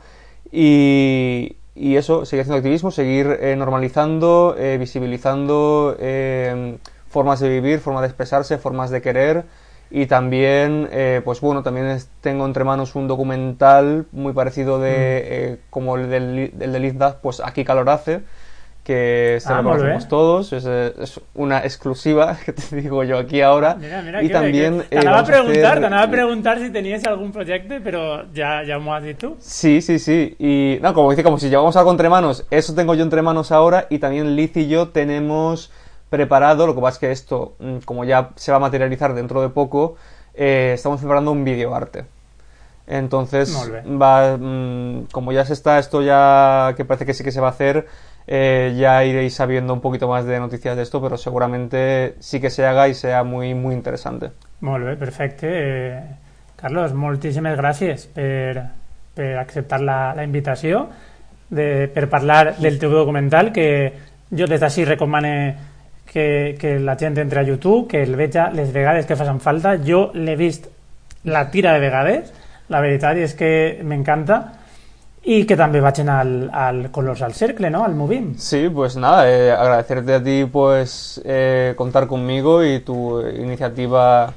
Y, 0.53 1.57
y 1.75 1.97
eso, 1.97 2.25
seguir 2.25 2.43
haciendo 2.43 2.57
activismo, 2.59 2.91
seguir 2.91 3.39
eh, 3.41 3.55
normalizando, 3.57 4.55
eh, 4.59 4.77
visibilizando 4.79 5.97
formas 7.09 7.41
de 7.41 7.49
vivir, 7.49 7.81
formas 7.81 8.03
de 8.03 8.09
expresarse, 8.09 8.59
formas 8.59 8.91
de 8.91 9.03
querer. 9.03 9.45
Y 9.93 10.07
también, 10.07 10.89
pues 11.25 11.41
bueno, 11.41 11.65
también 11.65 11.87
es- 11.89 12.09
tengo 12.21 12.47
entre 12.47 12.63
manos 12.63 12.95
un 12.95 13.09
documental 13.09 14.07
muy 14.13 14.33
parecido 14.33 14.79
de 14.79 14.93
eh, 15.53 15.59
como 15.69 15.97
el 15.97 16.09
del, 16.09 16.53
el 16.61 16.73
de 16.73 16.79
Liz 16.81 16.97
Duff, 16.97 17.15
pues 17.21 17.41
aquí 17.45 17.65
Calor 17.65 17.91
hace, 17.91 18.21
que 18.85 19.39
se 19.41 19.53
Ah, 19.53 19.63
conocemos 19.63 20.09
todos, 20.09 20.53
es, 20.53 20.65
eh, 20.67 20.95
es 20.99 21.21
una 21.35 21.59
exclusiva 21.59 22.37
que 22.45 22.53
te 22.53 22.77
digo 22.81 23.05
yo 23.05 23.19
aquí 23.19 23.41
ahora. 23.43 23.75
Mira, 23.79 24.03
mira, 24.03 24.23
y 24.23 24.27
que- 24.29 24.33
también 24.33 24.83
que- 24.91 24.97
eh, 24.99 25.09
a 25.09 25.23
preguntar, 25.25 25.79
hacer- 25.79 25.95
a 25.95 26.11
preguntar 26.11 26.59
si 26.59 26.71
tenies 26.71 27.05
algun 27.05 27.31
projecte, 27.31 27.81
però 27.81 28.25
ja, 28.35 28.63
ja 28.67 28.79
m'ho 28.79 28.95
has 28.95 29.05
tu. 29.19 29.37
Sí, 29.39 29.81
sí, 29.83 29.99
sí. 29.99 30.35
Y 30.39 30.79
no, 30.83 30.95
como 30.95 31.11
dice, 31.11 31.23
como 31.23 31.39
si 31.39 31.49
llevamos 31.51 31.77
algo 31.77 31.91
entre 31.91 32.09
manos, 32.09 32.47
eso 32.51 32.75
tengo 32.75 32.95
yo 32.95 33.03
entre 33.05 33.23
manos 33.23 33.53
ahora 33.53 33.87
y 33.91 33.99
también 33.99 34.35
Liz 34.35 34.57
y 34.57 34.67
yo 34.69 34.89
tenemos 34.89 35.71
preparado, 36.09 36.67
lo 36.67 36.75
que 36.75 36.81
pasa 36.81 36.95
es 36.97 36.99
que 36.99 37.11
esto, 37.13 37.55
mm, 37.61 37.77
como 37.85 38.05
ya 38.05 38.31
se 38.35 38.51
va 38.51 38.57
a 38.57 38.61
materializar 38.61 39.15
dentro 39.15 39.43
de 39.43 39.51
poco, 39.51 39.97
eh, 40.35 40.73
estamos 40.75 41.01
preparando 41.01 41.31
un 41.33 41.45
videoarte. 41.45 42.07
Entonces, 42.87 43.55
va, 43.87 44.37
mm, 44.37 45.07
como 45.13 45.31
ya 45.33 45.45
se 45.45 45.53
está 45.53 45.79
esto 45.79 46.03
ya 46.03 46.75
que 46.77 46.85
parece 46.85 47.07
que 47.07 47.15
sí 47.15 47.23
que 47.23 47.31
se 47.31 47.41
va 47.41 47.47
a 47.49 47.51
hacer, 47.51 47.87
eh, 48.33 48.77
ya 48.77 49.05
iréis 49.05 49.35
sabiendo 49.35 49.75
un 49.75 49.81
poquito 49.81 50.07
más 50.07 50.25
de 50.25 50.39
noticias 50.39 50.77
de 50.77 50.85
esto, 50.85 51.03
pero 51.03 51.17
seguramente 51.17 52.15
sí 52.21 52.41
que 52.41 52.49
se 52.49 52.65
haga 52.65 52.87
y 52.87 52.95
sea 52.95 53.25
muy, 53.25 53.55
muy 53.55 53.75
interesante. 53.75 54.31
Molt 54.61 54.87
bé, 54.87 54.97
perfecte. 54.97 55.49
Eh, 55.51 56.01
Carlos, 56.55 56.95
moltíssimes 56.95 57.57
gràcies 57.59 58.07
per, 58.07 58.63
per 59.17 59.33
acceptar 59.41 59.81
la, 59.83 60.15
la 60.15 60.23
invitació, 60.23 60.85
de, 61.51 61.91
per 61.91 62.07
parlar 62.07 62.55
del 62.61 62.79
teu 62.79 62.95
documental, 62.95 63.51
que 63.51 63.67
jo 64.31 64.47
des 64.47 64.63
d'ací 64.63 64.85
recomane 64.87 65.35
que, 66.07 66.55
que 66.61 66.79
la 66.79 66.95
gent 67.01 67.19
entre 67.19 67.41
a 67.41 67.43
YouTube, 67.43 67.89
que 67.91 68.05
el 68.05 68.15
veja 68.15 68.53
les 68.55 68.71
vegades 68.71 69.11
que 69.11 69.19
facin 69.19 69.43
falta. 69.43 69.75
Jo 69.75 70.13
l'he 70.15 70.39
vist 70.39 70.71
la 71.25 71.49
tira 71.51 71.75
de 71.75 71.83
vegades, 71.83 72.31
la 72.71 72.79
veritat 72.79 73.19
és 73.19 73.35
que 73.35 73.81
m'encanta, 73.83 74.60
i 75.23 75.45
que 75.45 75.57
també 75.57 75.83
vaig 75.85 76.01
anar 76.01 76.21
al, 76.23 76.35
al 76.53 76.79
Colors 76.91 77.21
al 77.23 77.35
Cercle, 77.35 77.69
no?, 77.71 77.85
al 77.85 77.95
Movim. 77.95 78.35
Sí, 78.39 78.69
pues 78.73 78.97
nada, 78.97 79.29
eh, 79.31 79.53
agradecerte 79.53 80.15
a 80.15 80.23
ti 80.23 80.45
pues 80.51 81.21
eh, 81.25 81.75
contar 81.77 82.07
conmigo 82.07 82.65
y 82.65 82.81
tu 82.81 83.21
iniciativa 83.21 84.33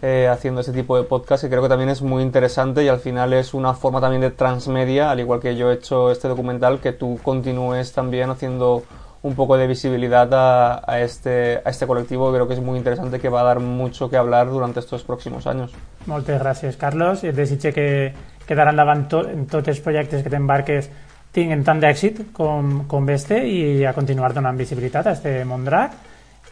eh, 0.00 0.28
haciendo 0.28 0.62
este 0.62 0.72
tipo 0.72 0.96
de 0.96 1.04
podcast 1.04 1.44
que 1.44 1.50
creo 1.50 1.62
que 1.62 1.68
también 1.68 1.90
es 1.90 2.02
muy 2.02 2.22
interesante 2.22 2.82
y 2.82 2.88
al 2.88 2.98
final 2.98 3.32
es 3.34 3.52
una 3.52 3.74
forma 3.74 4.00
también 4.00 4.22
de 4.22 4.30
transmedia, 4.30 5.10
al 5.10 5.20
igual 5.20 5.38
que 5.38 5.54
yo 5.54 5.70
he 5.70 5.74
hecho 5.74 6.10
este 6.10 6.28
documental, 6.28 6.80
que 6.80 6.92
tú 6.92 7.18
continúes 7.22 7.92
también 7.92 8.30
haciendo 8.30 8.84
un 9.22 9.34
poco 9.36 9.56
de 9.56 9.68
visibilidad 9.68 10.32
a, 10.34 10.82
a 10.90 11.00
este, 11.00 11.60
a 11.64 11.70
este 11.70 11.86
colectivo 11.86 12.32
creo 12.32 12.48
que 12.48 12.54
es 12.54 12.60
muy 12.60 12.78
interesante 12.78 13.20
que 13.20 13.28
va 13.28 13.42
a 13.42 13.44
dar 13.44 13.60
mucho 13.60 14.10
que 14.10 14.16
hablar 14.16 14.50
durante 14.50 14.80
estos 14.80 15.04
próximos 15.04 15.46
años. 15.46 15.72
Moltes 16.06 16.40
gràcies, 16.40 16.76
Carlos. 16.76 17.22
Et 17.22 17.36
desitge 17.36 17.72
que, 17.72 18.12
que 18.52 18.58
d'ara 18.60 18.74
endavant 18.74 19.06
to, 19.08 19.24
en 19.32 19.46
tots 19.48 19.72
els 19.72 19.80
projectes 19.80 20.22
que 20.22 20.30
t'embarques 20.30 20.90
tinguin 21.32 21.64
tant 21.64 21.80
d'èxit 21.80 22.26
com, 22.36 22.82
com 22.88 23.08
este 23.10 23.40
i 23.48 23.84
a 23.88 23.94
continuar 23.96 24.34
donant 24.36 24.58
visibilitat 24.60 25.08
a 25.08 25.16
este 25.16 25.38
món 25.48 25.64
drac 25.64 25.96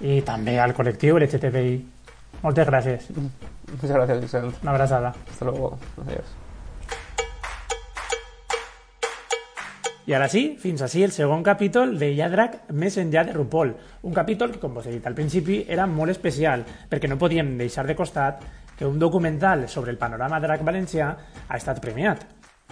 i 0.01 0.23
també 0.25 0.57
al 0.59 0.73
col·lectiu 0.73 1.21
LGTBI. 1.21 1.79
Moltes 2.41 2.67
gràcies. 2.67 3.11
Muchas 3.13 3.91
gracias, 3.91 4.21
Vicente. 4.21 4.57
Una 4.63 4.73
abraçada. 4.73 5.15
Hasta 5.31 5.45
luego. 5.45 5.79
Adiós. 6.07 6.37
I 10.09 10.15
ara 10.17 10.27
sí, 10.27 10.57
fins 10.59 10.81
així 10.83 11.05
el 11.07 11.13
segon 11.15 11.45
capítol 11.47 11.93
de 12.01 12.09
Yadrac 12.17 12.73
més 12.75 12.97
enllà 12.99 13.23
de 13.29 13.35
RuPaul. 13.37 13.75
Un 14.09 14.17
capítol 14.17 14.51
que, 14.51 14.59
com 14.59 14.73
vos 14.75 14.89
he 14.89 14.95
dit 14.97 15.05
al 15.07 15.15
principi, 15.15 15.61
era 15.69 15.85
molt 15.87 16.11
especial, 16.11 16.65
perquè 16.91 17.07
no 17.07 17.21
podíem 17.21 17.53
deixar 17.61 17.85
de 17.87 17.95
costat 17.95 18.41
que 18.81 18.87
un 18.87 18.99
documental 18.99 19.69
sobre 19.69 19.91
el 19.91 19.99
panorama 19.99 20.39
drac 20.41 20.63
valencià 20.65 21.11
ha 21.45 21.59
estat 21.59 21.83
premiat. 21.85 22.23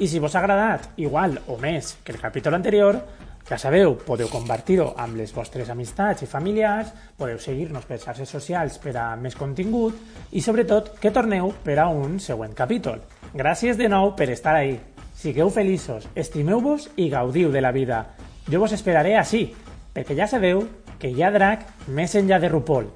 I 0.01 0.07
si 0.09 0.17
vos 0.19 0.33
ha 0.33 0.41
agradat 0.41 0.95
igual 0.97 1.37
o 1.53 1.59
més 1.61 1.99
que 2.01 2.15
el 2.15 2.21
capítol 2.23 2.57
anterior, 2.57 2.97
ja 3.45 3.59
sabeu, 3.61 3.93
podeu 4.09 4.31
compartir-ho 4.33 4.95
amb 4.97 5.21
les 5.21 5.37
vostres 5.37 5.69
amistats 5.69 6.25
i 6.25 6.31
familiars, 6.33 6.95
podeu 7.21 7.37
seguir-nos 7.37 7.85
per 7.85 8.01
xarxes 8.01 8.33
socials 8.33 8.81
per 8.81 8.97
a 8.97 9.07
més 9.21 9.37
contingut 9.37 10.01
i, 10.33 10.41
sobretot, 10.41 10.95
que 10.97 11.13
torneu 11.13 11.53
per 11.61 11.77
a 11.77 11.91
un 11.93 12.17
següent 12.25 12.57
capítol. 12.57 13.05
Gràcies 13.37 13.77
de 13.77 13.93
nou 13.93 14.15
per 14.17 14.33
estar 14.33 14.57
ahí. 14.57 14.79
Sigueu 15.13 15.53
feliços, 15.53 16.09
estimeu-vos 16.17 16.89
i 16.97 17.13
gaudiu 17.13 17.53
de 17.53 17.61
la 17.61 17.77
vida. 17.77 18.07
Jo 18.49 18.65
vos 18.65 18.73
esperaré 18.73 19.19
així, 19.21 19.51
perquè 19.93 20.17
ja 20.17 20.25
sabeu 20.25 20.65
que 20.97 21.13
hi 21.13 21.21
ha 21.21 21.35
drac 21.37 21.69
més 21.93 22.17
enllà 22.17 22.41
de 22.41 22.49
RuPaul. 22.49 22.95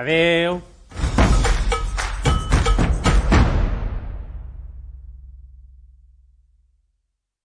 Adeu! 0.00 0.64